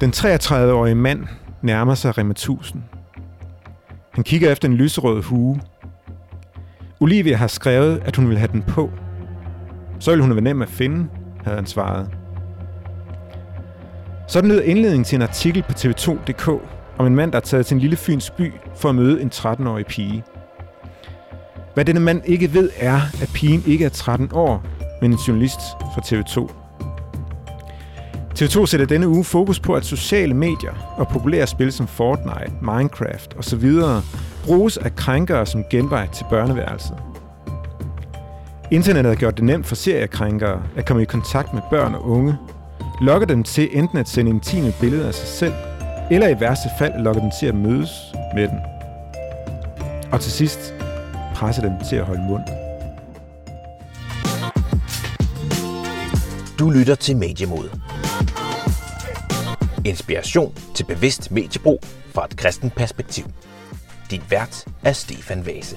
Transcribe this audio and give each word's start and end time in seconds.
Den 0.00 0.10
33-årige 0.10 0.94
mand 0.94 1.26
nærmer 1.62 1.94
sig 1.94 2.18
Rema 2.18 2.30
1000. 2.30 2.82
Han 4.10 4.24
kigger 4.24 4.52
efter 4.52 4.68
en 4.68 4.74
lyserød 4.74 5.22
hue. 5.22 5.60
Olivia 7.00 7.36
har 7.36 7.46
skrevet, 7.46 8.02
at 8.04 8.16
hun 8.16 8.28
vil 8.28 8.38
have 8.38 8.52
den 8.52 8.62
på. 8.62 8.90
Så 9.98 10.10
vil 10.10 10.20
hun 10.20 10.30
være 10.30 10.40
nem 10.40 10.62
at 10.62 10.68
finde, 10.68 11.08
havde 11.44 11.56
han 11.56 11.66
svaret. 11.66 12.10
Sådan 14.28 14.50
lød 14.50 14.62
indledningen 14.62 15.04
til 15.04 15.16
en 15.16 15.22
artikel 15.22 15.62
på 15.62 15.72
tv2.dk 15.72 16.48
om 16.98 17.06
en 17.06 17.16
mand, 17.16 17.32
der 17.32 17.38
er 17.38 17.42
taget 17.42 17.66
til 17.66 17.74
en 17.74 17.80
lille 17.80 17.96
fyns 17.96 18.30
by 18.30 18.52
for 18.76 18.88
at 18.88 18.94
møde 18.94 19.22
en 19.22 19.30
13-årig 19.34 19.86
pige. 19.86 20.24
Hvad 21.74 21.84
denne 21.84 22.00
mand 22.00 22.22
ikke 22.24 22.54
ved 22.54 22.70
er, 22.78 23.00
at 23.22 23.30
pigen 23.34 23.62
ikke 23.66 23.84
er 23.84 23.88
13 23.88 24.30
år, 24.32 24.64
men 25.00 25.12
en 25.12 25.18
journalist 25.28 25.60
fra 25.80 26.00
TV2. 26.04 26.65
TV2 28.38 28.66
sætter 28.66 28.86
denne 28.86 29.08
uge 29.08 29.24
fokus 29.24 29.60
på, 29.60 29.74
at 29.74 29.84
sociale 29.84 30.34
medier 30.34 30.94
og 30.96 31.08
populære 31.08 31.46
spil 31.46 31.72
som 31.72 31.86
Fortnite, 31.86 32.52
Minecraft 32.60 33.36
osv. 33.38 33.72
bruges 34.44 34.76
af 34.76 34.96
krænkere 34.96 35.46
som 35.46 35.64
genvej 35.70 36.08
til 36.12 36.26
børneværelset. 36.30 36.96
Internettet 38.70 39.10
har 39.10 39.16
gjort 39.16 39.36
det 39.36 39.44
nemt 39.44 39.66
for 39.66 39.74
seriekrænkere 39.74 40.62
at 40.76 40.86
komme 40.86 41.02
i 41.02 41.06
kontakt 41.06 41.54
med 41.54 41.62
børn 41.70 41.94
og 41.94 42.08
unge, 42.08 42.36
lokker 43.00 43.26
dem 43.26 43.42
til 43.42 43.68
enten 43.72 43.98
at 43.98 44.08
sende 44.08 44.30
intime 44.30 44.72
billeder 44.80 45.06
af 45.06 45.14
sig 45.14 45.28
selv, 45.28 45.52
eller 46.10 46.28
i 46.28 46.40
værste 46.40 46.68
fald 46.78 47.02
lokker 47.02 47.20
dem 47.20 47.30
til 47.40 47.46
at 47.46 47.54
mødes 47.54 47.90
med 48.34 48.48
den. 48.48 48.58
Og 50.12 50.20
til 50.20 50.32
sidst 50.32 50.74
presse 51.34 51.62
dem 51.62 51.72
til 51.88 51.96
at 51.96 52.04
holde 52.04 52.22
mund. 52.28 52.42
Du 56.58 56.70
lytter 56.70 56.94
til 56.94 57.16
Mediemod. 57.16 57.95
Inspiration 59.86 60.54
til 60.74 60.84
bevidst 60.84 61.30
mediebrug 61.30 61.80
fra 62.14 62.24
et 62.24 62.36
kristent 62.36 62.74
perspektiv. 62.74 63.24
Dit 64.10 64.30
vært 64.30 64.64
er 64.82 64.92
Stefan 64.92 65.46
Vase. 65.46 65.76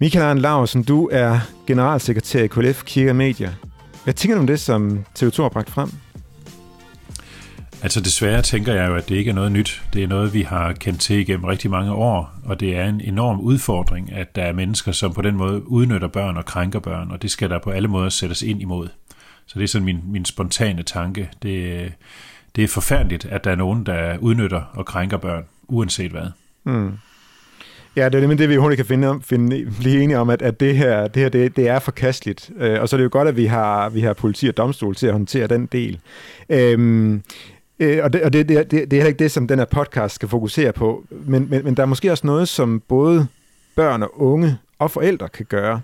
Michael 0.00 0.24
Arne 0.24 0.40
Larsen, 0.40 0.82
du 0.82 1.08
er 1.12 1.38
generalsekretær 1.66 2.42
i 2.42 2.46
KLF 2.46 2.84
Kirke 2.84 3.10
og 3.10 3.16
Medier. 3.16 3.50
Hvad 4.04 4.14
tænker 4.14 4.34
du 4.34 4.40
om 4.40 4.46
det, 4.46 4.60
som 4.60 5.04
TV2 5.18 5.42
har 5.42 5.48
bragt 5.48 5.70
frem? 5.70 5.90
Altså 7.82 8.00
desværre 8.00 8.42
tænker 8.42 8.74
jeg 8.74 8.88
jo, 8.88 8.96
at 8.96 9.08
det 9.08 9.14
ikke 9.14 9.30
er 9.30 9.34
noget 9.34 9.52
nyt. 9.52 9.82
Det 9.92 10.04
er 10.04 10.08
noget, 10.08 10.34
vi 10.34 10.42
har 10.42 10.72
kendt 10.72 11.00
til 11.00 11.16
igennem 11.16 11.44
rigtig 11.44 11.70
mange 11.70 11.92
år, 11.92 12.32
og 12.44 12.60
det 12.60 12.76
er 12.76 12.84
en 12.84 13.00
enorm 13.00 13.40
udfordring, 13.40 14.12
at 14.12 14.36
der 14.36 14.42
er 14.42 14.52
mennesker, 14.52 14.92
som 14.92 15.12
på 15.12 15.22
den 15.22 15.36
måde 15.36 15.70
udnytter 15.70 16.08
børn 16.08 16.36
og 16.36 16.44
krænker 16.44 16.78
børn, 16.78 17.10
og 17.10 17.22
det 17.22 17.30
skal 17.30 17.50
der 17.50 17.58
på 17.58 17.70
alle 17.70 17.88
måder 17.88 18.08
sættes 18.08 18.42
ind 18.42 18.60
imod. 18.62 18.88
Så 19.50 19.58
det 19.58 19.64
er 19.64 19.68
sådan 19.68 19.84
min, 19.84 20.00
min 20.04 20.24
spontane 20.24 20.82
tanke. 20.82 21.30
Det, 21.42 21.92
det 22.56 22.64
er 22.64 22.68
forfærdeligt, 22.68 23.24
at 23.24 23.44
der 23.44 23.50
er 23.50 23.54
nogen, 23.54 23.86
der 23.86 24.18
udnytter 24.18 24.62
og 24.74 24.86
krænker 24.86 25.16
børn, 25.16 25.44
uanset 25.68 26.10
hvad. 26.10 26.26
Mm. 26.64 26.92
Ja, 27.96 28.04
det 28.04 28.14
er 28.14 28.20
nemlig 28.20 28.38
det, 28.38 28.48
vi 28.48 28.56
hurtigt 28.56 28.76
kan 28.76 28.86
finde, 28.86 29.20
finde, 29.24 29.72
blive 29.80 30.02
enige 30.02 30.18
om, 30.18 30.30
at, 30.30 30.42
at 30.42 30.60
det 30.60 30.76
her, 30.76 31.08
det, 31.08 31.22
her 31.22 31.28
det, 31.28 31.56
det 31.56 31.68
er 31.68 31.78
forkasteligt. 31.78 32.50
Øh, 32.56 32.80
og 32.80 32.88
så 32.88 32.96
er 32.96 32.98
det 32.98 33.04
jo 33.04 33.08
godt, 33.12 33.28
at 33.28 33.36
vi 33.36 33.46
har, 33.46 33.88
vi 33.88 34.00
har 34.00 34.12
politi 34.12 34.48
og 34.48 34.56
domstol 34.56 34.94
til 34.94 35.06
at 35.06 35.12
håndtere 35.12 35.46
den 35.46 35.66
del. 35.66 36.00
Øhm, 36.48 37.22
øh, 37.78 38.04
og 38.04 38.12
det, 38.12 38.22
og 38.22 38.32
det, 38.32 38.48
det, 38.48 38.70
det, 38.70 38.70
det 38.70 38.92
er 38.92 38.96
heller 38.96 39.06
ikke 39.06 39.24
det, 39.24 39.30
som 39.30 39.48
den 39.48 39.58
her 39.58 39.66
podcast 39.66 40.14
skal 40.14 40.28
fokusere 40.28 40.72
på. 40.72 41.04
Men, 41.10 41.46
men, 41.50 41.64
men 41.64 41.76
der 41.76 41.82
er 41.82 41.86
måske 41.86 42.12
også 42.12 42.26
noget, 42.26 42.48
som 42.48 42.82
både 42.88 43.26
børn 43.76 44.02
og 44.02 44.20
unge 44.22 44.58
og 44.78 44.90
forældre 44.90 45.28
kan 45.28 45.46
gøre. 45.46 45.80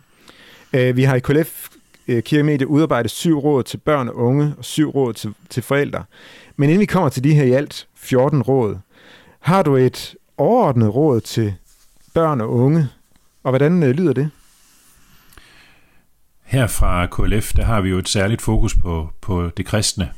Øh, 0.73 0.97
vi 0.97 1.03
har 1.03 1.17
i 1.17 1.21
KLF 1.21 1.69
Øh, 2.09 2.23
Kirkemedie 2.23 2.69
udarbejdet 2.69 3.11
syv 3.11 3.39
råd 3.39 3.63
til 3.63 3.77
børn 3.77 4.09
og 4.09 4.17
unge 4.17 4.55
og 4.59 4.65
syv 4.65 4.91
råd 4.91 5.13
til, 5.13 5.35
til 5.51 5.63
forældre. 5.63 6.05
Men 6.57 6.69
inden 6.69 6.81
vi 6.81 6.87
kommer 6.87 7.09
til 7.09 7.25
de 7.25 7.35
her 7.35 7.45
i 7.45 7.53
alt 7.53 7.89
14 7.95 8.43
råd, 8.43 8.79
har 9.41 9.63
du 9.63 9.77
et 9.77 10.15
overordnet 10.37 10.95
råd 10.95 11.21
til 11.21 11.55
børn 12.15 12.41
og 12.41 12.53
unge, 12.53 12.89
og 13.43 13.51
hvordan 13.51 13.83
øh, 13.83 13.91
lyder 13.91 14.13
det? 14.13 14.31
Her 16.45 16.67
fra 16.67 17.07
KLF, 17.07 17.53
der 17.53 17.65
har 17.65 17.81
vi 17.81 17.89
jo 17.89 17.99
et 17.99 18.09
særligt 18.09 18.43
fokus 18.43 18.75
på, 18.75 19.09
på 19.21 19.51
det 19.57 19.67
kristne 19.67 20.11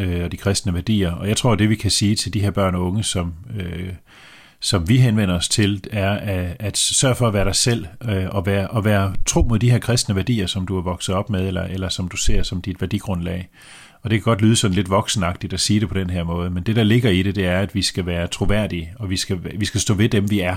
øh, 0.00 0.24
og 0.24 0.32
de 0.32 0.36
kristne 0.36 0.74
værdier, 0.74 1.12
og 1.12 1.28
jeg 1.28 1.36
tror, 1.36 1.54
det 1.54 1.70
vi 1.70 1.74
kan 1.74 1.90
sige 1.90 2.16
til 2.16 2.34
de 2.34 2.40
her 2.40 2.50
børn 2.50 2.74
og 2.74 2.82
unge, 2.82 3.04
som, 3.04 3.34
øh, 3.56 3.92
som 4.60 4.88
vi 4.88 4.96
henvender 4.96 5.36
os 5.36 5.48
til, 5.48 5.84
er 5.90 6.10
at, 6.10 6.56
at 6.58 6.76
sørge 6.78 7.14
for 7.14 7.28
at 7.28 7.34
være 7.34 7.44
dig 7.44 7.54
selv 7.54 7.86
øh, 8.08 8.26
og, 8.28 8.46
være, 8.46 8.68
og 8.68 8.84
være 8.84 9.14
tro 9.26 9.42
mod 9.42 9.58
de 9.58 9.70
her 9.70 9.78
kristne 9.78 10.16
værdier, 10.16 10.46
som 10.46 10.66
du 10.66 10.78
er 10.78 10.82
vokset 10.82 11.14
op 11.14 11.30
med, 11.30 11.46
eller, 11.46 11.62
eller 11.62 11.88
som 11.88 12.08
du 12.08 12.16
ser 12.16 12.42
som 12.42 12.62
dit 12.62 12.80
værdigrundlag. 12.80 13.48
Og 14.02 14.10
det 14.10 14.18
kan 14.18 14.24
godt 14.24 14.42
lyde 14.42 14.56
sådan 14.56 14.74
lidt 14.74 14.90
voksenagtigt 14.90 15.52
at 15.52 15.60
sige 15.60 15.80
det 15.80 15.88
på 15.88 15.94
den 15.94 16.10
her 16.10 16.24
måde, 16.24 16.50
men 16.50 16.62
det 16.62 16.76
der 16.76 16.82
ligger 16.82 17.10
i 17.10 17.22
det, 17.22 17.36
det 17.36 17.46
er, 17.46 17.60
at 17.60 17.74
vi 17.74 17.82
skal 17.82 18.06
være 18.06 18.26
troværdige, 18.26 18.92
og 18.98 19.10
vi 19.10 19.16
skal, 19.16 19.38
vi 19.58 19.64
skal 19.64 19.80
stå 19.80 19.94
ved 19.94 20.08
dem, 20.08 20.30
vi 20.30 20.40
er. 20.40 20.56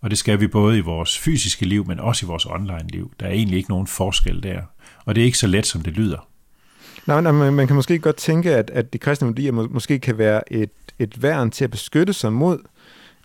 Og 0.00 0.10
det 0.10 0.18
skal 0.18 0.40
vi 0.40 0.46
både 0.46 0.78
i 0.78 0.80
vores 0.80 1.18
fysiske 1.18 1.66
liv, 1.66 1.86
men 1.86 2.00
også 2.00 2.26
i 2.26 2.28
vores 2.28 2.46
online-liv. 2.46 3.12
Der 3.20 3.26
er 3.26 3.30
egentlig 3.30 3.56
ikke 3.56 3.70
nogen 3.70 3.86
forskel 3.86 4.42
der. 4.42 4.60
Og 5.04 5.14
det 5.14 5.20
er 5.20 5.24
ikke 5.24 5.38
så 5.38 5.46
let, 5.46 5.66
som 5.66 5.80
det 5.82 5.92
lyder. 5.92 6.28
Nej, 7.06 7.20
nej 7.20 7.32
man, 7.32 7.52
man 7.52 7.66
kan 7.66 7.76
måske 7.76 7.98
godt 7.98 8.16
tænke, 8.16 8.54
at, 8.54 8.70
at 8.70 8.92
de 8.92 8.98
kristne 8.98 9.28
værdier 9.28 9.52
må, 9.52 9.68
måske 9.70 9.98
kan 9.98 10.18
være 10.18 10.52
et, 10.52 10.70
et 10.98 11.22
værn 11.22 11.50
til 11.50 11.64
at 11.64 11.70
beskytte 11.70 12.12
sig 12.12 12.32
mod 12.32 12.58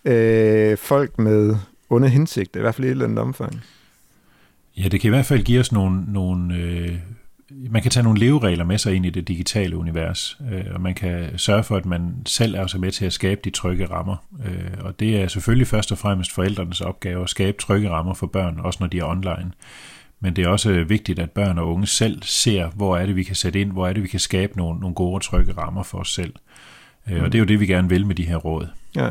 øh, 0.04 0.78
folk 0.78 1.18
med 1.18 1.56
onde 1.90 2.08
hensigter, 2.08 2.60
i 2.60 2.62
hvert 2.62 2.74
fald 2.74 2.84
i 2.84 2.88
et 2.88 2.90
eller 2.90 3.04
andet 3.04 3.18
omfang. 3.18 3.62
Ja, 4.76 4.88
det 4.88 5.00
kan 5.00 5.08
i 5.08 5.14
hvert 5.14 5.26
fald 5.26 5.42
give 5.42 5.60
os 5.60 5.72
nogle, 5.72 6.04
nogle 6.12 6.54
øh, 6.54 6.98
man 7.70 7.82
kan 7.82 7.90
tage 7.90 8.04
nogle 8.04 8.20
leveregler 8.20 8.64
med 8.64 8.78
sig 8.78 8.94
ind 8.94 9.06
i 9.06 9.10
det 9.10 9.28
digitale 9.28 9.76
univers, 9.76 10.38
øh, 10.52 10.64
og 10.74 10.80
man 10.80 10.94
kan 10.94 11.38
sørge 11.38 11.64
for, 11.64 11.76
at 11.76 11.86
man 11.86 12.14
selv 12.26 12.54
er 12.54 12.66
så 12.66 12.78
med 12.78 12.90
til 12.90 13.04
at 13.04 13.12
skabe 13.12 13.40
de 13.44 13.50
trygge 13.50 13.86
rammer. 13.86 14.16
Øh, 14.44 14.84
og 14.84 15.00
det 15.00 15.20
er 15.20 15.28
selvfølgelig 15.28 15.66
først 15.66 15.92
og 15.92 15.98
fremmest 15.98 16.32
forældrenes 16.32 16.80
opgave 16.80 17.22
at 17.22 17.30
skabe 17.30 17.58
trygge 17.58 17.90
rammer 17.90 18.14
for 18.14 18.26
børn, 18.26 18.60
også 18.60 18.76
når 18.80 18.86
de 18.86 18.98
er 18.98 19.04
online. 19.04 19.52
Men 20.20 20.36
det 20.36 20.44
er 20.44 20.48
også 20.48 20.84
vigtigt, 20.84 21.18
at 21.18 21.30
børn 21.30 21.58
og 21.58 21.72
unge 21.72 21.86
selv 21.86 22.22
ser, 22.22 22.68
hvor 22.68 22.96
er 22.96 23.06
det, 23.06 23.16
vi 23.16 23.22
kan 23.22 23.36
sætte 23.36 23.60
ind, 23.60 23.72
hvor 23.72 23.88
er 23.88 23.92
det, 23.92 24.02
vi 24.02 24.08
kan 24.08 24.20
skabe 24.20 24.56
nogle, 24.56 24.80
nogle 24.80 24.94
gode 24.94 25.14
og 25.14 25.22
trygge 25.22 25.52
rammer 25.52 25.82
for 25.82 25.98
os 25.98 26.14
selv. 26.14 26.34
Øh, 27.10 27.22
og 27.22 27.32
det 27.32 27.34
er 27.34 27.38
jo 27.38 27.44
det, 27.44 27.60
vi 27.60 27.66
gerne 27.66 27.88
vil 27.88 28.06
med 28.06 28.14
de 28.14 28.26
her 28.26 28.36
råd. 28.36 28.66
Ja. 28.96 29.10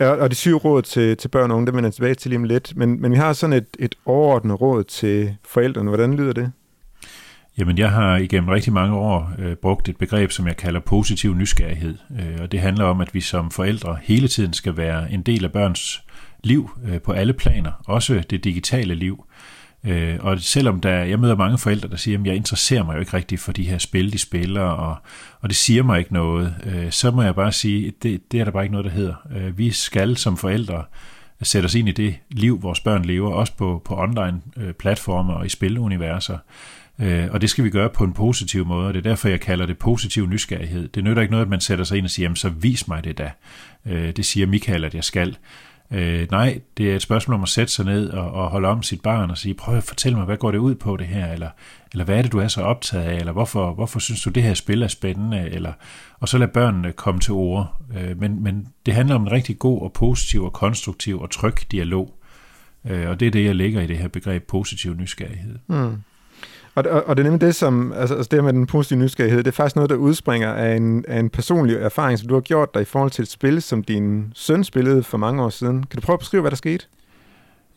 Ja, 0.00 0.10
og 0.10 0.30
de 0.30 0.34
syv 0.34 0.56
råd 0.56 0.82
til, 0.82 1.16
til 1.16 1.28
børn 1.28 1.50
og 1.50 1.56
unge, 1.56 1.66
det 1.66 1.74
vender 1.74 1.90
tilbage 1.90 2.14
til 2.14 2.28
lige 2.28 2.38
om 2.38 2.44
lidt. 2.44 2.76
Men, 2.76 3.02
men 3.02 3.12
vi 3.12 3.16
har 3.16 3.32
sådan 3.32 3.52
et, 3.52 3.66
et 3.78 3.94
overordnet 4.04 4.60
råd 4.60 4.84
til 4.84 5.36
forældrene. 5.44 5.88
Hvordan 5.88 6.14
lyder 6.14 6.32
det? 6.32 6.52
Jamen, 7.58 7.78
jeg 7.78 7.90
har 7.90 8.16
igennem 8.16 8.48
rigtig 8.48 8.72
mange 8.72 8.96
år 8.96 9.32
øh, 9.38 9.56
brugt 9.56 9.88
et 9.88 9.96
begreb, 9.96 10.30
som 10.30 10.46
jeg 10.46 10.56
kalder 10.56 10.80
positiv 10.80 11.34
nysgerrighed. 11.34 11.94
Øh, 12.20 12.38
og 12.40 12.52
det 12.52 12.60
handler 12.60 12.84
om, 12.84 13.00
at 13.00 13.14
vi 13.14 13.20
som 13.20 13.50
forældre 13.50 13.98
hele 14.02 14.28
tiden 14.28 14.52
skal 14.52 14.76
være 14.76 15.12
en 15.12 15.22
del 15.22 15.44
af 15.44 15.52
børns 15.52 16.02
liv 16.44 16.70
øh, 16.88 17.00
på 17.00 17.12
alle 17.12 17.32
planer, 17.32 17.72
også 17.86 18.22
det 18.30 18.44
digitale 18.44 18.94
liv. 18.94 19.24
Øh, 19.84 20.16
og 20.20 20.40
selvom 20.40 20.80
der, 20.80 20.90
jeg 20.90 21.18
møder 21.18 21.36
mange 21.36 21.58
forældre, 21.58 21.88
der 21.88 21.96
siger, 21.96 22.18
at 22.20 22.26
jeg 22.26 22.36
interesserer 22.36 22.84
mig 22.84 22.94
jo 22.94 23.00
ikke 23.00 23.16
rigtig 23.16 23.38
for 23.38 23.52
de 23.52 23.64
her 23.64 23.78
spil, 23.78 24.12
de 24.12 24.18
spiller, 24.18 24.60
og, 24.60 24.96
og 25.40 25.48
det 25.48 25.56
siger 25.56 25.82
mig 25.82 25.98
ikke 25.98 26.12
noget, 26.12 26.54
øh, 26.66 26.90
så 26.90 27.10
må 27.10 27.22
jeg 27.22 27.34
bare 27.34 27.52
sige, 27.52 27.86
at 27.86 27.94
det, 28.02 28.32
det 28.32 28.40
er 28.40 28.44
der 28.44 28.52
bare 28.52 28.64
ikke 28.64 28.72
noget, 28.72 28.84
der 28.84 28.90
hedder. 28.90 29.14
Øh, 29.36 29.58
vi 29.58 29.70
skal 29.70 30.16
som 30.16 30.36
forældre 30.36 30.84
sætte 31.42 31.66
os 31.66 31.74
ind 31.74 31.88
i 31.88 31.92
det 31.92 32.14
liv, 32.30 32.62
vores 32.62 32.80
børn 32.80 33.04
lever, 33.04 33.32
også 33.32 33.56
på, 33.56 33.82
på 33.84 33.96
online-platformer 33.98 35.34
øh, 35.34 35.40
og 35.40 35.46
i 35.46 35.48
spiluniverser. 35.48 36.38
Øh, 36.98 37.26
og 37.30 37.40
det 37.40 37.50
skal 37.50 37.64
vi 37.64 37.70
gøre 37.70 37.90
på 37.90 38.04
en 38.04 38.12
positiv 38.12 38.66
måde, 38.66 38.86
og 38.86 38.94
det 38.94 39.06
er 39.06 39.10
derfor, 39.10 39.28
jeg 39.28 39.40
kalder 39.40 39.66
det 39.66 39.78
positiv 39.78 40.26
nysgerrighed. 40.26 40.88
Det 40.88 41.04
nytter 41.04 41.22
ikke 41.22 41.32
noget, 41.32 41.44
at 41.44 41.50
man 41.50 41.60
sætter 41.60 41.84
sig 41.84 41.98
ind 41.98 42.04
og 42.04 42.10
siger, 42.10 42.24
jamen 42.24 42.36
så 42.36 42.48
vis 42.48 42.88
mig 42.88 43.04
det 43.04 43.18
da. 43.18 43.30
Øh, 43.86 44.16
det 44.16 44.24
siger 44.24 44.46
Michael, 44.46 44.84
at 44.84 44.94
jeg 44.94 45.04
skal. 45.04 45.36
Øh, 45.90 46.30
nej, 46.30 46.60
det 46.76 46.90
er 46.90 46.96
et 46.96 47.02
spørgsmål 47.02 47.34
om 47.34 47.42
at 47.42 47.48
sætte 47.48 47.72
sig 47.72 47.84
ned 47.84 48.10
og, 48.10 48.32
og 48.32 48.50
holde 48.50 48.68
om 48.68 48.82
sit 48.82 49.02
barn 49.02 49.30
og 49.30 49.38
sige, 49.38 49.54
prøv 49.54 49.76
at 49.76 49.84
fortælle 49.84 50.18
mig, 50.18 50.26
hvad 50.26 50.36
går 50.36 50.50
det 50.50 50.58
ud 50.58 50.74
på 50.74 50.96
det 50.96 51.06
her, 51.06 51.32
eller, 51.32 51.48
eller 51.92 52.04
hvad 52.04 52.18
er 52.18 52.22
det, 52.22 52.32
du 52.32 52.38
er 52.38 52.48
så 52.48 52.62
optaget 52.62 53.04
af, 53.04 53.16
eller 53.16 53.32
hvorfor, 53.32 53.74
hvorfor 53.74 53.98
synes 53.98 54.22
du, 54.22 54.30
det 54.30 54.42
her 54.42 54.54
spil 54.54 54.82
er 54.82 54.88
spændende, 54.88 55.50
eller, 55.50 55.72
og 56.20 56.28
så 56.28 56.38
lad 56.38 56.48
børnene 56.48 56.92
komme 56.92 57.20
til 57.20 57.32
ord. 57.32 57.82
Øh, 57.96 58.20
men, 58.20 58.42
men 58.42 58.68
det 58.86 58.94
handler 58.94 59.14
om 59.14 59.22
en 59.22 59.32
rigtig 59.32 59.58
god 59.58 59.82
og 59.82 59.92
positiv 59.92 60.44
og 60.44 60.52
konstruktiv 60.52 61.20
og 61.20 61.30
tryg 61.30 61.56
dialog, 61.72 62.20
øh, 62.84 63.08
og 63.08 63.20
det 63.20 63.26
er 63.26 63.30
det, 63.30 63.44
jeg 63.44 63.54
lægger 63.54 63.80
i 63.80 63.86
det 63.86 63.98
her 63.98 64.08
begreb 64.08 64.46
positiv 64.46 64.94
nysgerrighed. 64.94 65.58
Mm. 65.66 65.96
Og, 66.74 66.84
og, 66.90 67.06
og 67.06 67.16
det 67.16 67.22
er 67.22 67.24
nemlig 67.24 67.40
det, 67.40 67.54
som, 67.54 67.92
altså, 67.92 68.14
altså 68.14 68.28
det 68.30 68.44
med 68.44 68.52
den 68.52 68.66
positive 68.66 68.98
nysgerrighed, 68.98 69.38
det 69.38 69.46
er 69.46 69.52
faktisk 69.52 69.76
noget, 69.76 69.90
der 69.90 69.96
udspringer 69.96 70.52
af 70.52 70.76
en, 70.76 71.04
af 71.08 71.18
en 71.18 71.30
personlig 71.30 71.76
erfaring, 71.76 72.18
som 72.18 72.28
du 72.28 72.34
har 72.34 72.40
gjort 72.40 72.74
dig 72.74 72.82
i 72.82 72.84
forhold 72.84 73.10
til 73.10 73.22
et 73.22 73.28
spil, 73.28 73.62
som 73.62 73.84
din 73.84 74.32
søn 74.34 74.64
spillede 74.64 75.02
for 75.02 75.18
mange 75.18 75.42
år 75.42 75.48
siden. 75.48 75.84
Kan 75.84 76.00
du 76.00 76.06
prøve 76.06 76.14
at 76.14 76.20
beskrive, 76.20 76.40
hvad 76.40 76.50
der 76.50 76.56
skete? 76.56 76.86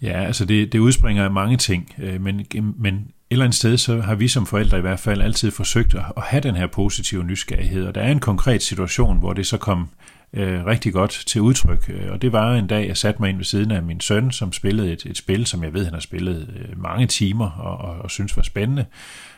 Ja, 0.01 0.23
altså 0.23 0.45
det, 0.45 0.73
det 0.73 0.79
udspringer 0.79 1.23
af 1.23 1.31
mange 1.31 1.57
ting, 1.57 1.94
øh, 1.99 2.21
men, 2.21 2.45
men 2.77 2.94
et 2.95 3.01
eller 3.31 3.45
andet 3.45 3.57
sted, 3.57 3.77
så 3.77 4.01
har 4.01 4.15
vi 4.15 4.27
som 4.27 4.45
forældre 4.45 4.77
i 4.77 4.81
hvert 4.81 4.99
fald 4.99 5.21
altid 5.21 5.51
forsøgt 5.51 5.95
at, 5.95 6.03
at 6.17 6.23
have 6.23 6.41
den 6.41 6.55
her 6.55 6.67
positive 6.67 7.23
nysgerrighed, 7.23 7.85
og 7.85 7.95
der 7.95 8.01
er 8.01 8.11
en 8.11 8.19
konkret 8.19 8.63
situation, 8.63 9.19
hvor 9.19 9.33
det 9.33 9.47
så 9.47 9.57
kom 9.57 9.89
øh, 10.33 10.65
rigtig 10.65 10.94
godt 10.94 11.11
til 11.11 11.41
udtryk. 11.41 11.89
Øh, 11.89 12.11
og 12.11 12.21
det 12.21 12.31
var 12.31 12.55
en 12.55 12.67
dag, 12.67 12.88
jeg 12.88 12.97
satte 12.97 13.21
mig 13.21 13.29
ind 13.29 13.38
ved 13.38 13.45
siden 13.45 13.71
af 13.71 13.83
min 13.83 14.01
søn, 14.01 14.31
som 14.31 14.53
spillede 14.53 14.91
et, 14.91 15.05
et 15.05 15.17
spil, 15.17 15.45
som 15.45 15.63
jeg 15.63 15.73
ved, 15.73 15.85
han 15.85 15.94
har 15.94 16.00
spillet 16.00 16.50
øh, 16.55 16.81
mange 16.81 17.07
timer 17.07 17.50
og, 17.50 17.77
og, 17.77 17.97
og 18.01 18.11
synes 18.11 18.38
var 18.38 18.43
spændende. 18.43 18.85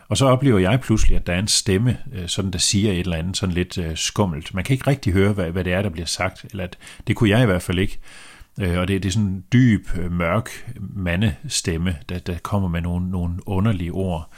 Og 0.07 0.17
så 0.17 0.25
oplever 0.25 0.59
jeg 0.59 0.79
pludselig, 0.79 1.15
at 1.15 1.27
der 1.27 1.33
er 1.33 1.39
en 1.39 1.47
stemme, 1.47 1.97
øh, 2.13 2.27
sådan 2.27 2.51
der 2.51 2.59
siger 2.59 2.91
et 2.91 2.99
eller 2.99 3.17
andet 3.17 3.37
sådan 3.37 3.55
lidt 3.55 3.77
øh, 3.77 3.95
skummelt. 3.95 4.53
Man 4.53 4.63
kan 4.63 4.73
ikke 4.73 4.87
rigtig 4.87 5.13
høre, 5.13 5.33
hvad, 5.33 5.51
hvad 5.51 5.63
det 5.63 5.73
er, 5.73 5.81
der 5.81 5.89
bliver 5.89 6.05
sagt, 6.05 6.45
eller 6.51 6.63
at, 6.63 6.77
det 7.07 7.15
kunne 7.15 7.29
jeg 7.29 7.43
i 7.43 7.45
hvert 7.45 7.61
fald 7.61 7.79
ikke. 7.79 7.99
Øh, 8.59 8.79
og 8.79 8.87
det, 8.87 9.03
det 9.03 9.09
er 9.09 9.13
sådan 9.13 9.27
en 9.27 9.43
dyb, 9.53 9.87
øh, 9.97 10.11
mørk 10.11 10.49
mandestemme, 10.79 11.95
der, 12.09 12.19
der 12.19 12.37
kommer 12.43 12.69
med 12.69 12.81
nogle, 12.81 13.09
nogle 13.09 13.35
underlige 13.45 13.91
ord. 13.91 14.29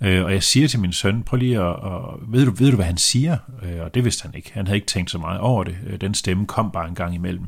Øh, 0.00 0.24
og 0.24 0.32
jeg 0.32 0.42
siger 0.42 0.68
til 0.68 0.80
min 0.80 0.92
søn, 0.92 1.22
prøv 1.22 1.36
lige 1.36 1.56
at, 1.56 1.76
og, 1.76 2.20
ved, 2.28 2.46
du, 2.46 2.50
ved 2.50 2.70
du, 2.70 2.76
hvad 2.76 2.86
han 2.86 2.96
siger? 2.96 3.36
Øh, 3.62 3.80
og 3.80 3.94
det 3.94 4.04
vidste 4.04 4.22
han 4.22 4.34
ikke. 4.34 4.50
Han 4.54 4.66
havde 4.66 4.76
ikke 4.76 4.86
tænkt 4.86 5.10
så 5.10 5.18
meget 5.18 5.40
over 5.40 5.64
det. 5.64 5.76
Øh, 5.86 6.00
den 6.00 6.14
stemme 6.14 6.46
kom 6.46 6.70
bare 6.70 6.88
en 6.88 6.94
gang 6.94 7.14
imellem. 7.14 7.44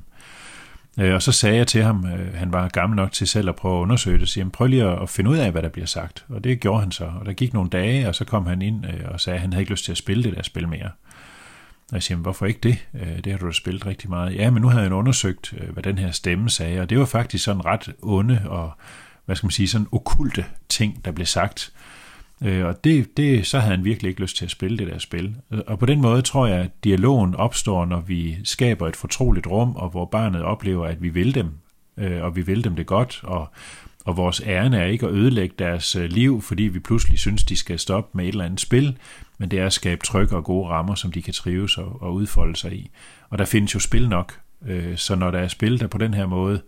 Øh, 1.00 1.14
og 1.14 1.22
så 1.22 1.32
sagde 1.32 1.56
jeg 1.56 1.66
til 1.66 1.82
ham, 1.82 2.04
han 2.34 2.52
var 2.52 2.68
gammel 2.68 2.96
nok 2.96 3.12
til 3.12 3.26
selv 3.26 3.48
at 3.48 3.56
prøve 3.56 3.78
at 3.78 3.82
undersøge 3.82 4.18
det, 4.18 4.28
siger, 4.28 4.48
prøv 4.48 4.66
lige 4.66 4.84
at 4.84 5.10
finde 5.10 5.30
ud 5.30 5.36
af, 5.36 5.52
hvad 5.52 5.62
der 5.62 5.68
bliver 5.68 5.86
sagt. 5.86 6.24
Og 6.28 6.44
det 6.44 6.60
gjorde 6.60 6.80
han 6.80 6.92
så. 6.92 7.04
Og 7.20 7.26
der 7.26 7.32
gik 7.32 7.54
nogle 7.54 7.70
dage, 7.70 8.08
og 8.08 8.14
så 8.14 8.24
kom 8.24 8.46
han 8.46 8.62
ind 8.62 8.84
og 9.04 9.20
sagde, 9.20 9.34
at 9.34 9.40
han 9.40 9.52
havde 9.52 9.62
ikke 9.62 9.72
lyst 9.72 9.84
til 9.84 9.92
at 9.92 9.98
spille 9.98 10.22
det 10.22 10.36
der 10.36 10.42
spil 10.42 10.68
mere. 10.68 10.90
Og 11.92 11.96
jeg 11.96 12.02
siger, 12.02 12.18
hvorfor 12.18 12.46
ikke 12.46 12.60
det? 12.62 12.86
Øh, 12.94 13.24
det 13.24 13.32
har 13.32 13.38
du 13.38 13.46
da 13.46 13.52
spillet 13.52 13.86
rigtig 13.86 14.10
meget. 14.10 14.34
Ja, 14.34 14.50
men 14.50 14.62
nu 14.62 14.68
havde 14.68 14.84
jeg 14.84 14.92
undersøgt, 14.92 15.54
øh, 15.60 15.70
hvad 15.72 15.82
den 15.82 15.98
her 15.98 16.10
stemme 16.10 16.50
sagde, 16.50 16.80
og 16.80 16.90
det 16.90 16.98
var 16.98 17.04
faktisk 17.04 17.44
sådan 17.44 17.64
ret 17.64 17.92
onde 18.02 18.42
og, 18.46 18.72
hvad 19.24 19.36
skal 19.36 19.46
man 19.46 19.50
sige, 19.50 19.68
sådan 19.68 19.86
okulte 19.92 20.44
ting, 20.68 21.04
der 21.04 21.12
blev 21.12 21.26
sagt. 21.26 21.72
Øh, 22.42 22.66
og 22.66 22.84
det, 22.84 23.16
det, 23.16 23.46
så 23.46 23.58
havde 23.58 23.76
han 23.76 23.84
virkelig 23.84 24.08
ikke 24.08 24.20
lyst 24.20 24.36
til 24.36 24.44
at 24.44 24.50
spille 24.50 24.78
det 24.78 24.86
der 24.86 24.98
spil. 24.98 25.36
Og 25.66 25.78
på 25.78 25.86
den 25.86 26.00
måde 26.00 26.22
tror 26.22 26.46
jeg, 26.46 26.58
at 26.58 26.84
dialogen 26.84 27.34
opstår, 27.34 27.84
når 27.84 28.00
vi 28.00 28.38
skaber 28.44 28.88
et 28.88 28.96
fortroligt 28.96 29.46
rum, 29.46 29.76
og 29.76 29.90
hvor 29.90 30.04
barnet 30.04 30.42
oplever, 30.42 30.86
at 30.86 31.02
vi 31.02 31.08
vil 31.08 31.34
dem, 31.34 31.48
og 31.96 32.36
vi 32.36 32.42
vil 32.42 32.64
dem 32.64 32.76
det 32.76 32.86
godt, 32.86 33.20
og, 33.22 33.48
og 34.04 34.16
vores 34.16 34.42
ærne 34.46 34.78
er 34.78 34.86
ikke 34.86 35.06
at 35.06 35.12
ødelægge 35.12 35.54
deres 35.58 35.96
liv, 36.08 36.42
fordi 36.42 36.62
vi 36.62 36.78
pludselig 36.78 37.18
synes, 37.18 37.44
de 37.44 37.56
skal 37.56 37.78
stoppe 37.78 38.10
med 38.16 38.24
et 38.24 38.28
eller 38.28 38.44
andet 38.44 38.60
spil, 38.60 38.96
men 39.42 39.50
det 39.50 39.58
er 39.58 39.66
at 39.66 39.72
skabe 39.72 40.04
trygge 40.04 40.36
og 40.36 40.44
gode 40.44 40.68
rammer, 40.68 40.94
som 40.94 41.12
de 41.12 41.22
kan 41.22 41.34
trives 41.34 41.78
og, 41.78 42.02
og 42.02 42.14
udfolde 42.14 42.56
sig 42.56 42.72
i. 42.72 42.90
Og 43.30 43.38
der 43.38 43.44
findes 43.44 43.74
jo 43.74 43.80
spil 43.80 44.08
nok, 44.08 44.40
øh, 44.66 44.96
så 44.96 45.14
når 45.14 45.30
der 45.30 45.38
er 45.38 45.48
spil, 45.48 45.80
der 45.80 45.86
på 45.86 45.98
den 45.98 46.14
her 46.14 46.26
måde 46.26 46.62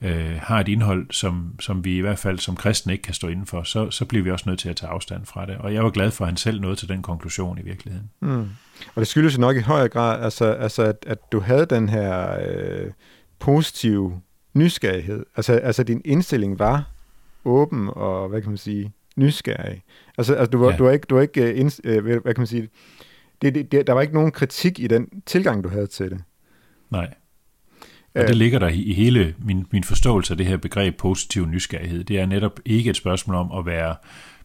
øh, 0.00 0.36
har 0.42 0.60
et 0.60 0.68
indhold, 0.68 1.06
som, 1.10 1.54
som 1.60 1.84
vi 1.84 1.96
i 1.96 2.00
hvert 2.00 2.18
fald 2.18 2.38
som 2.38 2.56
kristne 2.56 2.92
ikke 2.92 3.02
kan 3.02 3.14
stå 3.14 3.28
inden 3.28 3.46
for, 3.46 3.62
så, 3.62 3.90
så 3.90 4.04
bliver 4.04 4.24
vi 4.24 4.30
også 4.30 4.44
nødt 4.48 4.58
til 4.60 4.68
at 4.68 4.76
tage 4.76 4.90
afstand 4.90 5.26
fra 5.26 5.46
det. 5.46 5.56
Og 5.56 5.74
jeg 5.74 5.84
var 5.84 5.90
glad 5.90 6.10
for, 6.10 6.24
at 6.24 6.28
han 6.28 6.36
selv 6.36 6.60
nåede 6.60 6.76
til 6.76 6.88
den 6.88 7.02
konklusion 7.02 7.58
i 7.58 7.62
virkeligheden. 7.62 8.10
Mm. 8.20 8.48
Og 8.94 9.00
det 9.00 9.06
skyldes 9.06 9.36
jo 9.36 9.40
nok 9.40 9.56
i 9.56 9.60
højere 9.60 9.88
grad, 9.88 10.24
altså, 10.24 10.44
altså 10.44 10.82
at, 10.82 10.96
at 11.06 11.18
du 11.32 11.40
havde 11.40 11.66
den 11.66 11.88
her 11.88 12.38
øh, 12.48 12.90
positive 13.38 14.20
nysgerrighed. 14.54 15.26
Altså, 15.36 15.52
altså 15.52 15.82
din 15.82 16.02
indstilling 16.04 16.58
var 16.58 16.90
åben 17.44 17.88
og, 17.92 18.28
hvad 18.28 18.40
kan 18.40 18.50
man 18.50 18.58
sige, 18.58 18.92
nysgerrig. 19.16 19.82
Altså, 20.18 20.34
altså 20.34 20.50
du, 20.50 20.58
var, 20.58 20.70
ja. 20.70 20.76
du 20.76 20.84
var 20.84 20.90
ikke, 20.92 21.06
du 21.10 21.14
var 21.14 21.22
ikke 21.22 21.54
ind, 21.54 21.80
uh, 21.88 22.04
hvad 22.04 22.34
kan 22.34 22.40
man 22.40 22.46
sige, 22.46 22.68
det, 23.42 23.54
det, 23.54 23.72
det, 23.72 23.86
der 23.86 23.92
var 23.92 24.00
ikke 24.00 24.14
nogen 24.14 24.32
kritik 24.32 24.78
i 24.78 24.86
den 24.86 25.08
tilgang, 25.26 25.64
du 25.64 25.68
havde 25.68 25.86
til 25.86 26.10
det. 26.10 26.22
Nej. 26.90 27.14
Og 28.14 28.28
det 28.28 28.36
ligger 28.36 28.58
der 28.58 28.68
i 28.68 28.92
hele 28.92 29.34
min, 29.38 29.66
min 29.70 29.84
forståelse 29.84 30.32
af 30.32 30.36
det 30.36 30.46
her 30.46 30.56
begreb 30.56 30.96
positiv 30.96 31.46
nysgerrighed. 31.46 32.04
Det 32.04 32.18
er 32.18 32.26
netop 32.26 32.60
ikke 32.64 32.90
et 32.90 32.96
spørgsmål 32.96 33.36
om 33.36 33.52
at 33.58 33.66
være 33.66 33.96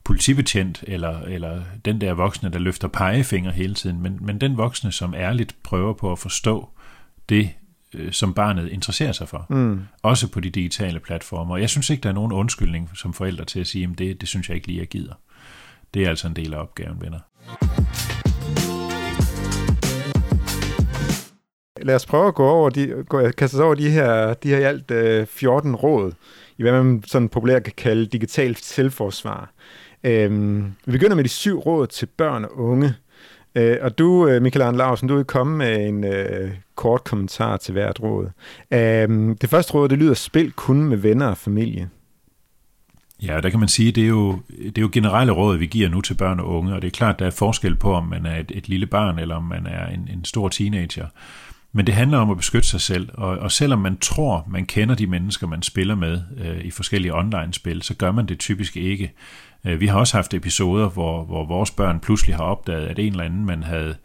politibetjent, 0.04 0.84
eller, 0.88 1.20
eller 1.20 1.62
den 1.86 2.02
der 2.02 2.14
voksne, 2.14 2.50
der 2.50 2.60
løfter 2.60 2.88
pegefinger 2.88 3.52
hele 3.52 3.74
tiden, 3.74 4.02
men, 4.02 4.18
men 4.22 4.42
den 4.42 4.58
voksne, 4.58 4.92
som 4.92 5.14
ærligt 5.14 5.56
prøver 5.64 5.94
på 5.94 6.12
at 6.12 6.20
forstå 6.20 6.70
det, 7.30 7.50
øh, 7.94 8.12
som 8.12 8.34
barnet 8.34 8.70
interesserer 8.70 9.12
sig 9.12 9.30
for. 9.30 9.46
Mm. 9.50 9.82
Også 10.02 10.32
på 10.32 10.40
de 10.40 10.50
digitale 10.50 11.00
platformer. 11.00 11.58
Jeg 11.58 11.70
synes 11.70 11.90
ikke, 11.90 12.02
der 12.02 12.10
er 12.10 12.14
nogen 12.14 12.32
undskyldning 12.32 12.90
som 12.96 13.14
forældre 13.14 13.46
til 13.46 13.60
at 13.60 13.68
sige, 13.68 13.90
at 13.92 14.00
det, 14.00 14.22
det 14.22 14.30
synes 14.30 14.50
jeg 14.50 14.56
ikke 14.56 14.68
lige, 14.68 14.80
jeg 14.80 14.88
gider. 14.88 15.14
Det 15.94 16.04
er 16.04 16.10
altså 16.10 16.28
en 16.28 16.36
del 16.36 16.54
af 16.54 16.62
opgaven, 16.62 17.02
venner. 17.02 17.20
Lad 21.82 21.96
os 21.96 22.06
prøve 22.06 22.28
at 22.28 22.36
gå 22.36 22.48
over 22.48 22.70
de, 22.70 23.04
gå, 23.10 23.32
kaste 23.38 23.56
os 23.56 23.62
over 23.62 23.76
de 23.76 23.90
her, 23.90 24.34
de 24.34 24.50
her 24.50 24.58
i 24.58 24.64
alt 24.64 24.92
øh, 24.92 25.28
14 25.28 25.76
råd, 25.76 26.12
i 26.58 26.62
hvad 26.62 26.72
man 26.72 27.04
sådan 27.08 27.30
populært 27.30 27.64
kan 27.64 27.74
kalde 27.78 28.06
digitalt 28.06 28.60
selvforsvar. 28.66 29.52
Øhm, 30.04 30.74
vi 30.86 30.92
begynder 30.92 31.16
med 31.16 31.24
de 31.24 31.30
syv 31.30 31.60
råd 31.60 31.88
til 31.88 32.06
børn 32.06 32.46
og 32.46 32.58
unge. 32.58 32.94
Øh, 33.56 33.78
og 33.82 33.98
du, 33.98 34.28
øh, 34.28 34.42
Michael 34.42 34.62
Arne 34.62 34.78
Larsen, 34.78 35.08
du 35.10 35.16
vil 35.16 35.26
komme 35.26 35.58
med 35.58 35.88
en 35.88 36.04
øh, 36.04 36.52
kort 36.76 37.04
kommentar 37.04 37.58
til 37.58 37.72
hvert 37.74 38.00
råd. 38.04 38.30
Øhm, 38.74 39.38
det 39.38 39.50
første 39.50 39.74
råd, 39.74 39.90
det 39.90 39.98
lyder, 39.98 40.14
spil 40.14 40.52
kun 40.52 40.84
med 40.84 40.98
venner 40.98 41.28
og 41.28 41.38
familie. 41.38 41.90
Ja, 43.24 43.42
der 43.42 43.50
kan 43.50 43.60
man 43.60 43.70
sige, 43.70 43.92
det 43.92 44.04
er 44.04 44.08
jo, 44.08 44.40
det 44.50 44.78
er 44.78 44.82
jo 44.82 44.90
generelle 44.92 45.32
råd, 45.32 45.58
vi 45.58 45.66
giver 45.66 45.90
nu 45.90 46.02
til 46.02 46.14
børn 46.14 46.40
og 46.40 46.48
unge, 46.48 46.74
og 46.74 46.82
det 46.82 46.88
er 46.88 46.92
klart, 46.92 47.20
der 47.20 47.26
er 47.26 47.32
forskel 47.32 47.76
på, 47.76 47.94
om 47.94 48.08
man 48.08 48.26
er 48.26 48.40
et, 48.40 48.52
et 48.56 48.70
lille 48.70 48.86
barn, 48.86 49.20
eller 49.20 49.36
om 49.36 49.44
man 49.44 49.66
er 49.66 49.88
en, 49.88 50.10
en 50.14 50.26
stor 50.26 50.50
teenager. 50.50 51.08
Men 51.72 51.88
det 51.88 51.96
handler 51.96 52.18
om 52.18 52.32
at 52.32 52.38
beskytte 52.38 52.68
sig 52.68 52.82
selv, 52.82 53.10
og, 53.14 53.38
og 53.38 53.52
selvom 53.52 53.80
man 53.80 53.98
tror, 53.98 54.48
man 54.52 54.66
kender 54.66 54.96
de 54.96 55.08
mennesker, 55.08 55.48
man 55.48 55.62
spiller 55.62 55.96
med 55.96 56.22
øh, 56.38 56.66
i 56.66 56.72
forskellige 56.72 57.16
online-spil, 57.16 57.82
så 57.82 57.94
gør 57.94 58.12
man 58.12 58.26
det 58.26 58.40
typisk 58.40 58.78
ikke. 58.78 59.12
Øh, 59.66 59.80
vi 59.80 59.88
har 59.88 60.00
også 60.00 60.18
haft 60.18 60.34
episoder, 60.34 60.90
hvor, 60.90 61.24
hvor 61.24 61.46
vores 61.46 61.72
børn 61.72 62.00
pludselig 62.00 62.36
har 62.36 62.44
opdaget, 62.44 62.88
at 62.88 63.00
en 63.00 63.12
eller 63.12 63.24
anden, 63.24 63.46
man 63.46 63.64
havde 63.64 63.96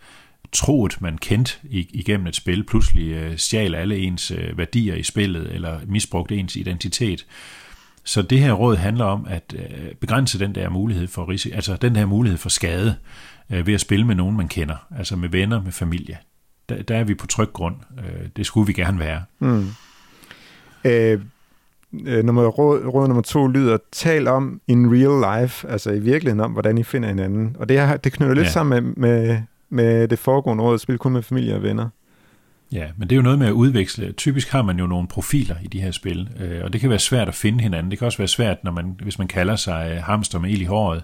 troet, 0.52 1.00
man 1.00 1.18
kendt 1.18 1.60
igennem 1.70 2.26
et 2.26 2.36
spil, 2.36 2.64
pludselig 2.64 3.12
øh, 3.12 3.36
stjal 3.36 3.74
alle 3.74 3.98
ens 3.98 4.30
øh, 4.30 4.58
værdier 4.58 4.94
i 4.94 5.02
spillet, 5.02 5.54
eller 5.54 5.80
misbrugte 5.86 6.36
ens 6.36 6.56
identitet. 6.56 7.26
Så 8.04 8.22
det 8.22 8.38
her 8.38 8.52
råd 8.52 8.76
handler 8.76 9.04
om 9.04 9.26
at 9.30 9.54
øh, 9.58 9.94
begrænse 10.00 10.38
den 10.38 10.54
der 10.54 10.68
mulighed 10.68 11.06
for 11.06 11.28
risiko, 11.28 11.54
altså 11.54 11.76
den 11.76 11.96
her 11.96 12.06
mulighed 12.06 12.38
for 12.38 12.48
skade 12.48 12.94
øh, 13.50 13.66
ved 13.66 13.74
at 13.74 13.80
spille 13.80 14.06
med 14.06 14.14
nogen, 14.14 14.36
man 14.36 14.48
kender, 14.48 14.86
altså 14.98 15.16
med 15.16 15.28
venner, 15.28 15.62
med 15.62 15.72
familie 15.72 16.18
der, 16.68 16.82
der 16.82 16.96
er 16.96 17.04
vi 17.04 17.14
på 17.14 17.26
tryg 17.26 17.52
grund. 17.52 17.74
Øh, 17.98 18.28
det 18.36 18.46
skulle 18.46 18.66
vi 18.66 18.72
gerne 18.72 18.98
være. 18.98 19.22
Mm. 19.38 19.66
Øh, 20.84 21.20
nummer, 22.24 22.46
råd, 22.46 22.84
råd 22.86 23.08
nummer 23.08 23.22
to 23.22 23.46
lyder, 23.46 23.78
tal 23.92 24.28
om 24.28 24.60
in 24.68 24.92
real 24.92 25.42
life, 25.42 25.68
altså 25.68 25.90
i 25.90 25.98
virkeligheden 25.98 26.40
om, 26.40 26.52
hvordan 26.52 26.78
I 26.78 26.82
finder 26.82 27.08
hinanden. 27.08 27.56
Og 27.58 27.68
det, 27.68 27.78
er, 27.78 27.96
det 27.96 28.12
knytter 28.12 28.34
lidt 28.34 28.46
ja. 28.46 28.50
sammen 28.50 28.84
med, 28.84 28.92
med, 28.96 29.40
med 29.70 30.08
det 30.08 30.18
foregående 30.18 30.64
råd, 30.64 30.78
spil 30.78 30.98
kun 30.98 31.12
med 31.12 31.22
familie 31.22 31.54
og 31.54 31.62
venner. 31.62 31.88
Ja, 32.74 32.88
men 32.96 33.08
det 33.08 33.14
er 33.14 33.16
jo 33.16 33.22
noget 33.22 33.38
med 33.38 33.46
at 33.46 33.52
udveksle. 33.52 34.12
Typisk 34.12 34.48
har 34.48 34.62
man 34.62 34.78
jo 34.78 34.86
nogle 34.86 35.08
profiler 35.08 35.56
i 35.62 35.66
de 35.66 35.80
her 35.80 35.90
spil, 35.90 36.28
øh, 36.40 36.64
og 36.64 36.72
det 36.72 36.80
kan 36.80 36.90
være 36.90 36.98
svært 36.98 37.28
at 37.28 37.34
finde 37.34 37.60
hinanden. 37.60 37.90
Det 37.90 37.98
kan 37.98 38.06
også 38.06 38.18
være 38.18 38.28
svært, 38.28 38.64
når 38.64 38.70
man, 38.72 38.96
hvis 39.02 39.18
man 39.18 39.28
kalder 39.28 39.56
sig 39.56 39.92
øh, 39.96 40.02
hamster 40.02 40.38
med 40.38 40.50
el 40.50 40.60
i 40.60 40.64
håret, 40.64 41.02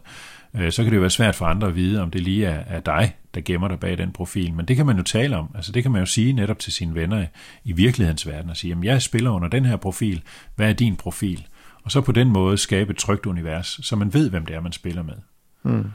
øh, 0.57 0.73
så 0.73 0.83
kan 0.83 0.91
det 0.91 0.97
jo 0.97 1.01
være 1.01 1.11
svært 1.11 1.35
for 1.35 1.47
andre 1.47 1.69
at 1.69 1.77
vide, 1.77 2.03
om 2.03 2.11
det 2.11 2.21
lige 2.21 2.47
er, 2.47 2.63
er 2.67 2.81
dig, 2.81 3.17
der 3.35 3.41
gemmer 3.45 3.69
dig 3.69 3.81
bag 3.81 3.99
den 3.99 4.13
profil. 4.13 4.55
Men 4.55 4.67
det 4.67 4.77
kan 4.77 4.87
man 4.87 4.97
jo 4.97 5.03
tale 5.03 5.37
om. 5.37 5.51
Altså 5.55 5.73
det 5.73 5.83
kan 5.83 5.93
man 5.93 6.01
jo 6.01 6.07
sige 6.07 6.33
netop 6.33 6.59
til 6.59 6.73
sine 6.73 6.95
venner 6.95 7.27
i 7.65 7.73
virkelighedens 7.73 8.27
verden 8.27 8.51
og 8.51 8.57
sige, 8.57 8.73
at 8.73 8.85
jeg 8.85 9.03
spiller 9.03 9.31
under 9.31 9.49
den 9.49 9.65
her 9.65 9.77
profil. 9.77 10.23
Hvad 10.57 10.69
er 10.69 10.73
din 10.73 10.97
profil? 10.97 11.47
Og 11.85 11.91
så 11.91 12.01
på 12.01 12.13
den 12.13 12.29
måde 12.29 12.59
skabe 12.59 12.91
et 12.91 12.97
trygt 12.97 13.27
univers, 13.27 13.81
så 13.83 13.97
man 13.97 14.15
ved, 14.15 14.31
hvem 14.31 14.47
det 14.47 14.57
er, 14.57 14.61
man 14.61 14.73
spiller 14.73 15.03
med. 15.03 15.15
Hmm. 15.63 15.91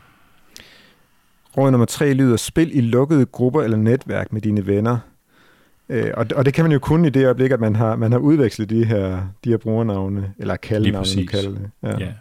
Råd 1.57 1.71
nummer 1.71 1.85
tre 1.85 2.13
lyder, 2.13 2.37
spil 2.37 2.77
i 2.77 2.81
lukkede 2.81 3.25
grupper 3.25 3.61
eller 3.61 3.77
netværk 3.77 4.33
med 4.33 4.41
dine 4.41 4.67
venner. 4.67 4.99
Øh, 5.89 6.11
og, 6.13 6.25
og 6.35 6.45
det 6.45 6.53
kan 6.53 6.63
man 6.65 6.71
jo 6.71 6.79
kun 6.79 7.05
i 7.05 7.09
det 7.09 7.25
øjeblik, 7.25 7.51
at 7.51 7.59
man 7.59 7.75
har, 7.75 7.95
man 7.95 8.11
har 8.11 8.19
udvekslet 8.19 8.69
de 8.69 8.85
her, 8.85 9.21
de 9.43 9.49
her 9.49 9.57
brugernavne, 9.57 10.33
eller 10.37 10.55
kaldenavne, 10.55 11.27
kalde 11.27 11.51
det. 11.51 11.69
Ja. 11.83 11.99
ja. 11.99 12.11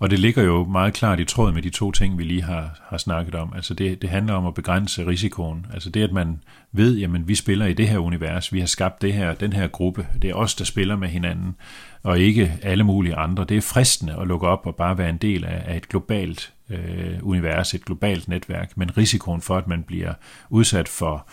Og 0.00 0.10
det 0.10 0.18
ligger 0.18 0.42
jo 0.42 0.64
meget 0.64 0.94
klart 0.94 1.20
i 1.20 1.24
tråd 1.24 1.52
med 1.52 1.62
de 1.62 1.70
to 1.70 1.92
ting, 1.92 2.18
vi 2.18 2.24
lige 2.24 2.42
har, 2.42 2.80
har 2.82 2.98
snakket 2.98 3.34
om. 3.34 3.52
Altså 3.56 3.74
det, 3.74 4.02
det 4.02 4.10
handler 4.10 4.34
om 4.34 4.46
at 4.46 4.54
begrænse 4.54 5.06
risikoen. 5.06 5.66
Altså 5.74 5.90
det, 5.90 6.02
at 6.02 6.12
man 6.12 6.40
ved, 6.72 6.96
jamen 6.96 7.28
vi 7.28 7.34
spiller 7.34 7.66
i 7.66 7.72
det 7.72 7.88
her 7.88 7.98
univers, 7.98 8.52
vi 8.52 8.60
har 8.60 8.66
skabt 8.66 9.02
det 9.02 9.12
her, 9.12 9.34
den 9.34 9.52
her 9.52 9.66
gruppe, 9.66 10.06
det 10.22 10.30
er 10.30 10.34
os, 10.34 10.54
der 10.54 10.64
spiller 10.64 10.96
med 10.96 11.08
hinanden, 11.08 11.56
og 12.02 12.18
ikke 12.18 12.52
alle 12.62 12.84
mulige 12.84 13.14
andre. 13.14 13.44
Det 13.44 13.56
er 13.56 13.60
fristende 13.60 14.16
at 14.20 14.26
lukke 14.26 14.46
op 14.46 14.66
og 14.66 14.76
bare 14.76 14.98
være 14.98 15.10
en 15.10 15.16
del 15.16 15.44
af, 15.44 15.62
af 15.66 15.76
et 15.76 15.88
globalt 15.88 16.52
øh, 16.70 17.18
univers, 17.22 17.74
et 17.74 17.84
globalt 17.84 18.28
netværk, 18.28 18.72
men 18.76 18.96
risikoen 18.96 19.40
for, 19.40 19.56
at 19.56 19.68
man 19.68 19.82
bliver 19.82 20.12
udsat 20.50 20.88
for 20.88 21.28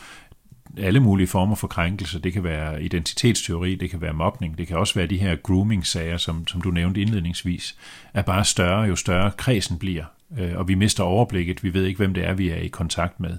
alle 0.78 1.00
mulige 1.00 1.28
former 1.28 1.56
for 1.56 1.68
krænkelser. 1.68 2.20
Det 2.20 2.34
kan 2.34 2.44
være 2.44 2.84
identitetsteori, 2.84 3.76
det 3.76 3.90
kan 3.90 4.02
være 4.02 4.14
mobning, 4.14 4.58
det 4.58 4.68
kan 4.68 4.78
også 4.78 4.96
være 4.96 5.08
de 5.08 5.18
her 5.18 5.36
grooming-sager, 5.36 6.18
som, 6.18 6.48
som 6.48 6.62
du 6.62 6.72
nævnte 6.72 7.02
indledningsvis, 7.02 7.78
er 8.14 8.22
bare 8.22 8.46
større, 8.46 8.82
jo 8.82 8.96
større 8.96 9.32
kredsen 9.38 9.80
bliver. 9.80 10.06
Øh, 10.40 10.52
og 10.56 10.68
vi 10.68 10.76
mister 10.76 11.04
overblikket, 11.04 11.64
vi 11.64 11.74
ved 11.74 11.86
ikke, 11.86 11.98
hvem 11.98 12.14
det 12.14 12.26
er, 12.26 12.34
vi 12.34 12.50
er 12.50 12.56
i 12.56 12.68
kontakt 12.68 13.20
med. 13.20 13.38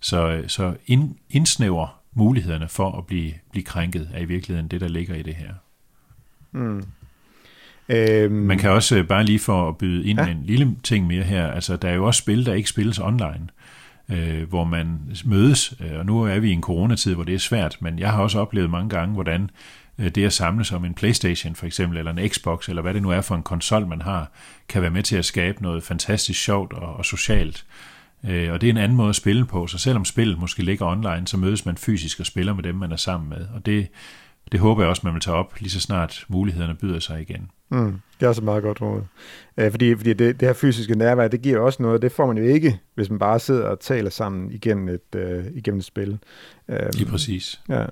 Så, 0.00 0.42
så 0.46 0.74
ind, 0.86 1.14
indsnæver 1.30 2.00
mulighederne 2.12 2.68
for 2.68 2.98
at 2.98 3.06
blive, 3.06 3.32
blive 3.50 3.64
krænket 3.64 4.10
er 4.14 4.20
i 4.20 4.24
virkeligheden 4.24 4.68
det, 4.68 4.80
der 4.80 4.88
ligger 4.88 5.14
i 5.14 5.22
det 5.22 5.34
her. 5.34 5.52
Mm. 6.52 6.84
Øhm, 7.88 8.34
Man 8.34 8.58
kan 8.58 8.70
også 8.70 9.04
bare 9.08 9.24
lige 9.24 9.38
for 9.38 9.68
at 9.68 9.78
byde 9.78 10.06
ind 10.06 10.20
ja. 10.20 10.26
en 10.26 10.42
lille 10.44 10.76
ting 10.82 11.06
mere 11.06 11.22
her, 11.22 11.46
altså 11.50 11.76
der 11.76 11.88
er 11.88 11.94
jo 11.94 12.06
også 12.06 12.18
spil, 12.18 12.46
der 12.46 12.54
ikke 12.54 12.68
spilles 12.68 12.98
online. 12.98 13.24
øh, 13.34 13.79
Øh, 14.10 14.48
hvor 14.48 14.64
man 14.64 14.98
mødes, 15.24 15.74
øh, 15.80 15.98
og 15.98 16.06
nu 16.06 16.22
er 16.22 16.38
vi 16.38 16.50
i 16.50 16.52
en 16.52 16.62
coronatid, 16.62 17.14
hvor 17.14 17.24
det 17.24 17.34
er 17.34 17.38
svært, 17.38 17.76
men 17.80 17.98
jeg 17.98 18.12
har 18.12 18.22
også 18.22 18.38
oplevet 18.38 18.70
mange 18.70 18.88
gange, 18.88 19.14
hvordan 19.14 19.50
øh, 19.98 20.08
det 20.08 20.24
at 20.24 20.32
samles 20.32 20.72
om 20.72 20.84
en 20.84 20.94
Playstation 20.94 21.54
for 21.54 21.66
eksempel, 21.66 21.98
eller 21.98 22.12
en 22.12 22.28
Xbox, 22.28 22.68
eller 22.68 22.82
hvad 22.82 22.94
det 22.94 23.02
nu 23.02 23.10
er 23.10 23.20
for 23.20 23.34
en 23.34 23.42
konsol, 23.42 23.86
man 23.86 24.02
har, 24.02 24.30
kan 24.68 24.82
være 24.82 24.90
med 24.90 25.02
til 25.02 25.16
at 25.16 25.24
skabe 25.24 25.62
noget 25.62 25.82
fantastisk 25.82 26.42
sjovt 26.42 26.72
og, 26.72 26.96
og 26.96 27.04
socialt. 27.04 27.64
Og 28.22 28.60
det 28.60 28.64
er 28.64 28.70
en 28.70 28.76
anden 28.76 28.96
måde 28.96 29.08
at 29.08 29.16
spille 29.16 29.46
på, 29.46 29.66
så 29.66 29.78
selvom 29.78 30.04
spillet 30.04 30.38
måske 30.38 30.62
ligger 30.62 30.86
online, 30.86 31.26
så 31.26 31.36
mødes 31.36 31.66
man 31.66 31.76
fysisk 31.76 32.20
og 32.20 32.26
spiller 32.26 32.54
med 32.54 32.62
dem, 32.62 32.74
man 32.74 32.92
er 32.92 32.96
sammen 32.96 33.28
med. 33.28 33.46
Og 33.54 33.66
det, 33.66 33.88
det 34.52 34.60
håber 34.60 34.82
jeg 34.82 34.88
også, 34.88 35.02
man 35.04 35.14
vil 35.14 35.20
tage 35.20 35.36
op 35.36 35.54
lige 35.60 35.70
så 35.70 35.80
snart 35.80 36.24
mulighederne 36.28 36.74
byder 36.74 36.98
sig 36.98 37.20
igen. 37.20 37.50
Mm, 37.68 38.00
det 38.20 38.26
er 38.26 38.28
også 38.28 38.44
meget 38.44 38.62
godt 38.62 38.80
råd. 38.80 39.02
Øh, 39.56 39.70
fordi 39.70 39.96
fordi 39.96 40.12
det, 40.12 40.40
det 40.40 40.48
her 40.48 40.52
fysiske 40.52 40.94
nærvær, 40.94 41.28
det 41.28 41.42
giver 41.42 41.58
også 41.58 41.82
noget. 41.82 42.02
Det 42.02 42.12
får 42.12 42.26
man 42.26 42.38
jo 42.38 42.44
ikke, 42.44 42.80
hvis 42.94 43.10
man 43.10 43.18
bare 43.18 43.40
sidder 43.40 43.64
og 43.64 43.80
taler 43.80 44.10
sammen 44.10 44.52
igennem 44.52 44.88
et, 44.88 45.14
øh, 45.16 45.44
igennem 45.54 45.78
et 45.78 45.84
spil. 45.84 46.18
Øh, 46.68 46.78
lige 46.92 47.06
præcis. 47.06 47.60
Ja. 47.68 47.84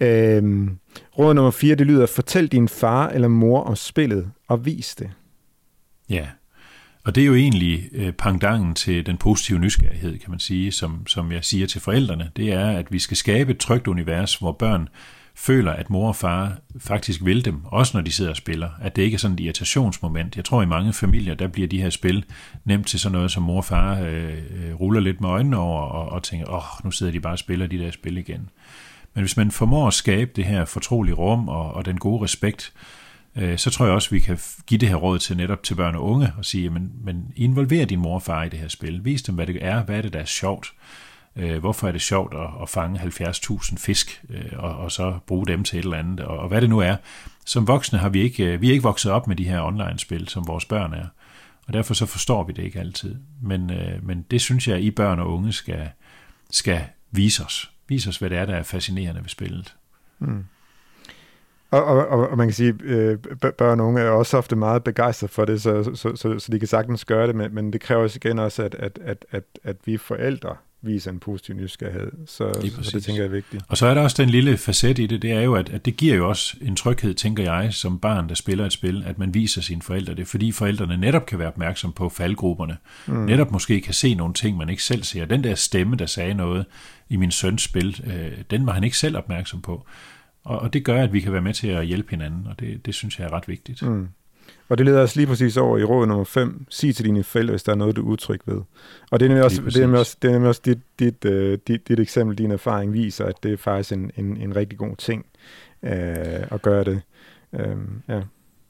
Øh, 0.00 0.68
råd 1.18 1.34
nummer 1.34 1.50
4, 1.50 1.74
det 1.74 1.86
lyder, 1.86 2.06
fortæl 2.06 2.46
din 2.46 2.68
far 2.68 3.08
eller 3.08 3.28
mor 3.28 3.62
om 3.62 3.76
spillet, 3.76 4.30
og 4.48 4.66
vis 4.66 4.94
det. 4.94 5.10
Ja, 6.10 6.26
og 7.04 7.14
det 7.14 7.22
er 7.22 7.26
jo 7.26 7.34
egentlig 7.34 7.88
øh, 7.92 8.12
pangdangen 8.12 8.74
til 8.74 9.06
den 9.06 9.16
positive 9.16 9.58
nysgerrighed, 9.58 10.18
kan 10.18 10.30
man 10.30 10.40
sige, 10.40 10.72
som, 10.72 11.06
som 11.06 11.32
jeg 11.32 11.44
siger 11.44 11.66
til 11.66 11.80
forældrene. 11.80 12.30
Det 12.36 12.52
er, 12.52 12.70
at 12.70 12.92
vi 12.92 12.98
skal 12.98 13.16
skabe 13.16 13.50
et 13.50 13.58
trygt 13.58 13.86
univers, 13.86 14.34
hvor 14.34 14.52
børn 14.52 14.88
føler, 15.34 15.72
at 15.72 15.90
mor 15.90 16.08
og 16.08 16.16
far 16.16 16.58
faktisk 16.78 17.24
vil 17.24 17.44
dem, 17.44 17.64
også 17.64 17.96
når 17.96 18.02
de 18.02 18.12
sidder 18.12 18.30
og 18.30 18.36
spiller. 18.36 18.70
At 18.80 18.96
det 18.96 19.02
ikke 19.02 19.14
er 19.14 19.18
sådan 19.18 19.34
et 19.34 19.40
irritationsmoment. 19.40 20.36
Jeg 20.36 20.44
tror, 20.44 20.62
i 20.62 20.66
mange 20.66 20.92
familier, 20.92 21.34
der 21.34 21.48
bliver 21.48 21.68
de 21.68 21.82
her 21.82 21.90
spil 21.90 22.24
nemt 22.64 22.86
til 22.86 23.00
sådan 23.00 23.12
noget, 23.12 23.30
som 23.30 23.42
mor 23.42 23.56
og 23.56 23.64
far 23.64 24.00
øh, 24.00 24.32
øh 24.32 24.74
ruller 24.80 25.00
lidt 25.00 25.20
med 25.20 25.28
øjnene 25.28 25.56
over 25.56 25.80
og, 25.82 26.08
og 26.08 26.22
tænker, 26.22 26.48
åh, 26.48 26.56
oh, 26.56 26.84
nu 26.84 26.90
sidder 26.90 27.12
de 27.12 27.20
bare 27.20 27.32
og 27.32 27.38
spiller 27.38 27.66
de 27.66 27.78
der 27.78 27.90
spil 27.90 28.18
igen. 28.18 28.50
Men 29.14 29.22
hvis 29.22 29.36
man 29.36 29.50
formår 29.50 29.86
at 29.86 29.94
skabe 29.94 30.30
det 30.36 30.44
her 30.44 30.64
fortrolige 30.64 31.14
rum 31.14 31.48
og, 31.48 31.74
og 31.74 31.84
den 31.84 31.98
gode 31.98 32.24
respekt, 32.24 32.72
øh, 33.36 33.58
så 33.58 33.70
tror 33.70 33.84
jeg 33.84 33.94
også, 33.94 34.10
vi 34.10 34.20
kan 34.20 34.38
give 34.66 34.78
det 34.78 34.88
her 34.88 34.96
råd 34.96 35.18
til 35.18 35.36
netop 35.36 35.62
til 35.62 35.74
børn 35.74 35.94
og 35.94 36.04
unge 36.04 36.32
og 36.38 36.44
sige, 36.44 36.70
men, 36.70 36.92
men 37.04 37.32
involver 37.36 37.84
din 37.84 37.98
mor 37.98 38.14
og 38.14 38.22
far 38.22 38.44
i 38.44 38.48
det 38.48 38.58
her 38.58 38.68
spil. 38.68 39.04
Vis 39.04 39.22
dem, 39.22 39.34
hvad 39.34 39.46
det 39.46 39.64
er, 39.64 39.84
hvad 39.84 39.96
er 39.96 40.02
det, 40.02 40.12
der 40.12 40.18
er 40.18 40.24
sjovt. 40.24 40.72
Øh, 41.36 41.58
hvorfor 41.58 41.88
er 41.88 41.92
det 41.92 42.02
sjovt 42.02 42.34
at, 42.34 42.62
at 42.62 42.68
fange 42.68 43.00
70.000 43.00 43.76
fisk, 43.78 44.24
øh, 44.30 44.52
og, 44.56 44.76
og 44.76 44.92
så 44.92 45.18
bruge 45.26 45.46
dem 45.46 45.64
til 45.64 45.78
et 45.78 45.84
eller 45.84 45.98
andet, 45.98 46.20
og, 46.20 46.38
og 46.38 46.48
hvad 46.48 46.60
det 46.60 46.70
nu 46.70 46.78
er. 46.78 46.96
Som 47.44 47.68
voksne 47.68 47.98
har 47.98 48.08
vi 48.08 48.22
ikke, 48.22 48.44
øh, 48.44 48.60
vi 48.60 48.68
er 48.68 48.72
ikke 48.72 48.82
vokset 48.82 49.12
op 49.12 49.28
med 49.28 49.36
de 49.36 49.48
her 49.48 49.62
online-spil, 49.62 50.28
som 50.28 50.46
vores 50.46 50.64
børn 50.64 50.92
er. 50.94 51.06
Og 51.66 51.72
derfor 51.72 51.94
så 51.94 52.06
forstår 52.06 52.44
vi 52.44 52.52
det 52.52 52.62
ikke 52.62 52.80
altid. 52.80 53.16
Men, 53.42 53.70
øh, 53.70 54.06
men 54.06 54.26
det 54.30 54.40
synes 54.40 54.68
jeg, 54.68 54.76
at 54.76 54.82
I 54.82 54.90
børn 54.90 55.18
og 55.18 55.32
unge 55.32 55.52
skal, 55.52 55.88
skal 56.50 56.80
vise 57.10 57.44
os. 57.44 57.72
Vise 57.88 58.08
os, 58.08 58.16
hvad 58.16 58.30
det 58.30 58.38
er, 58.38 58.46
der 58.46 58.54
er 58.54 58.62
fascinerende 58.62 59.20
ved 59.20 59.28
spillet. 59.28 59.74
Mm. 60.18 60.44
Og, 61.70 61.84
og, 61.84 62.28
og 62.28 62.38
man 62.38 62.46
kan 62.46 62.54
sige, 62.54 62.74
øh, 62.82 63.18
børn 63.58 63.80
og 63.80 63.86
unge 63.86 64.00
er 64.00 64.10
også 64.10 64.38
ofte 64.38 64.56
meget 64.56 64.84
begejstret 64.84 65.30
for 65.30 65.44
det, 65.44 65.62
så, 65.62 65.84
så, 65.94 66.16
så, 66.16 66.38
så 66.38 66.52
de 66.52 66.58
kan 66.58 66.68
sagtens 66.68 67.04
gøre 67.04 67.26
det, 67.26 67.34
men, 67.34 67.54
men 67.54 67.72
det 67.72 67.80
kræver 67.80 68.02
også 68.02 68.18
igen 68.22 68.38
også, 68.38 68.62
at, 68.62 68.74
at, 68.74 68.98
at, 69.02 69.24
at, 69.30 69.44
at 69.64 69.76
vi 69.84 69.96
forældre 69.96 70.56
viser 70.82 71.10
en 71.10 71.18
positiv 71.18 71.54
nysgerrighed. 71.54 72.12
Så, 72.26 72.70
så 72.82 72.90
det 72.94 73.04
tænker 73.04 73.22
jeg 73.22 73.28
er 73.28 73.32
vigtigt. 73.32 73.64
Og 73.68 73.76
så 73.76 73.86
er 73.86 73.94
der 73.94 74.00
også 74.00 74.22
den 74.22 74.30
lille 74.30 74.56
facet 74.56 74.98
i 74.98 75.06
det, 75.06 75.22
det 75.22 75.32
er 75.32 75.40
jo, 75.40 75.54
at, 75.54 75.68
at 75.68 75.84
det 75.84 75.96
giver 75.96 76.16
jo 76.16 76.28
også 76.28 76.56
en 76.60 76.76
tryghed, 76.76 77.14
tænker 77.14 77.42
jeg, 77.42 77.74
som 77.74 77.98
barn, 77.98 78.28
der 78.28 78.34
spiller 78.34 78.66
et 78.66 78.72
spil, 78.72 79.04
at 79.06 79.18
man 79.18 79.34
viser 79.34 79.60
sine 79.60 79.82
forældre 79.82 80.14
det, 80.14 80.26
fordi 80.26 80.52
forældrene 80.52 80.96
netop 80.96 81.26
kan 81.26 81.38
være 81.38 81.48
opmærksom 81.48 81.92
på 81.92 82.08
faldgrupperne. 82.08 82.76
Mm. 83.06 83.14
Netop 83.14 83.52
måske 83.52 83.80
kan 83.80 83.94
se 83.94 84.14
nogle 84.14 84.34
ting, 84.34 84.56
man 84.56 84.68
ikke 84.68 84.82
selv 84.82 85.02
ser. 85.02 85.24
Den 85.24 85.44
der 85.44 85.54
stemme, 85.54 85.96
der 85.96 86.06
sagde 86.06 86.34
noget 86.34 86.66
i 87.08 87.16
min 87.16 87.30
søns 87.30 87.62
spil, 87.62 88.00
øh, 88.06 88.38
den 88.50 88.66
var 88.66 88.72
han 88.72 88.84
ikke 88.84 88.98
selv 88.98 89.16
opmærksom 89.16 89.62
på. 89.62 89.86
Og, 90.44 90.58
og 90.58 90.72
det 90.72 90.84
gør, 90.84 91.02
at 91.02 91.12
vi 91.12 91.20
kan 91.20 91.32
være 91.32 91.42
med 91.42 91.54
til 91.54 91.68
at 91.68 91.86
hjælpe 91.86 92.10
hinanden, 92.10 92.46
og 92.46 92.60
det, 92.60 92.86
det 92.86 92.94
synes 92.94 93.18
jeg 93.18 93.24
er 93.24 93.32
ret 93.32 93.48
vigtigt. 93.48 93.82
Mm. 93.82 94.08
Og 94.72 94.78
det 94.78 94.86
leder 94.86 95.02
os 95.02 95.16
lige 95.16 95.26
præcis 95.26 95.56
over 95.56 95.78
i 95.78 95.84
råd 95.84 96.06
nummer 96.06 96.24
5. 96.24 96.66
Sig 96.70 96.94
til 96.96 97.04
dine 97.04 97.22
forældre, 97.22 97.52
hvis 97.52 97.62
der 97.62 97.72
er 97.72 97.76
noget, 97.76 97.96
du 97.96 98.02
er 98.02 98.12
utryg 98.12 98.40
ved. 98.46 98.60
Og 99.10 99.20
det 99.20 99.26
er 99.26 99.28
nemlig 99.28 99.44
også, 99.44 99.62
det 99.62 99.76
er 99.76 99.80
nemlig 99.80 100.00
også, 100.00 100.16
det 100.22 100.28
er 100.28 100.32
nemlig 100.32 100.48
også 100.48 100.62
dit, 100.64 100.78
dit, 100.98 101.24
uh, 101.24 101.58
dit, 101.68 101.88
dit 101.88 102.00
eksempel, 102.00 102.38
din 102.38 102.50
erfaring 102.50 102.92
viser, 102.92 103.24
at 103.24 103.42
det 103.42 103.52
er 103.52 103.56
faktisk 103.56 103.92
en, 103.92 104.10
en, 104.16 104.36
en 104.36 104.56
rigtig 104.56 104.78
god 104.78 104.96
ting 104.96 105.26
uh, 105.82 105.90
at 106.50 106.62
gøre 106.62 106.84
det. 106.84 107.02
Uh, 107.52 107.60
ja. 108.08 108.20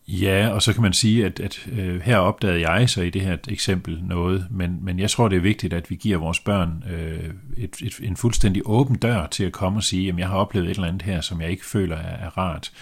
Ja, 0.09 0.49
og 0.49 0.63
så 0.63 0.73
kan 0.73 0.83
man 0.83 0.93
sige, 0.93 1.27
at, 1.27 1.41
at 1.41 1.69
uh, 1.73 2.01
her 2.01 2.17
opdagede 2.17 2.71
jeg 2.71 2.91
så 2.91 3.03
i 3.03 3.11
det 3.11 3.23
her 3.23 3.37
eksempel 3.49 4.03
noget, 4.03 4.47
men, 4.51 4.79
men 4.83 4.99
jeg 4.99 5.11
tror, 5.11 5.29
det 5.29 5.37
er 5.37 5.41
vigtigt, 5.41 5.73
at 5.73 5.91
vi 5.91 5.95
giver 5.95 6.19
vores 6.19 6.41
børn 6.41 6.85
uh, 6.87 7.25
et, 7.57 7.77
et, 7.83 8.01
en 8.03 8.17
fuldstændig 8.17 8.63
åben 8.65 8.97
dør 8.97 9.27
til 9.27 9.45
at 9.45 9.53
komme 9.53 9.79
og 9.79 9.83
sige, 9.83 10.09
at 10.09 10.19
jeg 10.19 10.29
har 10.29 10.37
oplevet 10.37 10.71
et 10.71 10.75
eller 10.75 10.89
andet 10.89 11.03
her, 11.03 11.21
som 11.21 11.41
jeg 11.41 11.51
ikke 11.51 11.67
føler 11.67 11.97
er, 11.97 12.27
er 12.27 12.39
rart. 12.39 12.73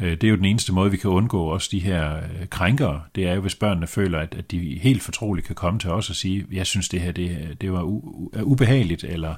Øh, 0.00 0.10
det 0.10 0.24
er 0.24 0.28
jo 0.28 0.36
den 0.36 0.44
eneste 0.44 0.72
måde, 0.72 0.90
vi 0.90 0.96
kan 0.96 1.10
undgå 1.10 1.44
også 1.44 1.68
de 1.72 1.80
her 1.80 2.16
øh, 2.16 2.46
krænkere. 2.50 3.02
Det 3.14 3.28
er 3.28 3.34
jo, 3.34 3.40
hvis 3.40 3.54
børnene 3.54 3.86
føler, 3.86 4.18
at, 4.18 4.34
at 4.34 4.50
de 4.50 4.78
helt 4.82 5.02
fortroligt 5.02 5.46
kan 5.46 5.54
komme 5.54 5.80
til 5.80 5.90
os 5.90 6.10
og 6.10 6.16
sige, 6.16 6.46
jeg 6.52 6.66
synes, 6.66 6.88
det 6.88 7.00
her 7.00 7.12
det, 7.12 7.56
det 7.60 7.72
var 7.72 7.82
u, 7.82 8.30
er 8.34 8.42
ubehageligt, 8.42 9.04
eller, 9.04 9.34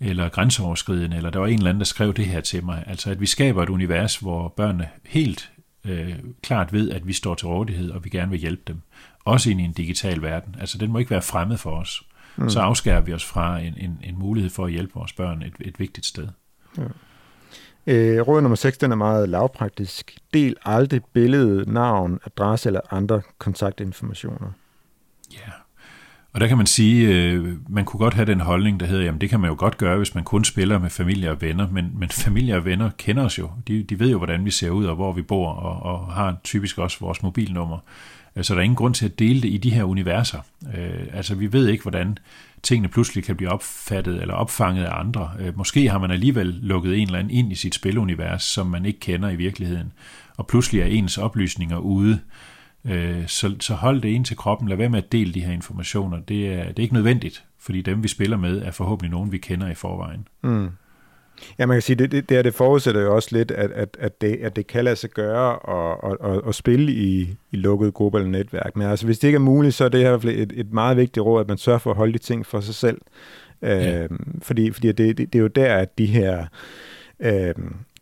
eller 0.00 0.28
grænseoverskridende, 0.28 1.16
eller 1.16 1.30
der 1.30 1.38
var 1.38 1.46
en 1.46 1.58
eller 1.58 1.70
anden, 1.70 1.80
der 1.80 1.84
skrev 1.84 2.14
det 2.14 2.26
her 2.26 2.40
til 2.40 2.64
mig. 2.64 2.84
Altså, 2.86 3.10
at 3.10 3.20
vi 3.20 3.26
skaber 3.26 3.62
et 3.62 3.68
univers, 3.68 4.16
hvor 4.16 4.48
børnene 4.48 4.88
helt 5.06 5.50
øh, 5.84 6.14
klart 6.42 6.72
ved, 6.72 6.90
at 6.90 7.06
vi 7.06 7.12
står 7.12 7.34
til 7.34 7.48
rådighed, 7.48 7.90
og 7.90 8.04
vi 8.04 8.10
gerne 8.10 8.30
vil 8.30 8.40
hjælpe 8.40 8.62
dem. 8.66 8.80
Også 9.24 9.50
ind 9.50 9.60
i 9.60 9.64
en 9.64 9.72
digital 9.72 10.22
verden. 10.22 10.56
Altså, 10.60 10.78
den 10.78 10.92
må 10.92 10.98
ikke 10.98 11.10
være 11.10 11.22
fremmed 11.22 11.58
for 11.58 11.70
os. 11.70 12.02
Mm. 12.36 12.50
Så 12.50 12.60
afskærer 12.60 13.00
vi 13.00 13.12
os 13.12 13.24
fra 13.24 13.58
en, 13.58 13.74
en, 13.76 13.98
en 14.04 14.18
mulighed 14.18 14.50
for 14.50 14.64
at 14.64 14.72
hjælpe 14.72 14.94
vores 14.94 15.12
børn 15.12 15.42
et, 15.42 15.52
et 15.60 15.80
vigtigt 15.80 16.06
sted. 16.06 16.28
Ja. 16.78 16.82
Øh, 17.86 18.20
råd 18.20 18.40
nummer 18.42 18.56
6, 18.56 18.78
den 18.78 18.92
er 18.92 18.96
meget 18.96 19.28
lavpraktisk. 19.28 20.16
Del 20.34 20.56
aldrig 20.64 21.04
billede, 21.12 21.72
navn, 21.72 22.20
adresse 22.26 22.68
eller 22.68 22.80
andre 22.90 23.22
kontaktinformationer. 23.38 24.52
Ja, 25.32 25.52
og 26.32 26.40
der 26.40 26.46
kan 26.46 26.56
man 26.56 26.66
sige, 26.66 27.08
øh, 27.08 27.56
man 27.68 27.84
kunne 27.84 27.98
godt 27.98 28.14
have 28.14 28.26
den 28.26 28.40
holdning, 28.40 28.80
der 28.80 28.86
hedder, 28.86 29.04
jamen 29.04 29.20
det 29.20 29.30
kan 29.30 29.40
man 29.40 29.50
jo 29.50 29.56
godt 29.58 29.78
gøre, 29.78 29.96
hvis 29.96 30.14
man 30.14 30.24
kun 30.24 30.44
spiller 30.44 30.78
med 30.78 30.90
familie 30.90 31.30
og 31.30 31.40
venner, 31.40 31.68
men, 31.70 31.90
men 31.94 32.08
familie 32.24 32.56
og 32.56 32.64
venner 32.64 32.90
kender 32.98 33.24
os 33.24 33.38
jo. 33.38 33.50
De, 33.68 33.82
de 33.82 34.00
ved 34.00 34.10
jo, 34.10 34.18
hvordan 34.18 34.44
vi 34.44 34.50
ser 34.50 34.70
ud 34.70 34.84
og 34.84 34.94
hvor 34.94 35.12
vi 35.12 35.22
bor, 35.22 35.52
og, 35.52 35.92
og 35.92 36.12
har 36.12 36.36
typisk 36.44 36.78
også 36.78 36.96
vores 37.00 37.22
mobilnummer. 37.22 37.78
Øh, 38.36 38.44
så 38.44 38.54
der 38.54 38.60
er 38.60 38.64
ingen 38.64 38.76
grund 38.76 38.94
til 38.94 39.04
at 39.04 39.18
dele 39.18 39.42
det 39.42 39.48
i 39.48 39.56
de 39.56 39.70
her 39.70 39.84
universer. 39.84 40.38
Øh, 40.76 41.06
altså 41.12 41.34
vi 41.34 41.52
ved 41.52 41.68
ikke, 41.68 41.82
hvordan 41.82 42.18
tingene 42.62 42.88
pludselig 42.88 43.24
kan 43.24 43.36
blive 43.36 43.50
opfattet 43.50 44.20
eller 44.20 44.34
opfanget 44.34 44.84
af 44.84 45.00
andre. 45.00 45.30
Øh, 45.38 45.58
måske 45.58 45.88
har 45.88 45.98
man 45.98 46.10
alligevel 46.10 46.46
lukket 46.46 46.98
en 46.98 47.06
eller 47.06 47.18
anden 47.18 47.30
ind 47.30 47.52
i 47.52 47.54
sit 47.54 47.74
spilunivers, 47.74 48.42
som 48.42 48.66
man 48.66 48.84
ikke 48.84 49.00
kender 49.00 49.30
i 49.30 49.36
virkeligheden, 49.36 49.92
og 50.36 50.46
pludselig 50.46 50.80
er 50.80 50.86
ens 50.86 51.18
oplysninger 51.18 51.78
ude. 51.78 52.20
Så, 53.26 53.56
så 53.60 53.74
hold 53.74 54.02
det 54.02 54.08
ind 54.08 54.24
til 54.24 54.36
kroppen, 54.36 54.68
lad 54.68 54.76
være 54.76 54.88
med 54.88 54.98
at 54.98 55.12
dele 55.12 55.34
de 55.34 55.40
her 55.40 55.52
informationer. 55.52 56.20
Det 56.20 56.46
er, 56.54 56.64
det 56.64 56.78
er 56.78 56.82
ikke 56.82 56.94
nødvendigt, 56.94 57.44
fordi 57.58 57.82
dem 57.82 58.02
vi 58.02 58.08
spiller 58.08 58.36
med 58.36 58.62
er 58.62 58.70
forhåbentlig 58.70 59.10
nogen, 59.10 59.32
vi 59.32 59.38
kender 59.38 59.70
i 59.70 59.74
forvejen. 59.74 60.28
Mm. 60.42 60.68
Ja, 61.58 61.66
man 61.66 61.74
kan 61.74 61.82
sige, 61.82 61.96
det, 61.96 62.12
det, 62.12 62.28
det, 62.28 62.44
det 62.44 62.54
forudsætter 62.54 63.00
jo 63.00 63.14
også 63.14 63.28
lidt, 63.32 63.50
at, 63.50 63.70
at, 63.70 63.96
at, 64.00 64.20
det, 64.20 64.38
at 64.42 64.56
det 64.56 64.66
kan 64.66 64.84
lade 64.84 64.96
sig 64.96 65.10
gøre 65.10 65.52
at, 65.52 66.10
at, 66.10 66.32
at, 66.32 66.40
at 66.48 66.54
spille 66.54 66.92
i, 66.92 67.36
i 67.50 67.56
lukket 67.56 67.94
gruppe 67.94 68.18
eller 68.18 68.30
netværk. 68.30 68.76
Men 68.76 68.86
altså, 68.86 69.06
hvis 69.06 69.18
det 69.18 69.28
ikke 69.28 69.36
er 69.36 69.40
muligt, 69.40 69.74
så 69.74 69.84
er 69.84 69.88
det 69.88 70.00
her 70.00 70.18
et, 70.24 70.52
et 70.56 70.72
meget 70.72 70.96
vigtigt 70.96 71.24
råd, 71.24 71.40
at 71.40 71.48
man 71.48 71.58
sørger 71.58 71.78
for 71.78 71.90
at 71.90 71.96
holde 71.96 72.12
de 72.12 72.18
ting 72.18 72.46
for 72.46 72.60
sig 72.60 72.74
selv. 72.74 73.00
Ja. 73.62 74.02
Øh, 74.02 74.08
fordi 74.42 74.70
fordi 74.70 74.88
det, 74.92 74.98
det, 74.98 75.18
det 75.18 75.34
er 75.34 75.42
jo 75.42 75.46
der, 75.46 75.74
at 75.74 75.98
de 75.98 76.06
her 76.06 76.46
øh, 77.20 77.54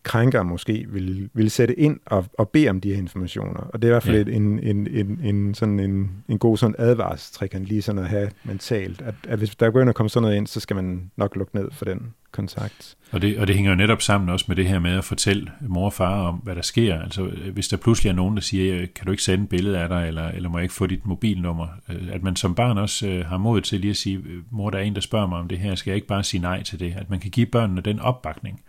krænker 0.03 0.43
måske 0.43 0.87
vil, 0.89 1.31
vil 1.35 1.51
sætte 1.51 1.79
ind 1.79 2.01
og, 2.07 2.27
og 2.39 2.49
bede 2.49 2.69
om 2.69 2.81
de 2.81 2.89
her 2.89 2.99
informationer. 2.99 3.61
Og 3.61 3.83
det 3.83 3.89
er 3.89 3.91
i 3.91 3.95
hvert 3.95 4.03
fald 4.03 4.29
ja. 4.29 4.37
en, 4.37 4.59
en, 4.59 4.87
en, 4.87 5.21
en, 5.25 5.55
sådan 5.55 5.81
en, 5.81 6.11
en 6.29 6.39
god 6.39 6.57
sådan 6.57 6.75
advarselstrik, 6.79 7.55
lige 7.55 7.83
sådan 7.83 7.99
at 7.99 8.09
have 8.09 8.31
mentalt, 8.45 9.03
at, 9.03 9.15
at 9.29 9.39
hvis 9.39 9.57
der 9.57 9.71
går 9.71 9.81
ind 9.81 9.89
og 9.89 9.95
kommer 9.95 10.09
sådan 10.09 10.23
noget 10.23 10.37
ind, 10.37 10.47
så 10.47 10.61
skal 10.61 10.77
man 10.77 11.11
nok 11.17 11.37
lukke 11.37 11.57
ned 11.57 11.69
for 11.73 11.85
den 11.85 12.15
kontakt. 12.33 12.97
Og 13.13 13.23
det, 13.23 13.39
og 13.39 13.47
det 13.47 13.57
hænger 13.57 13.71
jo 13.71 13.77
netop 13.77 14.03
sammen 14.03 14.29
også 14.29 14.45
med 14.49 14.57
det 14.57 14.67
her 14.67 14.79
med 14.79 14.99
at 14.99 15.05
fortælle 15.05 15.51
mor 15.61 15.85
og 15.85 15.93
far 15.93 16.23
om, 16.23 16.35
hvad 16.35 16.55
der 16.55 16.63
sker. 16.63 17.01
Altså 17.01 17.23
hvis 17.53 17.69
der 17.69 17.77
pludselig 17.77 18.11
er 18.11 18.15
nogen, 18.15 18.35
der 18.35 18.41
siger, 18.41 18.87
kan 18.87 19.07
du 19.07 19.11
ikke 19.11 19.23
sende 19.23 19.45
et 19.45 19.49
billede 19.51 19.79
af 19.79 19.89
dig, 19.89 20.09
eller, 20.09 20.29
eller 20.29 20.49
må 20.49 20.59
jeg 20.59 20.63
ikke 20.63 20.75
få 20.75 20.87
dit 20.87 21.07
mobilnummer? 21.07 21.67
Øh, 21.89 22.09
at 22.13 22.23
man 22.23 22.37
som 22.37 22.55
barn 22.55 22.79
også 22.79 23.09
øh, 23.09 23.27
har 23.27 23.39
mod 23.39 23.61
til 23.61 23.81
lige 23.81 23.91
at 23.91 23.97
sige, 23.97 24.23
mor, 24.51 24.71
der 24.71 24.79
er 24.79 24.83
en, 24.83 24.95
der 24.95 25.01
spørger 25.01 25.27
mig 25.27 25.39
om 25.39 25.49
det 25.49 25.59
her, 25.59 25.75
skal 25.75 25.91
jeg 25.91 25.97
ikke 25.97 26.09
bare 26.09 26.25
sige 26.25 26.41
nej 26.41 26.63
til 26.63 26.81
det? 26.81 26.95
At 26.97 27.11
man 27.11 27.21
kan 27.21 27.31
give 27.31 27.47
børnene 27.47 27.81
den 27.81 28.01
opbakning. 28.01 28.61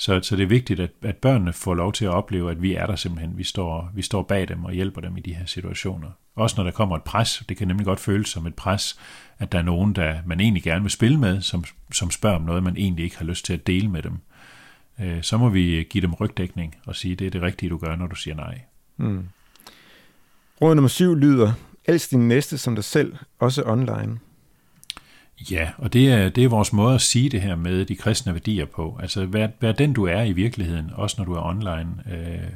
Så, 0.00 0.20
så 0.22 0.36
det 0.36 0.42
er 0.42 0.46
vigtigt, 0.46 0.80
at, 0.80 0.90
at 1.02 1.16
børnene 1.16 1.52
får 1.52 1.74
lov 1.74 1.92
til 1.92 2.04
at 2.04 2.10
opleve, 2.10 2.50
at 2.50 2.62
vi 2.62 2.74
er 2.74 2.86
der 2.86 2.96
simpelthen. 2.96 3.38
Vi 3.38 3.44
står, 3.44 3.90
vi 3.94 4.02
står 4.02 4.22
bag 4.22 4.48
dem 4.48 4.64
og 4.64 4.72
hjælper 4.72 5.00
dem 5.00 5.16
i 5.16 5.20
de 5.20 5.34
her 5.34 5.46
situationer. 5.46 6.08
Også 6.34 6.54
når 6.56 6.64
der 6.64 6.70
kommer 6.70 6.96
et 6.96 7.02
pres. 7.02 7.42
Det 7.48 7.56
kan 7.56 7.68
nemlig 7.68 7.86
godt 7.86 8.00
føles 8.00 8.28
som 8.28 8.46
et 8.46 8.54
pres, 8.54 8.98
at 9.38 9.52
der 9.52 9.58
er 9.58 9.62
nogen, 9.62 9.92
der 9.92 10.18
man 10.26 10.40
egentlig 10.40 10.62
gerne 10.62 10.82
vil 10.82 10.90
spille 10.90 11.18
med, 11.18 11.40
som, 11.40 11.64
som 11.92 12.10
spørger 12.10 12.36
om 12.36 12.42
noget, 12.42 12.62
man 12.62 12.76
egentlig 12.76 13.04
ikke 13.04 13.18
har 13.18 13.24
lyst 13.24 13.44
til 13.44 13.52
at 13.52 13.66
dele 13.66 13.88
med 13.88 14.02
dem. 14.02 14.18
Øh, 15.00 15.22
så 15.22 15.36
må 15.36 15.48
vi 15.48 15.86
give 15.90 16.02
dem 16.02 16.14
rygdækning 16.14 16.74
og 16.86 16.96
sige, 16.96 17.16
det 17.16 17.26
er 17.26 17.30
det 17.30 17.42
rigtige, 17.42 17.70
du 17.70 17.78
gør, 17.78 17.96
når 17.96 18.06
du 18.06 18.16
siger 18.16 18.34
nej. 18.34 18.60
Mm. 18.96 19.28
Råd 20.62 20.74
nummer 20.74 20.88
syv 20.88 21.16
lyder, 21.16 21.52
elsk 21.84 22.10
din 22.10 22.28
næste 22.28 22.58
som 22.58 22.74
dig 22.74 22.84
selv, 22.84 23.16
også 23.38 23.62
online. 23.66 24.18
Ja, 25.50 25.70
og 25.78 25.92
det 25.92 26.12
er, 26.12 26.28
det 26.28 26.44
er 26.44 26.48
vores 26.48 26.72
måde 26.72 26.94
at 26.94 27.00
sige 27.00 27.28
det 27.28 27.40
her 27.40 27.56
med 27.56 27.84
de 27.84 27.96
kristne 27.96 28.32
værdier 28.32 28.64
på. 28.64 28.98
Altså, 29.02 29.26
vær, 29.26 29.48
vær 29.60 29.72
den 29.72 29.92
du 29.92 30.06
er 30.06 30.22
i 30.22 30.32
virkeligheden, 30.32 30.90
også 30.94 31.14
når 31.18 31.24
du 31.24 31.32
er 31.34 31.42
online. 31.42 31.88
Øh, 32.12 32.50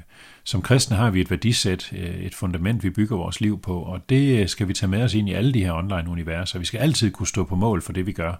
som 0.44 0.62
kristne 0.62 0.96
har 0.96 1.10
vi 1.10 1.20
et 1.20 1.30
værdisæt, 1.30 1.92
øh, 1.92 2.14
et 2.14 2.34
fundament, 2.34 2.82
vi 2.82 2.90
bygger 2.90 3.16
vores 3.16 3.40
liv 3.40 3.60
på, 3.60 3.82
og 3.82 4.08
det 4.08 4.40
øh, 4.40 4.48
skal 4.48 4.68
vi 4.68 4.74
tage 4.74 4.90
med 4.90 5.02
os 5.02 5.14
ind 5.14 5.28
i 5.28 5.32
alle 5.32 5.54
de 5.54 5.64
her 5.64 5.72
online-universer. 5.72 6.58
Vi 6.58 6.64
skal 6.64 6.78
altid 6.78 7.10
kunne 7.10 7.26
stå 7.26 7.44
på 7.44 7.56
mål 7.56 7.82
for 7.82 7.92
det, 7.92 8.06
vi 8.06 8.12
gør. 8.12 8.34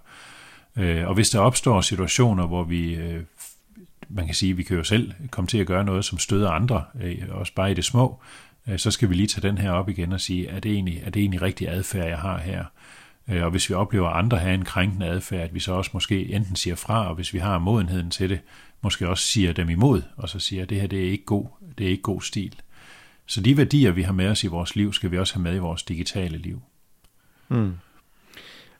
Øh, 0.77 1.09
og 1.09 1.15
hvis 1.15 1.31
der 1.31 1.39
opstår 1.39 1.81
situationer, 1.81 2.47
hvor 2.47 2.65
vi, 2.65 2.95
øh, 2.95 3.23
man 4.09 4.27
kan 4.27 4.35
sige, 4.35 4.57
vi 4.57 4.63
kan 4.63 4.77
jo 4.77 4.85
selv 4.85 5.13
komme 5.31 5.49
til 5.49 5.59
at 5.59 5.67
gøre 5.67 5.85
noget, 5.85 6.05
som 6.05 6.19
støder 6.19 6.51
andre, 6.51 6.85
øh, 7.03 7.19
også 7.31 7.53
bare 7.55 7.71
i 7.71 7.75
det 7.75 7.85
små, 7.85 8.21
øh, 8.69 8.79
så 8.79 8.91
skal 8.91 9.09
vi 9.09 9.15
lige 9.15 9.27
tage 9.27 9.49
den 9.49 9.59
her 9.59 9.71
op 9.71 9.89
igen 9.89 10.13
og 10.13 10.21
sige, 10.21 10.49
er 10.49 10.61
det 10.61 10.73
egentlig, 10.73 11.03
er 11.05 11.11
det 11.11 11.21
egentlig 11.21 11.43
rigtig 11.43 11.69
adfærd, 11.69 12.09
jeg 12.09 12.19
har 12.19 12.39
her? 12.39 12.65
Øh, 13.29 13.45
og 13.45 13.51
hvis 13.51 13.71
vi 13.71 13.75
oplever 13.75 14.09
andre 14.09 14.39
have 14.39 14.55
en 14.55 14.65
krænkende 14.65 15.07
adfærd, 15.07 15.41
at 15.41 15.55
vi 15.55 15.61
så 15.61 15.73
også 15.73 15.91
måske 15.95 16.33
enten 16.33 16.57
siger 16.57 16.77
fra, 16.77 17.09
og 17.09 17.15
hvis 17.15 17.35
vi 17.35 17.39
har 17.39 17.59
modenheden 17.59 18.11
til 18.11 18.31
det, 18.31 18.41
måske 18.83 19.09
også 19.09 19.25
siger 19.25 19.53
dem 19.53 19.69
imod, 19.69 20.03
og 20.17 20.29
så 20.29 20.39
siger, 20.39 20.63
at 20.63 20.71
det 20.71 20.81
her 20.81 20.87
det 20.87 21.07
er 21.07 21.11
ikke 21.11 21.25
god, 21.25 21.47
det 21.79 21.87
er 21.87 21.91
ikke 21.91 22.03
god 22.03 22.23
stil. 22.23 22.55
Så 23.27 23.41
de 23.41 23.57
værdier, 23.57 23.91
vi 23.91 24.03
har 24.03 24.13
med 24.13 24.29
os 24.29 24.45
i 24.45 24.47
vores 24.47 24.77
liv, 24.77 24.93
skal 24.93 25.11
vi 25.11 25.19
også 25.19 25.35
have 25.35 25.43
med 25.43 25.55
i 25.55 25.59
vores 25.59 25.83
digitale 25.83 26.39
liv. 26.39 26.63
Mm. 27.49 27.73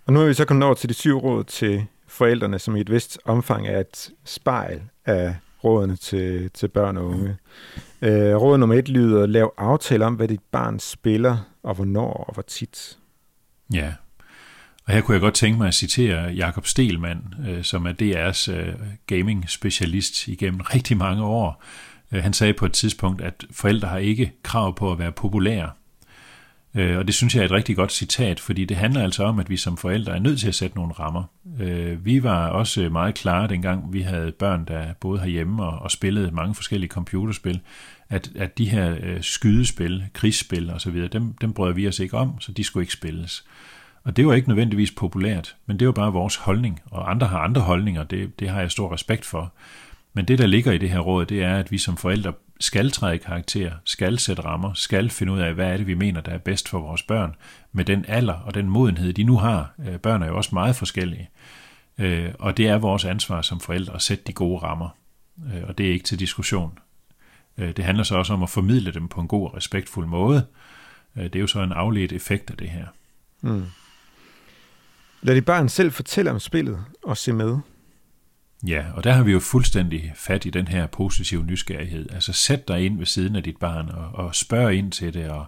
Og 0.07 0.13
nu 0.13 0.21
er 0.21 0.27
vi 0.27 0.35
så 0.35 0.45
kommet 0.45 0.67
over 0.67 0.75
til 0.75 0.89
de 0.89 0.95
syv 0.95 1.19
råd 1.19 1.45
til 1.45 1.87
forældrene, 2.07 2.59
som 2.59 2.77
i 2.77 2.81
et 2.81 2.91
vist 2.91 3.19
omfang 3.25 3.67
er 3.69 3.81
et 3.81 4.11
spejl 4.25 4.83
af 5.05 5.37
rådene 5.65 5.97
til, 5.97 6.51
til 6.51 6.69
børn 6.69 6.97
og 6.97 7.07
unge. 7.07 7.37
Øh, 8.03 8.37
råd 8.37 8.59
nummer 8.59 8.75
et 8.75 8.89
lyder, 8.89 9.27
lav 9.27 9.55
aftale 9.57 10.07
om, 10.07 10.15
hvad 10.15 10.29
dit 10.29 10.43
barn 10.51 10.79
spiller, 10.79 11.37
og 11.63 11.75
hvornår 11.75 12.13
og 12.13 12.35
hvor 12.35 12.43
tit. 12.43 12.99
Ja, 13.75 13.93
og 14.85 14.93
her 14.93 15.01
kunne 15.01 15.13
jeg 15.13 15.21
godt 15.21 15.35
tænke 15.35 15.59
mig 15.59 15.69
at 15.69 15.75
citere 15.75 16.33
Jakob 16.33 16.67
Stelmann, 16.67 17.35
øh, 17.49 17.65
som 17.65 17.87
er 17.87 17.93
DR's 17.93 18.53
øh, 18.53 18.75
gaming-specialist 19.07 20.29
igennem 20.29 20.61
rigtig 20.61 20.97
mange 20.97 21.25
år. 21.25 21.65
Øh, 22.13 22.23
han 22.23 22.33
sagde 22.33 22.53
på 22.53 22.67
et 22.67 22.73
tidspunkt, 22.73 23.23
at 23.23 23.45
forældre 23.51 23.89
har 23.89 23.99
ikke 23.99 24.33
krav 24.43 24.77
på 24.77 24.93
at 24.93 24.99
være 24.99 25.13
populære. 25.13 25.71
Og 26.75 27.07
det 27.07 27.15
synes 27.15 27.35
jeg 27.35 27.41
er 27.41 27.45
et 27.45 27.53
rigtig 27.53 27.77
godt 27.77 27.93
citat, 27.93 28.41
fordi 28.41 28.65
det 28.65 28.77
handler 28.77 29.03
altså 29.03 29.25
om, 29.25 29.39
at 29.39 29.51
vi 29.51 29.57
som 29.57 29.77
forældre 29.77 30.15
er 30.15 30.19
nødt 30.19 30.41
til 30.41 30.49
at 30.49 30.55
sætte 30.55 30.77
nogle 30.77 30.93
rammer. 30.93 31.25
Vi 31.97 32.23
var 32.23 32.49
også 32.49 32.89
meget 32.89 33.15
klare 33.15 33.49
dengang, 33.49 33.93
vi 33.93 34.01
havde 34.01 34.33
børn, 34.33 34.65
der 34.65 34.93
boede 35.01 35.21
herhjemme 35.21 35.63
og, 35.63 35.79
og 35.79 35.91
spillede 35.91 36.31
mange 36.31 36.55
forskellige 36.55 36.91
computerspil, 36.91 37.61
at, 38.09 38.31
at 38.37 38.59
de 38.59 38.69
her 38.69 39.19
skydespil, 39.21 40.05
krigsspil 40.13 40.71
osv., 40.71 41.09
dem, 41.09 41.35
dem 41.41 41.53
brød 41.53 41.75
vi 41.75 41.89
os 41.89 41.99
ikke 41.99 42.17
om, 42.17 42.41
så 42.41 42.53
de 42.53 42.65
skulle 42.65 42.83
ikke 42.83 42.93
spilles. 42.93 43.45
Og 44.05 44.17
det 44.17 44.27
var 44.27 44.35
ikke 44.35 44.49
nødvendigvis 44.49 44.91
populært, 44.91 45.57
men 45.67 45.79
det 45.79 45.87
var 45.87 45.93
bare 45.93 46.13
vores 46.13 46.37
holdning, 46.37 46.81
og 46.91 47.11
andre 47.11 47.27
har 47.27 47.39
andre 47.39 47.61
holdninger, 47.61 48.05
det, 48.05 48.41
det 48.41 48.49
har 48.49 48.61
jeg 48.61 48.71
stor 48.71 48.93
respekt 48.95 49.25
for. 49.25 49.53
Men 50.13 50.25
det, 50.25 50.39
der 50.39 50.47
ligger 50.47 50.73
i 50.73 50.79
det 50.79 50.91
her 50.91 50.99
råd, 50.99 51.27
det 51.27 51.43
er, 51.43 51.57
at 51.57 51.71
vi 51.71 51.79
som 51.79 51.97
forældre 51.97 52.33
skal 52.61 52.91
træde 52.91 53.15
i 53.15 53.19
karakter, 53.19 53.73
skal 53.85 54.19
sætte 54.19 54.43
rammer, 54.43 54.73
skal 54.75 55.11
finde 55.11 55.33
ud 55.33 55.39
af, 55.39 55.55
hvad 55.55 55.73
er 55.73 55.77
det, 55.77 55.87
vi 55.87 55.95
mener, 55.95 56.21
der 56.21 56.33
er 56.33 56.39
bedst 56.39 56.69
for 56.69 56.81
vores 56.81 57.03
børn, 57.03 57.35
med 57.73 57.85
den 57.85 58.05
alder 58.09 58.35
og 58.35 58.55
den 58.55 58.69
modenhed, 58.69 59.13
de 59.13 59.25
nu 59.25 59.37
har. 59.37 59.75
Øh, 59.87 59.99
børn 59.99 60.23
er 60.23 60.27
jo 60.27 60.37
også 60.37 60.51
meget 60.53 60.77
forskellige. 60.77 61.31
Øh, 61.99 62.31
og 62.39 62.57
det 62.57 62.69
er 62.69 62.79
vores 62.79 63.05
ansvar 63.05 63.43
som 63.43 63.61
forældre 63.61 63.95
at 63.95 64.03
sætte 64.03 64.25
de 64.27 64.33
gode 64.33 64.59
rammer. 64.59 64.89
Øh, 65.55 65.63
og 65.69 65.79
det 65.79 65.87
er 65.87 65.93
ikke 65.93 66.05
til 66.05 66.19
diskussion. 66.19 66.79
Det 67.59 67.79
handler 67.79 68.05
så 68.05 68.17
også 68.17 68.33
om 68.33 68.43
at 68.43 68.51
formidle 68.51 68.93
dem 68.93 69.09
på 69.09 69.21
en 69.21 69.29
god 69.29 69.49
og 69.49 69.57
respektfuld 69.57 70.07
måde. 70.07 70.47
Det 71.17 71.37
er 71.37 71.41
jo 71.41 71.47
så 71.47 71.63
en 71.63 71.73
afledt 71.73 72.13
effekt 72.13 72.51
af 72.51 72.57
det 72.57 72.69
her. 72.69 72.87
Mm. 73.41 73.65
Lad 75.23 75.37
de 75.37 75.43
barn 75.43 75.69
selv 75.69 75.93
fortælle 75.93 76.31
om 76.31 76.39
spillet 76.39 76.85
og 77.03 77.17
se 77.17 77.33
med. 77.33 77.59
Ja, 78.67 78.85
og 78.95 79.05
der 79.05 79.13
har 79.13 79.23
vi 79.23 79.33
jo 79.33 79.41
fuldstændig 79.41 80.13
fat 80.17 80.47
i 80.47 80.51
den 80.51 80.69
her 80.69 80.87
positive 80.87 81.45
nysgerrighed. 81.45 82.07
Altså 82.13 82.33
sæt 82.33 82.69
dig 82.69 82.85
ind 82.87 82.99
ved 82.99 83.07
siden 83.07 83.37
af 83.37 83.43
dit 83.43 83.57
barn 83.57 83.89
og, 83.89 84.25
og 84.25 84.35
spørg 84.35 84.75
ind 84.75 84.93
til 84.93 85.15
det. 85.15 85.29
Og, 85.29 85.47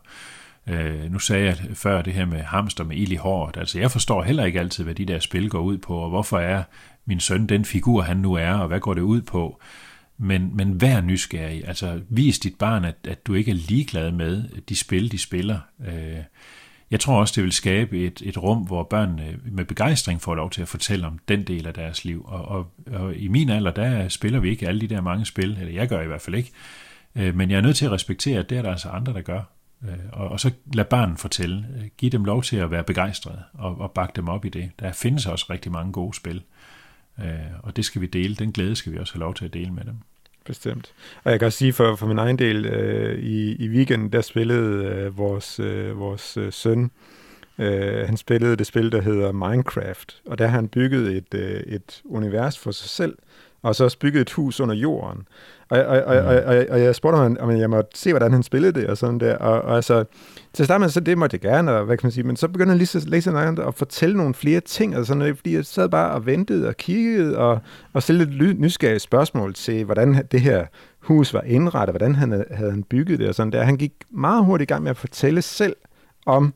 øh, 0.66 1.12
nu 1.12 1.19
sagde 1.19 1.45
jeg 1.45 1.57
før 1.75 2.02
det 2.02 2.12
her 2.12 2.26
med 2.26 2.40
hamster 2.40 2.85
med 2.85 2.97
ild 2.97 3.12
i 3.12 3.16
håret. 3.16 3.57
Altså 3.57 3.78
jeg 3.78 3.90
forstår 3.90 4.23
heller 4.23 4.45
ikke 4.45 4.61
altid, 4.61 4.85
hvad 4.85 4.95
de 4.95 5.04
der 5.04 5.19
spil 5.19 5.50
går 5.50 5.61
ud 5.61 5.78
på, 5.78 5.97
og 5.97 6.09
hvorfor 6.09 6.38
er 6.38 6.62
min 7.07 7.21
søn 7.21 7.47
den 7.47 7.64
figur, 7.64 8.02
han 8.02 8.16
nu 8.16 8.35
er, 8.35 8.52
og 8.52 8.69
hvad 8.69 8.81
går 8.81 8.95
det 8.95 9.02
ud 9.02 9.23
på. 9.23 9.61
Men, 10.18 10.57
men 10.57 10.81
vær 10.81 11.01
nysgerrig. 11.01 11.68
Altså 11.68 12.01
vis 12.09 12.38
dit 12.38 12.55
barn, 12.59 12.85
at, 12.85 12.96
at 13.05 13.27
du 13.27 13.35
ikke 13.35 13.51
er 13.51 13.55
ligeglad 13.55 14.11
med 14.11 14.44
de 14.68 14.77
spil, 14.77 15.12
de 15.12 15.18
spiller. 15.18 15.59
Øh, 15.87 16.18
jeg 16.90 17.01
tror 17.01 17.20
også, 17.20 17.33
det 17.37 17.44
vil 17.44 17.53
skabe 17.53 17.99
et, 17.99 18.23
et 18.25 18.42
rum, 18.42 18.59
hvor 18.59 18.83
børnene 18.83 19.38
med 19.44 19.64
begejstring 19.64 20.23
får 20.23 20.35
lov 20.35 20.51
til 20.51 20.62
at 20.62 20.68
fortælle 20.68 21.07
om 21.07 21.18
den 21.29 21.42
del 21.42 21.66
af 21.66 21.75
deres 21.75 22.05
liv. 22.05 22.25
Og, 22.27 22.44
og, 22.44 22.73
og 22.92 23.16
i 23.16 23.29
min 23.29 23.51
alder, 23.51 23.70
der 23.70 24.09
spiller 24.09 24.38
vi 24.38 24.51
ikke 24.51 24.68
alle 24.68 24.81
de 24.81 24.88
der 24.88 25.01
mange 25.01 25.25
spil, 25.25 25.57
eller 25.61 25.73
jeg 25.73 25.88
gør 25.88 26.01
i 26.01 26.07
hvert 26.07 26.23
fald 26.23 26.37
ikke. 26.37 26.51
Øh, 27.16 27.37
men 27.37 27.51
jeg 27.51 27.57
er 27.57 27.61
nødt 27.61 27.77
til 27.77 27.85
at 27.85 27.92
respektere, 27.92 28.38
at 28.38 28.51
det 28.51 28.59
er 28.59 28.62
der 28.62 28.70
altså 28.70 28.88
andre, 28.88 29.12
der 29.12 29.20
gør. 29.20 29.42
Øh, 29.83 29.99
og, 30.12 30.29
og 30.29 30.40
så 30.40 30.51
lad 30.75 30.85
barnen 30.85 31.16
fortælle. 31.16 31.66
Giv 31.99 32.11
dem 32.11 32.25
lov 32.25 32.42
til 32.42 32.57
at 32.57 32.70
være 32.70 32.85
begejstrede 32.85 33.42
og, 33.55 33.81
og 33.81 33.90
bakke 33.90 34.12
dem 34.16 34.29
op 34.29 34.44
i 34.44 34.49
det. 34.49 34.70
Der 34.79 34.92
findes 34.92 35.27
også 35.27 35.47
rigtig 35.51 35.73
mange 35.73 35.92
gode 35.92 36.16
spil. 36.16 36.42
Øh, 37.18 37.29
og 37.62 37.77
det 37.77 37.85
skal 37.85 38.01
vi 38.01 38.07
dele. 38.07 38.35
Den 38.35 38.53
glæde 38.53 38.77
skal 38.77 38.92
vi 38.92 38.99
også 38.99 39.14
have 39.14 39.20
lov 39.20 39.35
til 39.35 39.44
at 39.44 39.55
dele 39.55 39.70
med 39.70 39.85
dem. 39.85 39.99
Bestemt. 40.44 40.92
Og 41.24 41.30
jeg 41.30 41.40
kan 41.40 41.46
også 41.46 41.59
sige 41.59 41.72
for, 41.72 41.96
for 41.96 42.07
min 42.07 42.18
egen 42.18 42.38
del, 42.38 42.66
øh, 42.66 43.18
i, 43.18 43.64
i 43.64 43.68
weekenden, 43.68 44.12
der 44.12 44.20
spillede 44.20 44.85
øh, 44.85 45.18
vores, 45.18 45.61
øh, 45.61 45.98
vores 45.98 46.37
øh, 46.37 46.52
søn, 46.52 46.90
øh, 47.59 48.07
han 48.07 48.16
spillede 48.16 48.57
det 48.57 48.66
spil, 48.66 48.92
der 48.92 49.00
hedder 49.00 49.33
Minecraft, 49.33 50.22
og 50.26 50.38
der 50.38 50.46
har 50.46 50.54
han 50.54 50.68
bygget 50.68 51.16
et, 51.16 51.35
øh, 51.35 51.61
et 51.61 52.02
univers 52.04 52.59
for 52.59 52.70
sig 52.70 52.90
selv, 52.90 53.14
og 53.64 53.74
så 53.74 53.85
også 53.85 53.98
bygget 53.98 54.20
et 54.20 54.33
hus 54.33 54.61
under 54.61 54.74
jorden. 54.74 55.27
Og, 55.68 55.85
og, 55.85 56.03
og, 56.03 56.16
og, 56.16 56.42
og, 56.42 56.66
og 56.70 56.81
jeg 56.81 56.94
spurgte 56.94 57.18
ham, 57.18 57.37
om 57.40 57.50
jeg 57.50 57.70
måtte 57.70 57.90
se, 57.94 58.12
hvordan 58.12 58.33
han 58.33 58.42
spillede 58.42 58.81
det, 58.81 58.87
og 58.87 58.96
sådan 58.96 59.20
der. 59.20 59.37
Og, 59.37 59.62
og 59.62 59.77
altså, 59.77 60.05
til 60.53 60.62
at 60.62 60.66
starte 60.66 60.81
med, 60.81 60.88
så 60.88 61.00
det 61.00 61.18
måtte 61.18 61.35
jeg 61.35 61.40
gerne, 61.40 61.72
og 61.72 61.85
hvad 61.85 61.96
kan 61.96 62.07
man 62.07 62.12
sige, 62.12 62.24
men 62.24 62.37
så 62.37 62.48
begyndte 62.48 62.70
han 62.70 62.79
lige 62.79 62.98
at 62.98 63.09
læse 63.09 63.31
noget 63.31 63.59
og 63.59 63.74
fortælle 63.74 64.16
nogle 64.16 64.35
flere 64.35 64.61
ting, 64.61 64.96
og 64.96 65.07
sådan 65.07 65.18
noget, 65.18 65.37
fordi 65.37 65.55
jeg 65.55 65.64
sad 65.64 65.88
bare 65.88 66.11
og 66.11 66.27
ventede 66.27 66.68
og 66.68 66.77
kiggede, 66.77 67.38
og, 67.38 67.61
og 67.92 68.03
stillede 68.03 68.31
lidt 68.31 68.61
nysgerrige 68.61 68.98
spørgsmål 68.98 69.55
til, 69.55 69.85
hvordan 69.85 70.27
det 70.33 70.40
her 70.40 70.66
hus 71.03 71.35
var 71.35 71.42
indrettet, 71.42 71.92
hvordan 71.92 72.14
han 72.14 72.44
havde 72.50 72.70
han 72.70 72.83
bygget 72.83 73.18
det, 73.18 73.29
og 73.29 73.35
sådan 73.35 73.53
der. 73.53 73.62
Han 73.62 73.77
gik 73.77 73.92
meget 74.11 74.44
hurtigt 74.44 74.70
i 74.70 74.72
gang 74.72 74.83
med 74.83 74.90
at 74.90 74.96
fortælle 74.96 75.42
selv 75.42 75.77
om, 76.27 76.55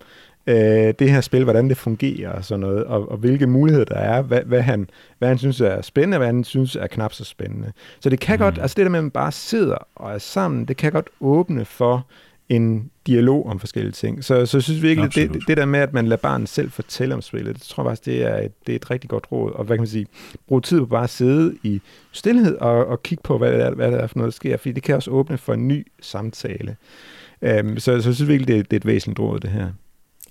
øh, 0.49 0.95
det 0.99 1.11
her 1.11 1.21
spil, 1.21 1.45
hvordan 1.45 1.69
det 1.69 1.77
fungerer 1.77 2.31
og 2.31 2.45
sådan 2.45 2.61
noget, 2.61 2.85
og, 2.85 3.11
og 3.11 3.17
hvilke 3.17 3.47
muligheder 3.47 3.85
der 3.85 3.97
er, 3.97 4.23
hvad, 4.23 4.41
hvad, 4.43 4.61
han, 4.61 4.91
hvad 5.19 5.29
han 5.29 5.39
synes 5.39 5.61
er 5.61 5.83
spændende, 5.83 6.19
hvad 6.19 6.27
han 6.27 6.45
synes 6.45 6.77
er 6.77 6.87
knap 6.87 7.13
så 7.13 7.25
spændende. 7.25 7.73
Så 8.01 8.11
det 8.11 8.21
kan 8.21 8.37
mm. 8.37 8.43
godt, 8.43 8.59
altså 8.59 8.75
det 8.75 8.85
der 8.85 8.91
med, 8.91 8.99
at 8.99 9.05
man 9.05 9.11
bare 9.11 9.33
sidder 9.33 9.77
og 9.95 10.15
er 10.15 10.19
sammen, 10.19 10.65
det 10.65 10.77
kan 10.77 10.93
godt 10.93 11.09
åbne 11.21 11.65
for 11.65 12.07
en 12.49 12.91
dialog 13.07 13.47
om 13.47 13.61
forskellige 13.61 13.93
ting. 13.93 14.25
Så, 14.25 14.47
så 14.47 14.61
synes 14.61 14.83
vi 14.83 14.89
virkelig, 14.89 15.15
det, 15.15 15.43
det 15.49 15.57
der 15.57 15.65
med, 15.65 15.81
at 15.81 15.93
man 15.93 16.07
lader 16.07 16.23
barnet 16.23 16.49
selv 16.49 16.71
fortælle 16.71 17.15
om 17.15 17.23
spillet, 17.23 17.57
det 17.57 17.63
tror 17.63 17.83
jeg 17.83 17.91
faktisk, 17.91 18.07
det 18.07 18.23
er, 18.23 18.37
et, 18.37 18.53
det 18.67 18.73
er 18.73 18.77
et 18.77 18.91
rigtig 18.91 19.11
godt 19.11 19.27
råd. 19.33 19.53
Og 19.53 19.65
hvad 19.65 19.77
kan 19.77 19.81
man 19.81 19.89
sige, 19.89 20.07
bruge 20.49 20.61
tid 20.61 20.79
på 20.79 20.87
bare 20.87 21.05
at 21.05 21.11
sidde 21.11 21.57
i 21.63 21.81
stillhed 22.13 22.57
og, 22.57 22.87
og 22.87 23.03
kigge 23.03 23.23
på, 23.23 23.39
hvad 23.39 23.53
det, 23.53 23.63
er, 23.63 23.71
hvad 23.71 23.93
det 23.93 24.01
er 24.01 24.07
for 24.07 24.19
noget, 24.19 24.33
der 24.33 24.37
sker, 24.37 24.57
fordi 24.57 24.73
det 24.73 24.83
kan 24.83 24.95
også 24.95 25.11
åbne 25.11 25.39
for 25.39 25.55
en 25.55 25.69
ny 25.69 25.87
samtale. 26.01 26.77
Um, 27.43 27.79
så, 27.79 27.81
så 27.81 27.93
jeg 27.93 28.03
synes 28.03 28.29
virkelig, 28.29 28.49
det, 28.49 28.71
det 28.71 28.77
er 28.77 28.81
et 28.81 28.87
væsentligt 28.87 29.21
råd, 29.21 29.41
det 29.41 29.51
her. 29.51 29.69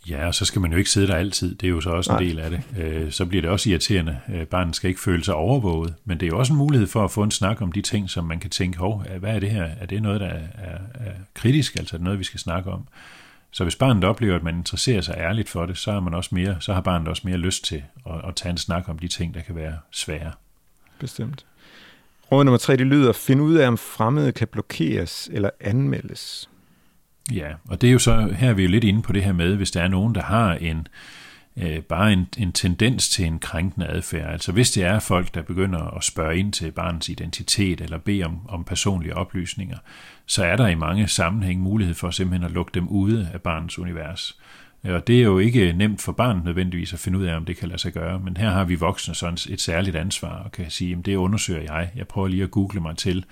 Ja, 0.09 0.27
og 0.27 0.35
så 0.35 0.45
skal 0.45 0.61
man 0.61 0.71
jo 0.71 0.77
ikke 0.77 0.89
sidde 0.89 1.07
der 1.07 1.15
altid. 1.15 1.55
Det 1.55 1.67
er 1.67 1.71
jo 1.71 1.81
så 1.81 1.89
også 1.89 2.11
Nej. 2.11 2.19
en 2.19 2.27
del 2.27 2.39
af 2.39 2.49
det. 2.49 2.61
Øh, 2.77 3.11
så 3.11 3.25
bliver 3.25 3.41
det 3.41 3.51
også 3.51 3.69
irriterende. 3.69 4.19
Øh, 4.33 4.45
barnet 4.45 4.75
skal 4.75 4.87
ikke 4.87 5.01
føle 5.01 5.23
sig 5.23 5.33
overvåget. 5.33 5.93
Men 6.05 6.19
det 6.19 6.25
er 6.25 6.27
jo 6.27 6.39
også 6.39 6.53
en 6.53 6.57
mulighed 6.57 6.87
for 6.87 7.03
at 7.03 7.11
få 7.11 7.23
en 7.23 7.31
snak 7.31 7.61
om 7.61 7.71
de 7.71 7.81
ting, 7.81 8.09
som 8.09 8.25
man 8.25 8.39
kan 8.39 8.49
tænke, 8.49 8.77
hov, 8.77 9.03
hvad 9.19 9.35
er 9.35 9.39
det 9.39 9.49
her? 9.49 9.63
Er 9.63 9.85
det 9.85 10.01
noget, 10.01 10.21
der 10.21 10.27
er, 10.27 10.47
er, 10.57 10.77
er 10.93 11.11
kritisk? 11.33 11.75
Altså 11.75 11.95
er 11.95 11.97
det 11.97 12.03
noget, 12.03 12.19
vi 12.19 12.23
skal 12.23 12.39
snakke 12.39 12.71
om? 12.71 12.87
Så 13.51 13.63
hvis 13.63 13.75
barnet 13.75 14.03
oplever, 14.03 14.35
at 14.35 14.43
man 14.43 14.57
interesserer 14.57 15.01
sig 15.01 15.15
ærligt 15.17 15.49
for 15.49 15.65
det, 15.65 15.77
så 15.77 15.91
har, 15.91 15.99
man 15.99 16.13
også 16.13 16.35
mere, 16.35 16.57
så 16.59 16.73
har 16.73 16.81
barnet 16.81 17.07
også 17.07 17.21
mere 17.25 17.37
lyst 17.37 17.65
til 17.65 17.83
at, 18.05 18.27
at 18.27 18.35
tage 18.35 18.51
en 18.51 18.57
snak 18.57 18.89
om 18.89 18.99
de 18.99 19.07
ting, 19.07 19.33
der 19.33 19.41
kan 19.41 19.55
være 19.55 19.77
svære. 19.91 20.31
Bestemt. 20.99 21.45
Råd 22.31 22.43
nummer 22.43 22.57
tre, 22.57 22.77
det 22.77 22.87
lyder, 22.87 23.13
find 23.13 23.41
ud 23.41 23.55
af, 23.55 23.67
om 23.67 23.77
fremmede 23.77 24.31
kan 24.31 24.47
blokeres 24.47 25.29
eller 25.33 25.49
anmeldes. 25.59 26.49
Ja, 27.33 27.47
og 27.69 27.81
det 27.81 27.87
er 27.87 27.91
jo 27.91 27.99
så, 27.99 28.33
her 28.37 28.49
er 28.49 28.53
vi 28.53 28.63
jo 28.63 28.69
lidt 28.69 28.83
inde 28.83 29.01
på 29.01 29.13
det 29.13 29.23
her 29.23 29.33
med, 29.33 29.55
hvis 29.55 29.71
der 29.71 29.81
er 29.81 29.87
nogen, 29.87 30.15
der 30.15 30.21
har 30.21 30.53
en, 30.53 30.87
øh, 31.57 31.79
bare 31.79 32.13
en, 32.13 32.27
en 32.37 32.51
tendens 32.51 33.09
til 33.09 33.25
en 33.25 33.39
krænkende 33.39 33.87
adfærd. 33.87 34.31
Altså 34.31 34.51
hvis 34.51 34.71
det 34.71 34.83
er 34.83 34.99
folk, 34.99 35.35
der 35.35 35.41
begynder 35.41 35.97
at 35.97 36.03
spørge 36.03 36.37
ind 36.37 36.53
til 36.53 36.71
barnets 36.71 37.09
identitet 37.09 37.81
eller 37.81 37.97
bede 37.97 38.23
om, 38.23 38.39
om 38.49 38.63
personlige 38.63 39.15
oplysninger, 39.15 39.77
så 40.25 40.43
er 40.43 40.55
der 40.55 40.67
i 40.67 40.75
mange 40.75 41.07
sammenhæng 41.07 41.61
mulighed 41.61 41.95
for 41.95 42.11
simpelthen 42.11 42.45
at 42.45 42.51
lukke 42.51 42.71
dem 42.73 42.87
ude 42.87 43.29
af 43.33 43.41
barnets 43.41 43.79
univers. 43.79 44.37
Og 44.83 45.07
det 45.07 45.19
er 45.19 45.23
jo 45.23 45.39
ikke 45.39 45.73
nemt 45.73 46.01
for 46.01 46.11
barnet 46.11 46.43
nødvendigvis 46.43 46.93
at 46.93 46.99
finde 46.99 47.19
ud 47.19 47.23
af, 47.23 47.35
om 47.35 47.45
det 47.45 47.57
kan 47.57 47.67
lade 47.67 47.81
sig 47.81 47.93
gøre, 47.93 48.19
men 48.19 48.37
her 48.37 48.49
har 48.49 48.63
vi 48.63 48.75
voksne 48.75 49.15
sådan 49.15 49.37
et 49.49 49.61
særligt 49.61 49.95
ansvar 49.95 50.43
og 50.43 50.51
kan 50.51 50.69
sige, 50.69 50.95
at 50.99 51.05
det 51.05 51.15
undersøger 51.15 51.61
jeg. 51.61 51.89
Jeg 51.95 52.07
prøver 52.07 52.27
lige 52.27 52.43
at 52.43 52.51
google 52.51 52.81
mig 52.81 52.97
til, 52.97 53.25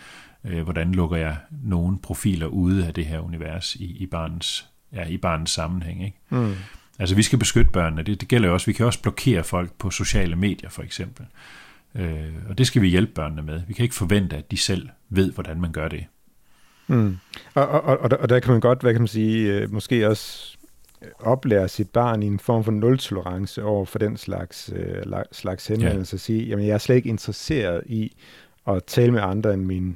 øh, 0.47 0.63
hvordan 0.63 0.91
lukker 0.91 1.17
jeg 1.17 1.37
nogle 1.63 1.99
profiler 1.99 2.47
ude 2.47 2.87
af 2.87 2.93
det 2.93 3.05
her 3.05 3.19
univers 3.19 3.75
i, 3.75 3.85
i, 3.85 4.05
barnets, 4.05 4.69
ja, 4.93 5.05
i 5.05 5.17
barnets 5.17 5.51
sammenhæng. 5.51 6.05
Ikke? 6.05 6.17
Mm. 6.29 6.53
Altså 6.99 7.15
vi 7.15 7.23
skal 7.23 7.39
beskytte 7.39 7.71
børnene, 7.71 8.03
det, 8.03 8.21
det 8.21 8.27
gælder 8.27 8.47
jo 8.47 8.53
også, 8.53 8.65
vi 8.65 8.73
kan 8.73 8.85
også 8.85 9.01
blokere 9.01 9.43
folk 9.43 9.73
på 9.73 9.89
sociale 9.89 10.35
medier 10.35 10.69
for 10.69 10.83
eksempel. 10.83 11.25
Øh, 11.95 12.33
og 12.49 12.57
det 12.57 12.67
skal 12.67 12.81
vi 12.81 12.87
hjælpe 12.87 13.11
børnene 13.11 13.41
med. 13.41 13.61
Vi 13.67 13.73
kan 13.73 13.83
ikke 13.83 13.95
forvente, 13.95 14.35
at 14.35 14.51
de 14.51 14.57
selv 14.57 14.89
ved, 15.09 15.31
hvordan 15.31 15.61
man 15.61 15.71
gør 15.71 15.87
det. 15.87 16.05
Mm. 16.87 17.17
Og, 17.53 17.67
og, 17.67 17.81
og, 17.81 18.09
og 18.19 18.29
der 18.29 18.39
kan 18.39 18.51
man 18.51 18.61
godt, 18.61 18.81
hvad 18.81 18.93
kan 18.93 19.01
man 19.01 19.07
sige, 19.07 19.53
øh, 19.53 19.73
måske 19.73 20.07
også 20.07 20.57
oplære 21.19 21.67
sit 21.67 21.89
barn 21.89 22.23
i 22.23 22.25
en 22.25 22.39
form 22.39 22.63
for 22.63 22.71
nul-tolerance 22.71 23.63
over 23.63 23.85
for 23.85 23.99
den 23.99 24.17
slags, 24.17 24.71
øh, 24.75 25.03
slags 25.31 25.67
henvendelse. 25.67 26.13
Ja. 26.13 26.17
Sige, 26.17 26.43
jamen 26.43 26.67
jeg 26.67 26.73
er 26.73 26.77
slet 26.77 26.95
ikke 26.95 27.09
interesseret 27.09 27.83
i 27.85 28.15
at 28.67 28.83
tale 28.83 29.11
med 29.11 29.21
andre 29.21 29.53
end 29.53 29.65
mine 29.65 29.95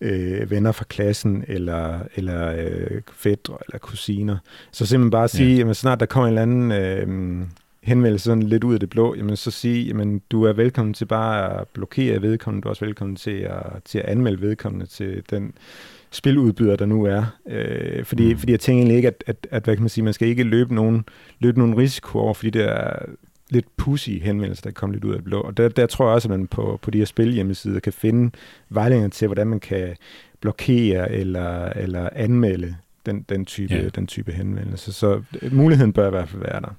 øh, 0.00 0.50
venner 0.50 0.72
fra 0.72 0.84
klassen, 0.84 1.44
eller, 1.48 1.98
eller 2.14 2.52
øh, 2.56 3.00
fædre, 3.12 3.58
eller 3.68 3.78
kusiner. 3.78 4.36
Så 4.72 4.86
simpelthen 4.86 5.10
bare 5.10 5.28
sige, 5.28 5.52
ja. 5.52 5.58
jamen 5.58 5.74
snart 5.74 6.00
der 6.00 6.06
kommer 6.06 6.26
en 6.28 6.38
eller 6.38 6.42
anden 6.42 6.72
øh, 6.72 7.46
henvendelse 7.82 8.24
sådan 8.24 8.42
lidt 8.42 8.64
ud 8.64 8.74
af 8.74 8.80
det 8.80 8.90
blå, 8.90 9.14
jamen 9.14 9.36
så 9.36 9.50
sige, 9.50 9.84
jamen 9.84 10.22
du 10.30 10.44
er 10.44 10.52
velkommen 10.52 10.94
til 10.94 11.04
bare 11.04 11.60
at 11.60 11.68
blokere 11.68 12.22
vedkommende, 12.22 12.62
du 12.62 12.68
er 12.68 12.70
også 12.70 12.84
velkommen 12.84 13.16
til 13.16 13.30
at, 13.40 13.62
til 13.84 13.98
at 13.98 14.04
anmelde 14.04 14.40
vedkommende 14.40 14.86
til 14.86 15.22
den 15.30 15.52
spiludbyder, 16.10 16.76
der 16.76 16.86
nu 16.86 17.04
er. 17.04 17.24
Øh, 17.48 18.04
fordi, 18.04 18.32
mm. 18.32 18.38
fordi 18.38 18.52
jeg 18.52 18.60
tænker 18.60 18.78
egentlig 18.78 18.96
ikke, 18.96 19.08
at, 19.08 19.24
at, 19.26 19.46
at 19.50 19.64
hvad 19.64 19.76
kan 19.76 19.82
man 19.82 19.88
sige, 19.88 20.04
man 20.04 20.12
skal 20.12 20.28
ikke 20.28 20.42
løbe 20.42 20.74
nogen, 20.74 21.04
løbe 21.38 21.58
nogen 21.58 21.76
risiko 21.76 22.18
over, 22.18 22.34
fordi 22.34 22.50
det 22.50 22.62
er 22.62 22.96
lidt 23.50 23.76
pussy 23.76 24.10
henvendelser, 24.10 24.62
der 24.62 24.70
kommer 24.70 24.94
lidt 24.94 25.04
ud 25.04 25.14
af 25.14 25.24
blå. 25.24 25.40
Og 25.40 25.56
der, 25.56 25.68
der 25.68 25.86
tror 25.86 26.06
jeg 26.06 26.14
også, 26.14 26.28
at 26.28 26.38
man 26.38 26.46
på, 26.46 26.78
på 26.82 26.90
de 26.90 26.98
her 26.98 27.04
spilhjemmesider 27.04 27.80
kan 27.80 27.92
finde 27.92 28.30
vejledninger 28.68 29.10
til, 29.10 29.28
hvordan 29.28 29.46
man 29.46 29.60
kan 29.60 29.96
blokere 30.40 31.12
eller, 31.12 31.64
eller 31.64 32.08
anmelde 32.12 32.76
den, 33.06 33.22
den, 33.28 33.44
type, 33.44 33.74
ja. 33.74 33.88
den 33.88 34.06
type 34.06 34.32
henvendelse. 34.32 34.92
Så 34.92 35.22
muligheden 35.52 35.92
bør 35.92 36.06
i 36.06 36.10
hvert 36.10 36.28
fald 36.28 36.42
være 36.42 36.60
der. 36.60 36.74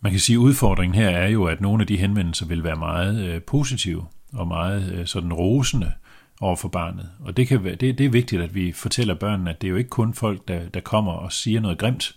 Man 0.00 0.12
kan 0.12 0.20
sige, 0.20 0.36
at 0.36 0.38
udfordringen 0.38 0.94
her 0.94 1.08
er 1.08 1.28
jo, 1.28 1.44
at 1.44 1.60
nogle 1.60 1.82
af 1.82 1.86
de 1.86 1.96
henvendelser 1.96 2.46
vil 2.46 2.64
være 2.64 2.76
meget 2.76 3.24
øh, 3.24 3.42
positive 3.42 4.04
og 4.32 4.48
meget 4.48 4.92
øh, 4.92 5.06
sådan 5.06 5.32
rosende 5.32 5.92
over 6.40 6.56
for 6.56 6.68
barnet. 6.68 7.08
Og 7.20 7.36
det, 7.36 7.48
kan 7.48 7.64
være, 7.64 7.74
det, 7.74 7.98
det 7.98 8.06
er 8.06 8.10
vigtigt, 8.10 8.42
at 8.42 8.54
vi 8.54 8.72
fortæller 8.72 9.14
børnene, 9.14 9.50
at 9.50 9.60
det 9.60 9.66
er 9.66 9.70
jo 9.70 9.76
ikke 9.76 9.90
kun 9.90 10.14
folk, 10.14 10.48
der, 10.48 10.68
der 10.74 10.80
kommer 10.80 11.12
og 11.12 11.32
siger 11.32 11.60
noget 11.60 11.78
grimt, 11.78 12.16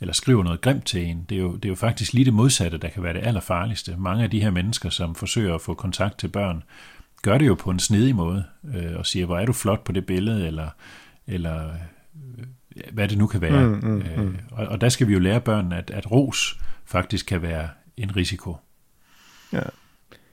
eller 0.00 0.14
skriver 0.14 0.42
noget 0.44 0.60
grimt 0.60 0.86
til 0.86 1.06
en. 1.06 1.26
Det 1.28 1.38
er, 1.38 1.42
jo, 1.42 1.56
det 1.56 1.64
er 1.64 1.68
jo 1.68 1.74
faktisk 1.74 2.12
lige 2.12 2.24
det 2.24 2.34
modsatte, 2.34 2.78
der 2.78 2.88
kan 2.88 3.02
være 3.02 3.14
det 3.14 3.26
allerfarligste. 3.26 3.96
Mange 3.98 4.24
af 4.24 4.30
de 4.30 4.40
her 4.40 4.50
mennesker, 4.50 4.90
som 4.90 5.14
forsøger 5.14 5.54
at 5.54 5.60
få 5.60 5.74
kontakt 5.74 6.18
til 6.18 6.28
børn, 6.28 6.62
gør 7.22 7.38
det 7.38 7.46
jo 7.46 7.54
på 7.54 7.70
en 7.70 7.78
snedig 7.78 8.16
måde, 8.16 8.44
øh, 8.74 8.96
og 8.96 9.06
siger, 9.06 9.26
hvor 9.26 9.38
er 9.38 9.46
du 9.46 9.52
flot 9.52 9.84
på 9.84 9.92
det 9.92 10.06
billede, 10.06 10.46
eller, 10.46 10.68
eller 11.26 11.68
øh, 11.68 12.44
hvad 12.92 13.08
det 13.08 13.18
nu 13.18 13.26
kan 13.26 13.40
være. 13.40 13.66
Mm, 13.66 13.74
mm, 13.74 14.04
mm. 14.16 14.24
Øh, 14.24 14.34
og, 14.50 14.66
og 14.66 14.80
der 14.80 14.88
skal 14.88 15.08
vi 15.08 15.12
jo 15.12 15.18
lære 15.18 15.40
børnene, 15.40 15.76
at, 15.76 15.90
at 15.90 16.10
ros 16.10 16.60
faktisk 16.84 17.26
kan 17.26 17.42
være 17.42 17.68
en 17.96 18.16
risiko. 18.16 18.56
Ja. 19.52 19.62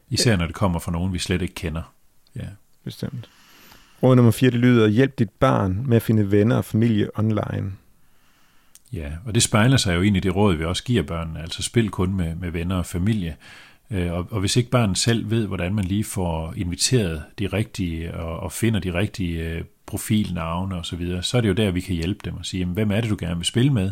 Især 0.10 0.36
når 0.36 0.46
det 0.46 0.56
kommer 0.56 0.80
fra 0.80 0.92
nogen, 0.92 1.14
vi 1.14 1.20
slet 1.20 1.42
ikke 1.42 1.54
kender. 1.54 1.94
Ja. 2.36 2.48
Bestemt. 2.84 3.30
Råd 4.04 4.16
nummer 4.16 4.32
4, 4.32 4.52
det 4.52 4.60
lyder, 4.60 4.88
hjælp 4.88 5.20
dit 5.20 5.30
barn 5.30 5.84
med 5.86 5.96
at 5.96 6.02
finde 6.02 6.32
venner 6.32 6.56
og 6.56 6.66
familie 6.66 7.20
online. 7.20 7.72
Ja, 8.94 9.12
og 9.26 9.36
det 9.36 9.44
spejler 9.44 9.78
sig 9.78 9.96
jo 9.96 10.02
ind 10.02 10.18
i 10.18 10.20
det 10.20 10.36
råd, 10.36 10.56
vi 10.56 10.66
også 10.66 10.84
giver 10.84 11.04
børnene, 11.04 11.42
altså 11.42 11.64
spil 11.64 11.90
kun 11.90 12.14
med, 12.14 12.36
med 12.36 12.52
venner 12.52 12.76
og 12.76 12.86
familie. 12.86 13.36
Øh, 13.92 14.14
og, 14.14 14.28
og 14.32 14.40
hvis 14.40 14.56
ikke 14.56 14.70
barnet 14.70 14.98
selv 14.98 15.30
ved, 15.30 15.48
hvordan 15.48 15.76
man 15.76 15.86
lige 15.86 16.04
får 16.04 16.54
inviteret 16.58 17.24
de 17.40 17.48
rigtige 17.48 18.14
og, 18.14 18.40
og 18.40 18.52
finder 18.52 18.80
de 18.80 18.94
rigtige 18.94 19.50
øh, 19.50 19.64
profilnavne 19.86 20.76
osv., 20.76 20.84
så, 20.84 20.96
videre, 20.96 21.24
så 21.24 21.38
er 21.38 21.42
det 21.42 21.48
jo 21.48 21.54
der, 21.54 21.72
vi 21.72 21.82
kan 21.82 21.96
hjælpe 21.96 22.20
dem 22.26 22.38
og 22.38 22.46
sige, 22.46 22.60
jamen, 22.60 22.74
hvem 22.74 22.92
er 22.92 23.02
det, 23.02 23.10
du 23.10 23.18
gerne 23.20 23.36
vil 23.36 23.46
spille 23.46 23.74
med? 23.74 23.92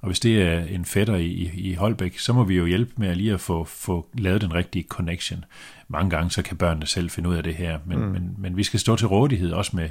Og 0.00 0.06
hvis 0.06 0.20
det 0.20 0.42
er 0.42 0.60
en 0.60 0.84
fætter 0.84 1.16
i, 1.16 1.50
i 1.54 1.74
Holbæk, 1.74 2.18
så 2.18 2.32
må 2.32 2.44
vi 2.44 2.56
jo 2.56 2.66
hjælpe 2.66 2.92
med 2.96 3.08
at 3.08 3.16
lige 3.16 3.32
at 3.32 3.40
få, 3.40 3.64
få 3.64 4.08
lavet 4.14 4.40
den 4.40 4.54
rigtige 4.54 4.84
connection. 4.88 5.44
Mange 5.88 6.10
gange 6.10 6.30
så 6.30 6.42
kan 6.42 6.56
børnene 6.56 6.86
selv 6.86 7.10
finde 7.10 7.28
ud 7.28 7.34
af 7.34 7.42
det 7.42 7.54
her, 7.54 7.78
men, 7.86 7.98
mm. 7.98 8.04
men, 8.04 8.34
men 8.38 8.56
vi 8.56 8.62
skal 8.62 8.80
stå 8.80 8.96
til 8.96 9.06
rådighed 9.06 9.52
også 9.52 9.76
med 9.76 9.90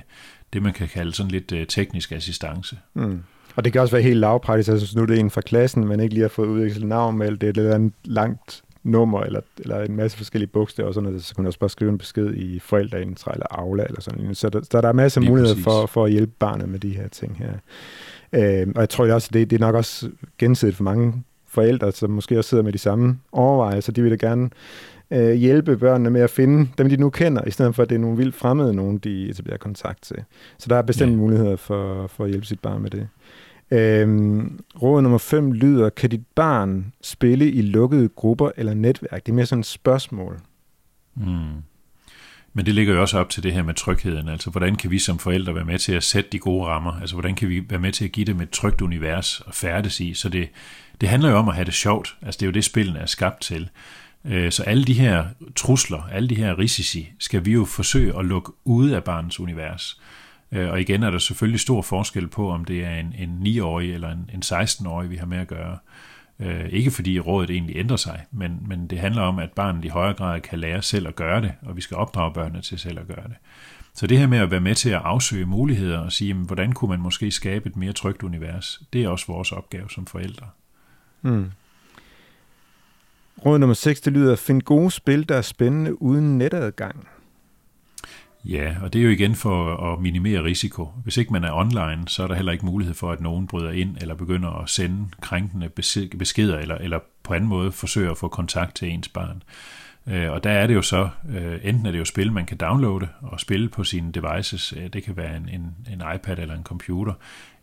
det, 0.54 0.63
man 0.63 0.74
kan 0.74 0.88
kalde 0.88 1.13
sådan 1.13 1.32
lidt 1.32 1.52
uh, 1.52 1.60
teknisk 1.67 2.12
assistance. 2.12 2.78
Mm. 2.93 3.24
Og 3.58 3.65
det 3.65 3.74
kan 3.74 3.82
også 3.82 3.96
være 3.96 4.02
helt 4.02 4.20
lavpraktisk, 4.20 4.70
altså 4.70 4.98
nu 4.98 5.02
er 5.02 5.06
det 5.06 5.20
en 5.20 5.30
fra 5.30 5.41
klassen, 5.41 5.88
man 5.88 6.00
ikke 6.00 6.13
lige 6.13 6.22
har 6.22 6.30
fået 6.30 6.48
udviklet 6.48 6.88
navn 6.88 7.17
med, 7.17 7.32
det 7.32 7.43
er 7.43 7.50
et 7.50 7.58
eller 7.58 7.76
andet 7.76 7.93
langt 8.06 8.63
nummer, 8.84 9.22
eller, 9.22 9.41
eller 9.58 9.82
en 9.82 9.96
masse 9.96 10.17
forskellige 10.17 10.50
bogstaver, 10.50 10.88
og 10.88 10.93
sådan 10.93 11.10
noget, 11.10 11.24
så 11.24 11.36
kan 11.36 11.41
man 11.41 11.48
også 11.48 11.60
bare 11.60 11.70
skrive 11.70 11.91
en 11.91 11.98
besked 11.98 12.34
i 12.34 12.60
forældreintra 12.60 13.32
eller 13.34 13.46
Aula, 13.50 13.84
eller 13.84 14.02
sådan 14.02 14.22
noget. 14.22 14.38
Så 14.38 14.50
der, 14.50 14.62
så 14.72 14.82
der 14.82 14.88
er 14.88 14.93
masser 14.93 15.22
af 15.22 15.28
muligheder 15.28 15.56
for, 15.63 15.86
for 15.86 16.06
at 16.06 16.12
hjælpe 16.12 16.32
barnet 16.39 16.70
med 16.70 16.80
de 16.80 16.89
her 16.89 17.08
ting 17.08 17.38
her. 17.38 17.54
Øh, 18.34 18.67
og 18.76 18.82
jeg 18.82 18.89
tror 18.89 19.13
også, 19.13 19.30
det, 19.34 19.50
det 19.50 19.56
er 19.56 19.65
nok 19.65 19.76
også 19.76 20.10
gensidigt 20.38 20.78
for 20.78 20.84
mange 20.84 21.24
forældre, 21.48 21.91
som 21.91 22.10
måske 22.10 22.38
også 22.38 22.50
sidder 22.50 22.63
med 22.63 22.74
de 22.74 22.78
samme 22.78 23.20
overvejelser. 23.32 23.91
De 23.91 24.02
vil 24.02 24.12
da 24.12 24.28
gerne 24.28 24.50
øh, 25.12 25.34
hjælpe 25.34 25.78
børnene 25.78 26.10
med 26.10 26.22
at 26.22 26.30
finde 26.30 26.70
dem, 26.78 26.89
de 26.89 26.98
nu 26.98 27.10
kender, 27.10 27.43
i 27.48 27.52
stedet 27.52 27.76
for, 27.76 27.84
at 27.84 27.89
det 27.89 27.96
er 27.96 28.00
nogle 28.00 28.17
vildt 28.17 28.36
fremmede, 28.36 28.74
nogen 28.74 28.98
de 28.98 29.30
etablerer 29.30 29.58
kontakt 29.58 30.04
til. 30.04 30.17
Så 30.58 30.65
der 30.70 30.76
er 30.76 30.82
bestemt 30.82 31.12
ja. 31.12 31.17
muligheder 31.17 31.56
for, 31.56 32.08
for 32.08 32.24
at 32.24 32.30
hjælpe 32.30 32.46
sit 32.46 32.60
barn 32.60 32.82
med 32.82 32.89
det. 32.89 33.08
Øhm, 33.71 34.60
råd 34.82 35.01
nummer 35.01 35.17
5 35.17 35.51
lyder, 35.51 35.89
kan 35.89 36.10
dit 36.10 36.27
barn 36.36 36.93
spille 37.01 37.51
i 37.51 37.62
lukkede 37.62 38.10
grupper 38.10 38.51
eller 38.58 38.73
netværk? 38.73 39.25
Det 39.25 39.32
er 39.32 39.36
mere 39.36 39.45
sådan 39.45 39.60
et 39.60 39.65
spørgsmål. 39.65 40.39
Mm. 41.15 41.63
Men 42.53 42.65
det 42.65 42.75
ligger 42.75 42.93
jo 42.93 43.01
også 43.01 43.19
op 43.19 43.30
til 43.30 43.43
det 43.43 43.53
her 43.53 43.63
med 43.63 43.73
trygheden. 43.73 44.30
Altså, 44.30 44.49
hvordan 44.49 44.75
kan 44.75 44.91
vi 44.91 44.99
som 44.99 45.19
forældre 45.19 45.56
være 45.56 45.65
med 45.65 45.80
til 45.80 45.93
at 45.93 46.03
sætte 46.03 46.30
de 46.30 46.39
gode 46.39 46.65
rammer? 46.65 46.99
Altså, 46.99 47.15
hvordan 47.15 47.36
kan 47.36 47.49
vi 47.49 47.63
være 47.69 47.80
med 47.80 47.91
til 47.91 48.06
at 48.06 48.12
give 48.12 48.25
dem 48.25 48.41
et 48.41 48.49
trygt 48.49 48.82
univers 48.82 49.41
at 49.47 49.56
færdes 49.56 49.99
i? 49.99 50.13
Så 50.13 50.30
det, 50.30 50.49
det 51.01 51.10
handler 51.10 51.30
jo 51.30 51.36
om 51.36 51.49
at 51.49 51.56
have 51.56 51.65
det 51.65 51.73
sjovt. 51.73 52.17
Altså, 52.21 52.38
det 52.38 52.45
er 52.45 52.47
jo 52.47 52.53
det, 52.53 52.63
spillene 52.63 52.99
er 52.99 53.06
skabt 53.06 53.41
til. 53.41 53.69
Øh, 54.25 54.51
så 54.51 54.63
alle 54.63 54.84
de 54.84 54.93
her 54.93 55.25
trusler, 55.56 56.03
alle 56.12 56.30
de 56.30 56.36
her 56.36 56.60
risici, 56.60 57.12
skal 57.19 57.45
vi 57.45 57.51
jo 57.51 57.65
forsøge 57.65 58.19
at 58.19 58.25
lukke 58.25 58.51
ude 58.65 58.95
af 58.95 59.03
barnets 59.03 59.39
univers. 59.39 60.01
Øh, 60.52 60.70
og 60.70 60.82
igen 60.82 61.04
er 61.04 61.12
der 61.12 61.18
selvfølgelig 61.18 61.60
stor 61.60 61.82
forskel 61.82 62.28
på, 62.28 62.52
om 62.52 62.66
det 62.66 62.86
er 62.86 62.96
en, 62.96 63.16
en 63.18 63.48
9-årig 63.48 63.94
eller 63.94 64.12
en, 64.12 64.30
en 64.34 64.42
16-årig, 64.46 65.10
vi 65.10 65.16
har 65.16 65.26
med 65.26 65.38
at 65.38 65.48
gøre. 65.48 65.78
Øh, 66.40 66.70
ikke 66.70 66.92
fordi 66.92 67.20
rådet 67.20 67.50
egentlig 67.50 67.76
ændrer 67.76 67.98
sig, 67.98 68.26
men, 68.32 68.60
men 68.68 68.88
det 68.88 69.00
handler 69.00 69.22
om, 69.22 69.40
at 69.40 69.52
barnet 69.52 69.86
i 69.86 69.88
højere 69.88 70.14
grad 70.14 70.42
kan 70.42 70.60
lære 70.60 70.82
selv 70.82 71.08
at 71.08 71.16
gøre 71.16 71.42
det, 71.42 71.52
og 71.62 71.76
vi 71.76 71.82
skal 71.82 71.98
opdrage 71.98 72.34
børnene 72.34 72.62
til 72.62 72.80
selv 72.80 73.00
at 73.00 73.08
gøre 73.08 73.28
det. 73.28 73.36
Så 73.94 74.08
det 74.08 74.18
her 74.18 74.28
med 74.28 74.38
at 74.38 74.52
være 74.52 74.60
med 74.60 74.76
til 74.76 74.90
at 74.90 75.02
afsøge 75.04 75.46
muligheder 75.46 75.98
og 75.98 76.12
sige, 76.12 76.28
jamen, 76.28 76.46
hvordan 76.46 76.74
kunne 76.74 76.90
man 76.90 77.00
måske 77.00 77.32
skabe 77.32 77.70
et 77.70 77.76
mere 77.76 77.94
trygt 77.94 78.24
univers, 78.24 78.82
det 78.94 79.04
er 79.04 79.10
også 79.10 79.26
vores 79.28 79.52
opgave 79.52 79.90
som 79.90 80.06
forældre. 80.06 80.46
Mm. 81.22 81.52
Råd 83.46 83.60
nummer 83.60 83.74
6, 83.74 84.02
det 84.02 84.14
lyder, 84.14 84.36
find 84.36 84.62
gode 84.62 84.92
spil, 84.92 85.30
der 85.30 85.36
er 85.36 85.42
spændende 85.42 86.02
uden 86.02 86.38
netadgang. 86.38 87.08
Ja, 88.50 88.76
og 88.82 88.94
det 88.94 89.00
er 89.00 89.04
jo 89.04 89.10
igen 89.10 89.36
for 89.36 89.76
at 89.94 90.02
minimere 90.02 90.44
risiko. 90.44 90.90
Hvis 91.04 91.18
ikke 91.18 91.34
man 91.34 91.44
er 91.44 91.54
online, 91.54 92.08
så 92.08 92.24
er 92.24 92.28
der 92.28 92.36
heller 92.36 92.52
ikke 92.52 92.66
mulighed 92.66 92.96
for, 92.96 93.12
at 93.12 93.22
nogen 93.22 93.48
bryder 93.48 93.72
ind 93.72 93.98
eller 94.02 94.16
begynder 94.16 94.50
at 94.50 94.70
sende 94.70 95.08
krænkende 95.22 95.70
beskeder 96.18 96.58
eller, 96.58 96.76
eller 96.76 97.00
på 97.24 97.34
anden 97.34 97.50
måde 97.50 97.72
forsøger 97.72 98.12
at 98.12 98.18
få 98.18 98.28
kontakt 98.28 98.76
til 98.76 98.90
ens 98.90 99.08
barn. 99.08 99.44
Øh, 100.08 100.32
og 100.32 100.44
der 100.44 100.50
er 100.50 100.68
det 100.68 100.76
jo 100.76 100.82
så, 100.82 101.10
øh, 101.30 101.60
enten 101.64 101.86
er 101.86 101.92
det 101.92 102.00
jo 102.00 102.06
spil, 102.06 102.32
man 102.32 102.46
kan 102.46 102.58
downloade 102.58 103.08
og 103.22 103.40
spille 103.40 103.70
på 103.70 103.84
sine 103.84 104.12
devices, 104.12 104.74
øh, 104.78 104.88
det 104.94 105.04
kan 105.04 105.18
være 105.18 105.38
en, 105.38 105.50
en, 105.50 105.76
en 105.94 106.02
iPad 106.16 106.40
eller 106.40 106.56
en 106.56 106.64
computer, 106.64 107.14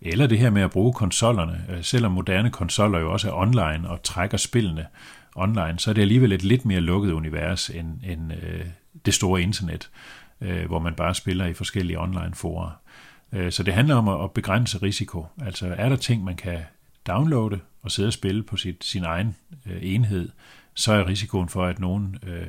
eller 0.01 0.27
det 0.27 0.39
her 0.39 0.51
med 0.51 0.63
at 0.63 0.71
bruge 0.71 0.93
konsollerne. 0.93 1.65
Selvom 1.83 2.13
moderne 2.13 2.51
konsoller 2.51 2.99
jo 2.99 3.13
også 3.13 3.29
er 3.29 3.35
online 3.35 3.89
og 3.89 4.03
trækker 4.03 4.39
spillene 4.39 4.87
online, 5.35 5.75
så 5.79 5.91
er 5.91 5.95
det 5.95 6.03
alligevel 6.03 6.33
et 6.33 6.43
lidt 6.43 6.65
mere 6.65 6.81
lukket 6.81 7.13
univers 7.13 7.71
end, 7.71 7.89
end 8.03 8.33
det 9.07 9.15
store 9.15 9.43
internet 9.43 9.91
øh, 10.41 10.67
hvor 10.67 10.79
man 10.79 10.95
bare 10.95 11.15
spiller 11.15 11.47
i 11.47 11.55
forskellige 11.55 12.01
online 12.01 12.35
forer. 12.35 12.81
Øh, 13.33 13.53
så 13.53 13.63
det 13.63 13.75
handler 13.75 13.95
om 13.95 14.09
at 14.09 14.31
begrænse 14.31 14.79
risiko. 14.83 15.27
Altså 15.43 15.75
er 15.79 15.89
der 15.89 15.97
ting, 15.97 16.25
man 16.25 16.37
kan 16.37 16.59
downloade 17.07 17.61
og 17.83 17.91
sidde 17.91 18.07
og 18.07 18.13
spille 18.13 18.43
på 18.43 18.57
sit, 18.57 18.85
sin 18.85 19.05
egen 19.05 19.37
øh, 19.67 19.79
enhed, 19.83 20.29
så 20.75 20.93
er 20.93 21.09
risikoen 21.09 21.49
for, 21.49 21.65
at 21.65 21.79
nogen 21.79 22.17
øh, 22.27 22.47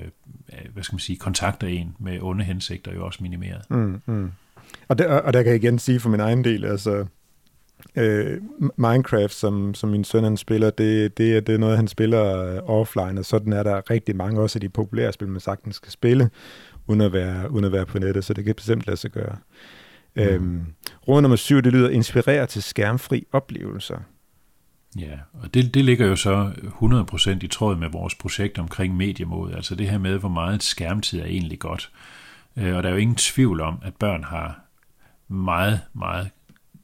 hvad 0.73 0.83
skal 0.83 0.93
man 0.93 0.99
sige, 0.99 1.17
kontakter 1.17 1.67
en 1.67 1.95
med 1.99 2.19
onde 2.21 2.43
hensigter 2.43 2.93
jo 2.93 3.05
også 3.05 3.23
minimeret. 3.23 3.61
Mm, 3.69 4.01
mm. 4.05 4.31
Og, 4.87 4.97
der, 4.97 5.19
og 5.19 5.33
der 5.33 5.43
kan 5.43 5.51
jeg 5.51 5.63
igen 5.63 5.79
sige 5.79 5.99
for 5.99 6.09
min 6.09 6.19
egen 6.19 6.43
del, 6.43 6.65
altså 6.65 7.05
øh, 7.95 8.41
Minecraft, 8.77 9.33
som, 9.33 9.73
som 9.73 9.89
min 9.89 10.03
søn 10.03 10.23
han 10.23 10.37
spiller, 10.37 10.69
det, 10.69 11.17
det, 11.17 11.47
det 11.47 11.55
er 11.55 11.59
noget, 11.59 11.77
han 11.77 11.87
spiller 11.87 12.41
øh, 12.41 12.59
offline, 12.63 13.19
og 13.19 13.25
sådan 13.25 13.53
er 13.53 13.63
der 13.63 13.89
rigtig 13.89 14.15
mange 14.15 14.41
også 14.41 14.57
af 14.57 14.61
de 14.61 14.69
populære 14.69 15.13
spil, 15.13 15.27
man 15.27 15.39
sagtens 15.39 15.75
skal 15.75 15.91
spille 15.91 16.29
uden 16.87 17.01
at 17.01 17.13
være, 17.13 17.51
uden 17.51 17.65
at 17.65 17.71
være 17.71 17.85
på 17.85 17.99
nettet, 17.99 18.25
så 18.25 18.33
det 18.33 18.45
kan 18.45 18.55
bestemt 18.55 18.87
lade 18.87 18.97
sig 18.97 19.11
gøre. 19.11 19.37
Mm. 20.15 20.21
Øhm, 20.21 20.65
råd 21.07 21.21
nummer 21.21 21.35
syv, 21.35 21.61
det 21.61 21.73
lyder, 21.73 21.89
inspirere 21.89 22.45
til 22.45 22.63
skærmfri 22.63 23.25
oplevelser. 23.31 23.97
Ja, 24.99 25.19
og 25.33 25.53
det, 25.53 25.73
det 25.73 25.85
ligger 25.85 26.07
jo 26.07 26.15
så 26.15 26.51
100% 27.37 27.39
i 27.41 27.47
tråd 27.47 27.75
med 27.75 27.89
vores 27.89 28.15
projekt 28.15 28.59
omkring 28.59 28.97
mediemod, 28.97 29.53
altså 29.53 29.75
det 29.75 29.89
her 29.89 29.97
med, 29.97 30.17
hvor 30.17 30.29
meget 30.29 30.63
skærmtid 30.63 31.19
er 31.19 31.25
egentlig 31.25 31.59
godt. 31.59 31.91
Øh, 32.57 32.75
og 32.75 32.83
der 32.83 32.89
er 32.89 32.93
jo 32.93 32.99
ingen 32.99 33.15
tvivl 33.15 33.61
om, 33.61 33.79
at 33.83 33.95
børn 33.95 34.23
har 34.23 34.59
meget, 35.27 35.81
meget 35.93 36.29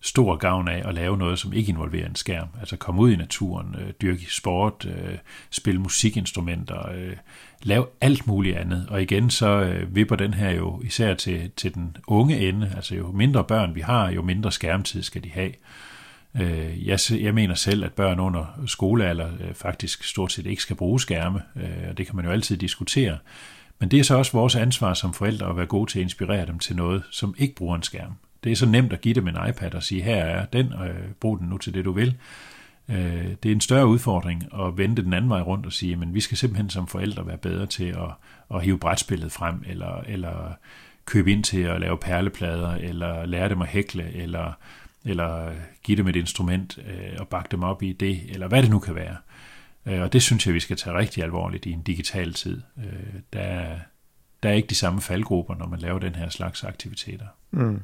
stor 0.02 0.36
gavn 0.36 0.68
af 0.68 0.88
at 0.88 0.94
lave 0.94 1.18
noget, 1.18 1.40
som 1.40 1.54
ikke 1.54 1.70
involverer 1.70 2.06
en 2.06 2.16
skærm. 2.16 2.48
Altså 2.60 2.78
komme 2.78 3.02
ud 3.02 3.12
i 3.12 3.16
naturen, 3.16 3.76
øh, 3.80 3.92
dyrke 4.02 4.26
sport, 4.30 4.86
øh, 4.86 5.18
spille 5.50 5.82
musikinstrumenter, 5.82 6.90
øh, 6.90 7.16
lave 7.64 7.86
alt 8.02 8.28
muligt 8.28 8.58
andet. 8.58 8.88
Og 8.90 9.02
igen 9.02 9.30
så 9.30 9.48
øh, 9.48 9.96
vipper 9.96 10.16
den 10.16 10.34
her 10.34 10.52
jo 10.52 10.82
især 10.82 11.14
til, 11.14 11.52
til 11.58 11.74
den 11.74 11.98
unge 12.08 12.50
ende. 12.50 12.72
Altså 12.76 12.96
jo 12.96 13.12
mindre 13.12 13.44
børn 13.44 13.76
vi 13.76 13.82
har, 13.82 14.12
jo 14.12 14.22
mindre 14.22 14.52
skærmtid 14.52 15.04
skal 15.04 15.24
de 15.24 15.30
have. 15.30 15.52
Øh, 16.42 16.88
jeg, 16.88 17.00
jeg 17.12 17.34
mener 17.34 17.56
selv, 17.56 17.84
at 17.84 17.94
børn 17.94 18.20
under 18.20 18.64
skolealder 18.68 19.30
øh, 19.40 19.54
faktisk 19.54 20.04
stort 20.04 20.32
set 20.32 20.46
ikke 20.46 20.62
skal 20.62 20.76
bruge 20.76 21.00
skærme, 21.00 21.42
øh, 21.56 21.90
og 21.90 21.98
det 21.98 22.06
kan 22.06 22.16
man 22.16 22.26
jo 22.26 22.32
altid 22.32 22.58
diskutere. 22.58 23.18
Men 23.80 23.92
det 23.92 24.00
er 24.00 24.04
så 24.04 24.16
også 24.16 24.32
vores 24.32 24.56
ansvar 24.56 24.94
som 24.94 25.14
forældre 25.14 25.50
at 25.50 25.58
være 25.58 25.66
gode 25.66 25.92
til 25.92 26.00
at 26.00 26.04
inspirere 26.04 26.46
dem 26.46 26.60
til 26.60 26.76
noget, 26.76 27.04
som 27.12 27.36
ikke 27.38 27.56
bruger 27.56 27.76
en 27.76 27.84
skærm. 27.84 28.14
Det 28.43 28.51
er 28.51 28.56
så 28.56 28.65
nemt 28.65 28.93
at 28.93 29.01
give 29.01 29.13
dem 29.13 29.27
en 29.27 29.38
iPad 29.49 29.75
og 29.75 29.84
sige, 29.84 30.01
her 30.01 30.15
er 30.15 30.45
den, 30.45 30.73
og 30.73 30.88
øh, 30.88 31.12
brug 31.19 31.39
den 31.39 31.47
nu 31.47 31.58
til 31.58 31.73
det, 31.73 31.86
du 31.86 31.91
vil. 31.91 32.15
Øh, 32.89 33.36
det 33.43 33.51
er 33.51 33.56
en 33.56 33.62
større 33.62 33.88
udfordring 33.88 34.43
at 34.54 34.77
vende 34.77 35.04
den 35.04 35.13
anden 35.13 35.30
vej 35.30 35.41
rundt 35.41 35.65
og 35.65 35.73
sige, 35.73 35.95
men 35.95 36.13
vi 36.13 36.19
skal 36.19 36.38
simpelthen 36.38 36.69
som 36.69 36.88
forældre 36.88 37.27
være 37.27 37.38
bedre 37.38 37.65
til 37.65 37.86
at, 37.86 38.12
at 38.56 38.63
hive 38.63 38.80
brætspillet 38.80 39.32
frem, 39.32 39.63
eller, 39.67 40.01
eller 40.08 40.54
købe 41.06 41.32
ind 41.32 41.43
til 41.43 41.62
at 41.62 41.80
lave 41.80 41.97
perleplader, 41.97 42.71
eller 42.71 43.25
lære 43.25 43.49
dem 43.49 43.62
at 43.62 43.67
hækle, 43.67 44.13
eller 44.13 44.54
eller 45.06 45.54
give 45.84 45.97
dem 45.97 46.08
et 46.08 46.15
instrument 46.15 46.80
øh, 46.88 47.15
og 47.19 47.27
bakke 47.27 47.47
dem 47.51 47.63
op 47.63 47.84
i 47.84 47.93
det, 47.93 48.21
eller 48.30 48.47
hvad 48.47 48.62
det 48.62 48.69
nu 48.71 48.80
kan 48.80 48.95
være. 48.95 49.15
Og 49.86 50.13
det 50.13 50.21
synes 50.21 50.45
jeg, 50.45 50.54
vi 50.54 50.60
skal 50.60 50.77
tage 50.77 50.97
rigtig 50.97 51.23
alvorligt 51.23 51.65
i 51.65 51.71
en 51.71 51.82
digital 51.82 52.34
tid. 52.34 52.62
Der, 53.34 53.75
der 54.43 54.49
er 54.49 54.54
ikke 54.54 54.67
de 54.67 54.75
samme 54.75 55.01
faldgrupper, 55.01 55.56
når 55.56 55.67
man 55.67 55.80
laver 55.80 55.99
den 55.99 56.15
her 56.15 56.30
slags 56.30 56.63
aktiviteter. 56.63 57.25
Mm. 57.51 57.82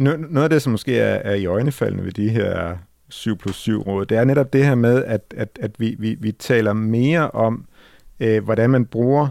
Noget 0.00 0.42
af 0.42 0.50
det, 0.50 0.62
som 0.62 0.70
måske 0.70 0.98
er, 0.98 1.14
er 1.14 1.34
i 1.34 1.46
øjnefaldende 1.46 2.04
ved 2.04 2.12
de 2.12 2.28
her 2.28 2.76
7 3.08 3.36
plus 3.36 3.56
7 3.56 3.82
råd, 3.82 4.06
det 4.06 4.18
er 4.18 4.24
netop 4.24 4.52
det 4.52 4.66
her 4.66 4.74
med, 4.74 5.04
at, 5.04 5.34
at, 5.36 5.58
at 5.62 5.70
vi, 5.78 5.96
vi, 5.98 6.16
vi 6.20 6.32
taler 6.32 6.72
mere 6.72 7.30
om, 7.30 7.64
øh, 8.20 8.44
hvordan 8.44 8.70
man 8.70 8.86
bruger 8.86 9.28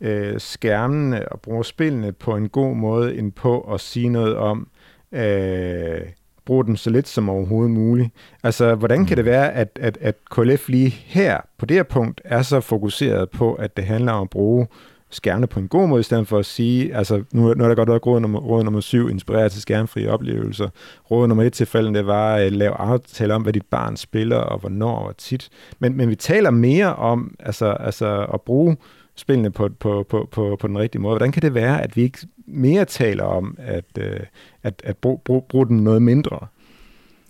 øh, 0.00 0.40
skærmene 0.40 1.28
og 1.32 1.40
bruger 1.40 1.62
spillene 1.62 2.12
på 2.12 2.36
en 2.36 2.48
god 2.48 2.76
måde, 2.76 3.16
end 3.16 3.32
på 3.32 3.60
at 3.60 3.80
sige 3.80 4.08
noget 4.08 4.36
om, 4.36 4.68
øh, 5.12 6.00
bruge 6.44 6.64
den 6.64 6.76
så 6.76 6.90
lidt 6.90 7.08
som 7.08 7.28
overhovedet 7.28 7.70
muligt. 7.70 8.10
Altså, 8.42 8.74
hvordan 8.74 9.06
kan 9.06 9.16
det 9.16 9.24
mm. 9.24 9.30
være, 9.30 9.52
at, 9.52 9.78
at, 9.80 9.98
at 10.00 10.14
KLF 10.30 10.68
lige 10.68 10.90
her, 10.90 11.40
på 11.58 11.66
det 11.66 11.76
her 11.76 11.82
punkt, 11.82 12.20
er 12.24 12.42
så 12.42 12.60
fokuseret 12.60 13.30
på, 13.30 13.54
at 13.54 13.76
det 13.76 13.84
handler 13.84 14.12
om 14.12 14.22
at 14.22 14.30
bruge 14.30 14.66
skærmene 15.10 15.46
på 15.46 15.60
en 15.60 15.68
god 15.68 15.88
måde, 15.88 16.00
i 16.00 16.02
stedet 16.02 16.28
for 16.28 16.38
at 16.38 16.46
sige, 16.46 16.94
altså 16.94 17.22
nu, 17.32 17.54
nu 17.54 17.64
er 17.64 17.68
der 17.68 17.74
godt 17.74 17.88
nok 17.88 18.06
råd 18.06 18.20
nummer, 18.20 18.38
råd 18.38 18.64
nummer 18.64 18.80
syv, 18.80 19.10
inspireret 19.10 19.52
til 19.52 19.62
skærmfri 19.62 20.06
oplevelser. 20.06 20.68
Råd 21.10 21.28
nummer 21.28 21.44
et 21.44 21.52
tilfælde, 21.52 21.94
det 21.94 22.06
var 22.06 22.34
at 22.34 22.52
lave 22.52 22.74
aftaler 22.74 23.34
om, 23.34 23.42
hvad 23.42 23.52
dit 23.52 23.66
barn 23.66 23.96
spiller, 23.96 24.36
og 24.36 24.58
hvornår 24.58 24.96
og 24.96 25.16
tit. 25.16 25.48
Men, 25.78 25.96
men 25.96 26.08
vi 26.08 26.14
taler 26.14 26.50
mere 26.50 26.96
om 26.96 27.34
altså, 27.40 27.66
altså 27.66 28.26
at 28.34 28.40
bruge 28.40 28.76
spillene 29.16 29.50
på, 29.50 29.68
på, 29.80 30.06
på, 30.08 30.28
på, 30.32 30.56
på 30.60 30.66
den 30.66 30.78
rigtige 30.78 31.02
måde. 31.02 31.12
Hvordan 31.12 31.32
kan 31.32 31.42
det 31.42 31.54
være, 31.54 31.82
at 31.82 31.96
vi 31.96 32.02
ikke 32.02 32.18
mere 32.46 32.84
taler 32.84 33.24
om 33.24 33.56
at, 33.58 33.84
øh, 33.98 34.20
at, 34.62 34.82
at 34.84 34.96
bruge, 34.96 35.18
brug, 35.24 35.46
brug 35.48 35.68
den 35.68 35.76
noget 35.76 36.02
mindre? 36.02 36.46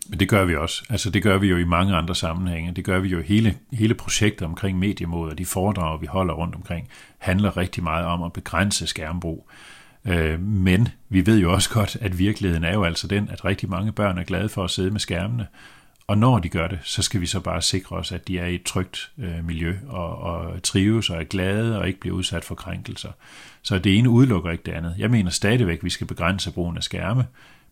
Men 0.08 0.20
det 0.20 0.28
gør 0.28 0.44
vi 0.44 0.56
også. 0.56 0.84
Altså 0.88 1.10
det 1.10 1.22
gør 1.22 1.38
vi 1.38 1.46
jo 1.46 1.56
i 1.56 1.64
mange 1.64 1.96
andre 1.96 2.14
sammenhænge. 2.14 2.72
Det 2.72 2.84
gør 2.84 2.98
vi 2.98 3.08
jo 3.08 3.20
hele, 3.20 3.56
hele 3.72 3.94
projektet 3.94 4.42
omkring 4.42 4.78
mediemåder, 4.78 5.34
de 5.34 5.46
foredrag, 5.46 6.00
vi 6.00 6.06
holder 6.06 6.34
rundt 6.34 6.54
omkring, 6.54 6.88
handler 7.18 7.56
rigtig 7.56 7.82
meget 7.82 8.06
om 8.06 8.22
at 8.22 8.32
begrænse 8.32 8.86
skærmbrug. 8.86 9.48
Øh, 10.04 10.40
men 10.40 10.88
vi 11.08 11.26
ved 11.26 11.38
jo 11.38 11.52
også 11.52 11.70
godt, 11.70 11.96
at 12.00 12.18
virkeligheden 12.18 12.64
er 12.64 12.72
jo 12.72 12.84
altså 12.84 13.06
den, 13.06 13.28
at 13.28 13.44
rigtig 13.44 13.70
mange 13.70 13.92
børn 13.92 14.18
er 14.18 14.24
glade 14.24 14.48
for 14.48 14.64
at 14.64 14.70
sidde 14.70 14.90
med 14.90 15.00
skærmene, 15.00 15.46
og 16.08 16.18
når 16.18 16.38
de 16.38 16.48
gør 16.48 16.68
det, 16.68 16.78
så 16.82 17.02
skal 17.02 17.20
vi 17.20 17.26
så 17.26 17.40
bare 17.40 17.62
sikre 17.62 17.96
os, 17.96 18.12
at 18.12 18.28
de 18.28 18.38
er 18.38 18.46
i 18.46 18.54
et 18.54 18.62
trygt 18.62 19.10
øh, 19.18 19.44
miljø 19.44 19.76
og, 19.88 20.18
og 20.18 20.62
trives 20.62 21.10
og 21.10 21.20
er 21.20 21.24
glade 21.24 21.78
og 21.78 21.86
ikke 21.86 22.00
bliver 22.00 22.16
udsat 22.16 22.44
for 22.44 22.54
krænkelser. 22.54 23.10
Så 23.62 23.78
det 23.78 23.98
ene 23.98 24.10
udelukker 24.10 24.50
ikke 24.50 24.64
det 24.66 24.72
andet. 24.72 24.94
Jeg 24.98 25.10
mener 25.10 25.30
stadigvæk, 25.30 25.78
at 25.78 25.84
vi 25.84 25.90
skal 25.90 26.06
begrænse 26.06 26.52
brugen 26.52 26.76
af 26.76 26.82
skærme, 26.82 27.24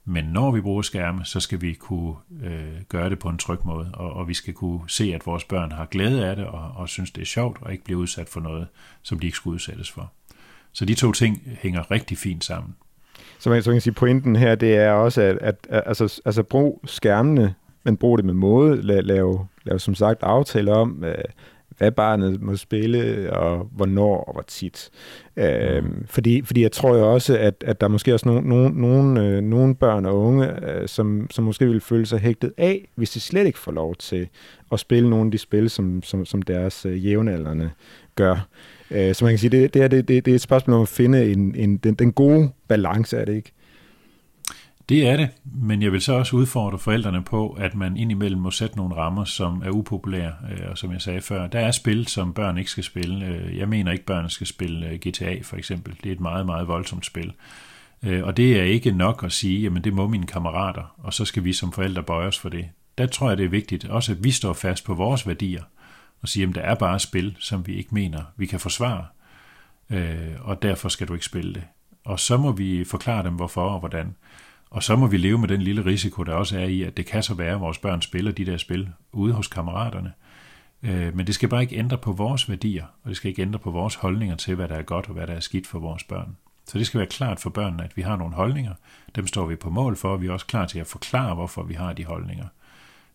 men 0.09 0.25
når 0.25 0.51
vi 0.51 0.61
bruger 0.61 0.83
skærme, 0.83 1.25
så 1.25 1.41
skal 1.41 1.61
vi 1.61 1.73
kunne 1.73 2.15
øh, 2.43 2.83
gøre 2.89 3.11
det 3.11 3.19
på 3.19 3.29
en 3.29 3.39
tryg 3.39 3.59
måde, 3.65 3.91
og, 3.95 4.13
og 4.13 4.29
vi 4.29 4.35
skal 4.35 4.55
kunne 4.55 4.81
se, 4.89 5.15
at 5.15 5.27
vores 5.27 5.45
børn 5.45 5.73
har 5.73 5.87
glæde 5.87 6.27
af 6.27 6.37
det 6.37 6.47
og, 6.47 6.73
og 6.77 6.89
synes, 6.89 7.11
det 7.11 7.23
er 7.23 7.27
sjovt 7.27 7.59
og 7.61 7.73
ikke 7.73 7.85
bliver 7.85 8.01
udsat 8.01 8.29
for 8.29 8.41
noget, 8.41 8.67
som 9.03 9.19
de 9.19 9.27
ikke 9.27 9.37
skulle 9.37 9.55
udsættes 9.55 9.91
for. 9.91 10.13
Så 10.73 10.85
de 10.85 10.95
to 10.95 11.13
ting 11.13 11.43
hænger 11.61 11.91
rigtig 11.91 12.19
fint 12.19 12.45
sammen. 12.45 12.77
Så 13.39 13.51
man, 13.51 13.63
så 13.63 13.71
man 13.71 13.75
kan 13.75 13.81
sige, 13.81 13.95
pointen 13.95 14.37
her, 14.37 14.55
det 14.55 14.77
er 14.77 14.91
også, 14.91 15.23
at, 15.23 15.39
at, 15.41 15.67
at 15.71 15.83
altså, 15.87 16.21
altså 16.25 16.43
brug 16.43 16.83
skærmene 16.85 17.55
men 17.87 17.97
brug 17.97 18.19
det 18.19 18.25
med 18.25 18.35
måde. 18.35 18.83
La, 18.83 19.01
lave, 19.01 19.47
lave 19.65 19.79
som 19.79 19.95
sagt 19.95 20.23
aftale 20.23 20.73
om, 20.73 21.05
øh, 21.05 21.25
hvad 21.79 21.91
barnet 21.91 22.43
må 22.43 22.57
spille, 22.57 23.33
og 23.33 23.69
hvornår 23.73 24.17
og 24.17 24.33
hvor 24.33 24.43
tit. 24.47 24.91
Øh, 25.37 25.85
mm. 25.85 26.07
fordi, 26.07 26.43
fordi 26.43 26.63
jeg 26.63 26.73
tror 26.73 26.97
jo 26.97 27.13
også, 27.13 27.39
at, 27.39 27.65
at 27.67 27.81
der 27.81 27.87
er 27.87 27.91
måske 27.91 28.15
også 28.15 28.29
nogle, 28.29 28.49
nogle, 28.49 28.81
nogle, 28.81 29.27
øh, 29.27 29.43
nogle 29.43 29.75
børn 29.75 30.07
og 30.07 30.21
unge, 30.21 30.71
øh, 30.71 30.89
som, 30.89 31.27
som 31.31 31.45
måske 31.45 31.67
vil 31.67 31.81
føle 31.81 32.07
sig 32.07 32.19
hægtet 32.19 32.53
af, 32.57 32.89
hvis 32.95 33.11
de 33.11 33.21
slet 33.21 33.47
ikke 33.47 33.59
får 33.59 33.73
lov 33.73 33.95
til 33.95 34.29
at 34.73 34.81
spille 34.81 35.11
nogle 35.11 35.27
af 35.27 35.31
de 35.31 35.39
spil, 35.39 35.71
som, 35.71 36.03
som, 36.03 36.25
som 36.25 36.43
deres 36.43 36.87
øh, 36.87 37.07
jævnaldrende 37.07 37.71
gør. 38.15 38.49
Øh, 38.91 39.15
så 39.15 39.25
man 39.25 39.33
kan 39.33 39.39
sige, 39.39 39.51
det, 39.51 39.75
det, 39.75 39.83
er, 39.83 39.89
det, 39.89 40.09
det, 40.09 40.25
det 40.25 40.31
er 40.31 40.35
et 40.35 40.41
spørgsmål 40.41 40.77
om 40.77 40.83
at 40.83 40.89
finde 40.89 41.33
en, 41.33 41.55
en, 41.55 41.77
den, 41.77 41.95
den 41.95 42.13
gode 42.13 42.51
balance, 42.69 43.17
er 43.17 43.25
det 43.25 43.35
ikke? 43.35 43.53
Det 44.89 45.09
er 45.09 45.17
det, 45.17 45.29
men 45.45 45.83
jeg 45.83 45.93
vil 45.93 46.01
så 46.01 46.13
også 46.13 46.37
udfordre 46.37 46.79
forældrene 46.79 47.23
på, 47.23 47.51
at 47.51 47.75
man 47.75 47.97
indimellem 47.97 48.41
må 48.41 48.51
sætte 48.51 48.77
nogle 48.77 48.95
rammer, 48.97 49.25
som 49.25 49.63
er 49.65 49.71
upopulære, 49.71 50.33
øh, 50.51 50.71
og 50.71 50.79
som 50.79 50.93
jeg 50.93 51.03
sagde 51.03 51.21
før, 51.21 51.47
der 51.47 51.61
er 51.61 51.71
spil, 51.71 52.07
som 52.07 52.33
børn 52.33 52.59
ikke 52.59 52.71
skal 52.71 52.85
spille. 52.85 53.27
Øh, 53.27 53.59
jeg 53.59 53.69
mener 53.69 53.93
ikke, 53.93 54.05
børn 54.05 54.31
skal 54.31 54.47
spille 54.47 54.89
øh, 54.89 54.99
GTA 54.99 55.39
for 55.43 55.57
eksempel. 55.57 55.97
Det 56.03 56.09
er 56.09 56.13
et 56.13 56.21
meget, 56.21 56.47
meget 56.47 56.69
voldsomt 56.69 57.07
spil. 57.07 57.33
Og 58.03 58.37
det 58.37 58.61
er 58.61 58.63
ikke 58.63 58.91
nok 58.91 59.25
at 59.25 59.33
sige, 59.33 59.61
jamen 59.61 59.85
det 59.85 59.93
må 59.93 60.09
mine 60.09 60.27
kammerater, 60.27 60.95
og 60.99 61.15
så 61.15 61.25
skal 61.25 61.45
vi 61.45 61.53
som 61.53 61.73
forældre 61.73 62.03
bøje 62.03 62.27
os 62.27 62.39
for 62.39 62.49
det. 62.49 62.69
Der 62.99 63.07
tror 63.07 63.29
jeg, 63.29 63.39
det 63.39 63.45
er 63.45 63.49
vigtigt 63.49 63.85
også, 63.85 64.13
at 64.13 64.25
vi 64.25 64.31
står 64.31 64.53
fast 64.53 64.85
på 64.85 64.95
vores 64.95 65.27
værdier, 65.27 65.63
og 66.23 66.29
siger, 66.29 66.49
at 66.49 66.55
der 66.55 66.61
er 66.61 66.75
bare 66.75 66.99
spil, 66.99 67.37
som 67.39 67.67
vi 67.67 67.75
ikke 67.75 67.95
mener, 67.95 68.23
vi 68.37 68.47
kan 68.47 68.61
forsvare, 68.61 69.07
og 70.41 70.63
derfor 70.63 70.89
skal 70.89 71.09
du 71.09 71.13
ikke 71.13 71.27
spille 71.27 71.55
det. 71.55 71.63
Og 72.05 72.21
så 72.21 72.37
må 72.37 72.53
vi 72.53 72.85
forklare 72.85 73.23
dem, 73.23 73.35
hvorfor 73.35 73.69
og 73.69 73.79
hvordan. 73.79 74.15
Og 74.71 74.83
så 74.83 74.97
må 74.97 75.07
vi 75.07 75.17
leve 75.17 75.39
med 75.39 75.49
den 75.49 75.63
lille 75.63 75.85
risiko, 75.85 76.23
der 76.23 76.35
også 76.35 76.59
er 76.59 76.65
i, 76.65 76.83
at 76.83 76.97
det 76.97 77.07
kan 77.07 77.23
så 77.23 77.35
være, 77.35 77.55
at 77.55 77.61
vores 77.61 77.79
børn 77.79 78.03
spiller 78.03 78.33
de 78.33 78.47
der 78.47 78.57
spil 78.57 78.89
ude 79.13 79.33
hos 79.33 79.47
kammeraterne. 79.47 80.13
Øh, 80.83 81.17
men 81.17 81.27
det 81.27 81.35
skal 81.35 81.49
bare 81.49 81.63
ikke 81.63 81.77
ændre 81.77 81.99
på 81.99 82.13
vores 82.13 82.49
værdier, 82.49 82.85
og 83.03 83.09
det 83.09 83.17
skal 83.17 83.29
ikke 83.29 83.43
ændre 83.43 83.59
på 83.59 83.71
vores 83.71 83.95
holdninger 83.95 84.37
til, 84.37 84.55
hvad 84.55 84.69
der 84.69 84.75
er 84.75 84.83
godt 84.83 85.07
og 85.07 85.15
hvad 85.15 85.27
der 85.27 85.33
er 85.33 85.41
skidt 85.41 85.67
for 85.67 85.79
vores 85.79 86.05
børn. 86.05 86.37
Så 86.67 86.79
det 86.79 86.87
skal 86.87 86.99
være 86.99 87.09
klart 87.09 87.41
for 87.41 87.51
børnene, 87.51 87.85
at 87.85 87.97
vi 87.97 88.03
har 88.03 88.17
nogle 88.17 88.35
holdninger. 88.35 88.75
Dem 89.17 89.27
står 89.27 89.47
vi 89.47 89.57
på 89.57 89.71
mål 89.71 89.97
for, 89.97 90.13
og 90.13 90.23
vi 90.23 90.27
er 90.27 90.33
også 90.33 90.47
klar 90.47 90.67
til 90.67 90.79
at 90.79 90.87
forklare, 90.87 91.35
hvorfor 91.35 91.63
vi 91.63 91.75
har 91.75 91.93
de 91.93 92.05
holdninger. 92.05 92.47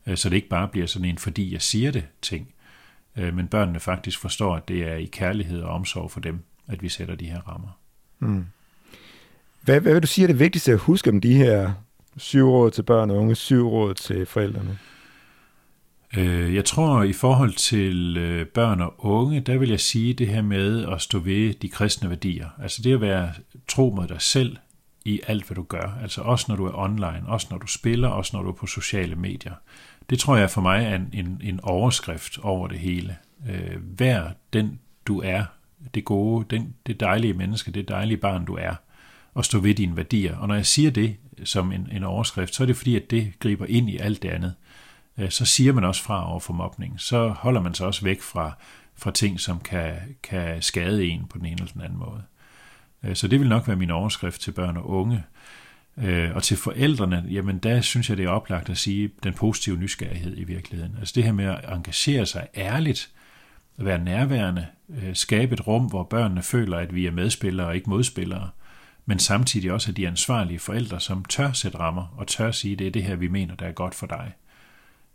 Øh, 0.08 0.18
så 0.18 0.30
det 0.30 0.36
ikke 0.36 0.50
bare 0.50 0.68
bliver 0.68 0.88
sådan 0.88 1.06
en, 1.06 1.18
fordi 1.18 1.54
jeg 1.54 1.62
siger 1.62 1.92
det 1.92 2.08
ting, 2.22 2.54
øh, 3.16 3.36
men 3.36 3.48
børnene 3.48 3.80
faktisk 3.80 4.20
forstår, 4.20 4.56
at 4.56 4.68
det 4.68 4.84
er 4.84 4.96
i 4.96 5.06
kærlighed 5.06 5.62
og 5.62 5.74
omsorg 5.74 6.12
for 6.12 6.20
dem, 6.20 6.44
at 6.68 6.82
vi 6.82 6.90
sætter 6.90 7.16
de 7.16 7.26
her 7.26 7.42
rammer. 7.42 7.78
Mm. 8.20 8.46
Hvad, 9.62 9.80
hvad 9.80 9.93
vil 9.93 10.02
du 10.02 10.08
sige 10.08 10.24
er 10.24 10.28
det 10.28 10.39
vigtigste 10.39 10.71
at 10.71 10.78
huske 10.78 11.10
om 11.10 11.21
de 11.21 11.34
her 11.34 11.71
syv 12.17 12.50
råd 12.50 12.71
til 12.71 12.84
børn 12.84 13.10
og 13.10 13.17
unge, 13.17 13.36
syv 13.36 13.67
råd 13.67 13.93
til 13.93 14.26
forældrene? 14.26 14.78
Øh, 16.17 16.56
jeg 16.56 16.65
tror, 16.65 17.04
i 17.04 17.13
forhold 17.13 17.54
til 17.54 18.17
øh, 18.17 18.45
børn 18.45 18.82
og 18.82 19.06
unge, 19.06 19.39
der 19.39 19.58
vil 19.58 19.69
jeg 19.69 19.80
sige 19.80 20.13
det 20.13 20.28
her 20.28 20.41
med 20.41 20.86
at 20.86 21.02
stå 21.02 21.19
ved 21.19 21.54
de 21.54 21.69
kristne 21.69 22.10
værdier. 22.10 22.47
Altså 22.62 22.82
det 22.82 22.93
at 22.93 23.02
være 23.02 23.32
tro 23.67 23.93
mod 23.95 24.08
dig 24.08 24.21
selv 24.21 24.58
i 25.06 25.21
alt, 25.28 25.47
hvad 25.47 25.56
du 25.56 25.63
gør. 25.63 25.97
Altså 26.02 26.21
også 26.21 26.45
når 26.50 26.56
du 26.56 26.65
er 26.65 26.78
online, 26.78 27.24
også 27.28 27.47
når 27.52 27.58
du 27.58 27.67
spiller, 27.67 28.08
også 28.08 28.38
når 28.38 28.43
du 28.43 28.50
er 28.50 28.54
på 28.54 28.67
sociale 28.67 29.15
medier. 29.15 29.54
Det 30.10 30.19
tror 30.19 30.38
jeg 30.38 30.50
for 30.50 30.62
mig 30.62 30.86
er 30.86 30.95
en, 30.95 31.10
en, 31.13 31.41
en 31.43 31.60
overskrift 31.63 32.39
over 32.39 32.67
det 32.67 32.80
hele. 32.80 33.17
Øh, 33.50 34.00
vær 34.00 34.24
den, 34.54 34.80
du 35.06 35.21
er. 35.21 35.43
Det 35.93 36.06
gode, 36.06 36.45
den, 36.50 36.76
det 36.88 37.00
dejlige 37.00 37.34
menneske, 37.34 37.71
det 37.71 37.88
dejlige 37.88 38.17
barn, 38.17 38.45
du 38.45 38.56
er 38.56 38.76
at 39.38 39.46
stå 39.46 39.60
ved 39.60 39.76
dine 39.76 39.98
værdier. 39.98 40.38
Og 40.38 40.48
når 40.48 40.56
jeg 40.56 40.65
siger 40.65 40.91
det 40.91 41.15
som 41.44 41.72
en, 41.72 41.89
en 41.91 42.04
overskrift, 42.04 42.56
så 42.56 42.63
er 42.63 42.67
det 42.67 42.78
fordi, 42.78 42.96
at 42.96 43.12
det 43.12 43.34
griber 43.39 43.65
ind 43.65 43.89
i 43.89 43.98
alt 43.98 44.24
det 44.24 44.30
andet. 44.30 44.54
Øh, 45.17 45.30
så 45.30 45.46
siger 45.46 45.74
man 45.74 45.84
også 45.84 46.04
fra 46.04 46.32
over 46.32 46.39
for 46.39 46.54
mobning. 46.54 47.02
Så 47.02 47.28
holder 47.28 47.62
man 47.62 47.74
sig 47.74 47.88
også 47.88 48.02
væk 48.04 48.22
fra, 48.22 48.58
fra 48.96 49.12
ting, 49.12 49.39
som 49.39 49.60
kan, 49.60 49.96
kan 50.24 50.62
skade 50.62 51.06
en 51.06 51.26
på 51.30 51.38
den 51.38 51.46
ene 51.46 51.56
eller 51.56 51.72
den 51.74 51.82
anden 51.82 52.00
måde. 52.00 52.24
Øh, 53.04 53.15
så 53.15 53.28
det 53.28 53.39
vil 53.39 53.50
nok 53.50 53.67
være 53.67 53.78
min 53.78 53.91
overskrift 53.91 54.41
til 54.41 54.52
børn 54.52 54.78
og 54.78 54.89
unge. 54.89 55.24
Øh, 55.98 56.36
og 56.36 56.44
til 56.44 56.58
forældrene, 56.58 57.26
jamen 57.30 57.58
der 57.58 57.82
synes 57.82 58.10
jeg, 58.10 58.17
det 58.17 58.26
er 58.26 58.30
oplagt 58.30 58.70
at 58.70 58.78
sige 58.78 59.10
den 59.24 59.34
positive 59.34 59.78
nysgerrighed 59.78 60.38
i 60.38 60.44
virkeligheden. 60.44 60.96
Altså 61.00 61.13
det 61.15 61.24
her 61.24 61.32
med 61.32 61.46
at 61.46 61.74
engagere 61.74 62.26
sig 62.26 62.48
ærligt, 62.56 63.10
være 63.78 64.04
nærværende, 64.04 64.67
skabe 65.13 65.54
et 65.54 65.67
rum, 65.67 65.86
hvor 65.86 66.04
børnene 66.04 66.44
føler, 66.44 66.78
at 66.78 66.96
vi 66.96 67.06
er 67.06 67.12
medspillere 67.12 67.67
og 67.67 67.76
ikke 67.76 67.89
modspillere, 67.89 68.50
men 69.06 69.20
samtidig 69.20 69.72
også 69.72 69.92
af 69.92 69.96
de 69.96 70.08
ansvarlige 70.08 70.60
forældre, 70.60 71.00
som 71.00 71.26
tør 71.26 71.52
sætte 71.52 71.78
rammer 71.78 72.16
og 72.18 72.28
tør 72.28 72.52
sige, 72.52 72.76
det 72.76 72.88
er 72.88 72.92
det 72.92 73.04
her, 73.04 73.16
vi 73.16 73.28
mener, 73.28 73.56
der 73.56 73.66
er 73.66 73.72
godt 73.72 73.96
for 73.96 74.08
dig. 74.08 74.34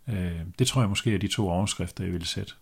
Øh, 0.08 0.40
det 0.58 0.66
tror 0.66 0.80
jeg 0.80 0.88
måske 0.88 1.14
er 1.14 1.18
de 1.18 1.28
to 1.28 1.48
overskrifter, 1.48 2.04
jeg 2.04 2.12
ville 2.12 2.26
sætte. 2.26 2.52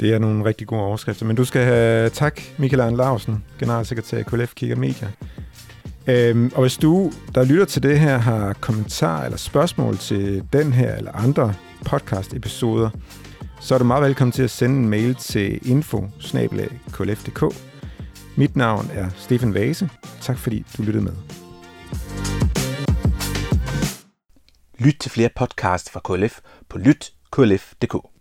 Det 0.00 0.14
er 0.14 0.18
nogle 0.18 0.44
rigtig 0.44 0.66
gode 0.66 0.82
overskrifter, 0.82 1.26
men 1.26 1.36
du 1.36 1.44
skal 1.44 1.64
have 1.64 2.10
tak, 2.10 2.40
Michael 2.58 2.80
Arne 2.80 2.96
Larsen, 2.96 3.44
generalsekretær 3.58 4.18
i 4.18 4.22
KLF 4.22 4.54
Kigger 4.54 4.76
Media. 4.76 5.10
Øhm, 6.06 6.52
og 6.54 6.60
hvis 6.60 6.76
du, 6.76 7.12
der 7.34 7.44
lytter 7.44 7.64
til 7.64 7.82
det 7.82 8.00
her, 8.00 8.18
har 8.18 8.52
kommentarer 8.52 9.24
eller 9.24 9.38
spørgsmål 9.38 9.98
til 9.98 10.44
den 10.52 10.72
her 10.72 10.94
eller 10.94 11.12
andre 11.12 11.54
podcast-episoder, 11.84 12.90
så 13.60 13.74
er 13.74 13.78
du 13.78 13.84
meget 13.84 14.02
velkommen 14.02 14.32
til 14.32 14.42
at 14.42 14.50
sende 14.50 14.76
en 14.76 14.88
mail 14.88 15.14
til 15.14 15.70
info 15.70 16.10
mit 18.36 18.56
navn 18.56 18.90
er 18.92 19.10
Stefan 19.16 19.54
Vase. 19.54 19.90
Tak 20.20 20.38
fordi 20.38 20.64
du 20.76 20.82
lyttede 20.82 21.04
med. 21.04 21.12
Lyt 24.78 24.96
til 25.00 25.10
flere 25.10 25.30
podcasts 25.36 25.90
fra 25.90 26.00
KLF 26.04 26.40
på 26.68 26.78
lytklf.dk. 26.78 28.19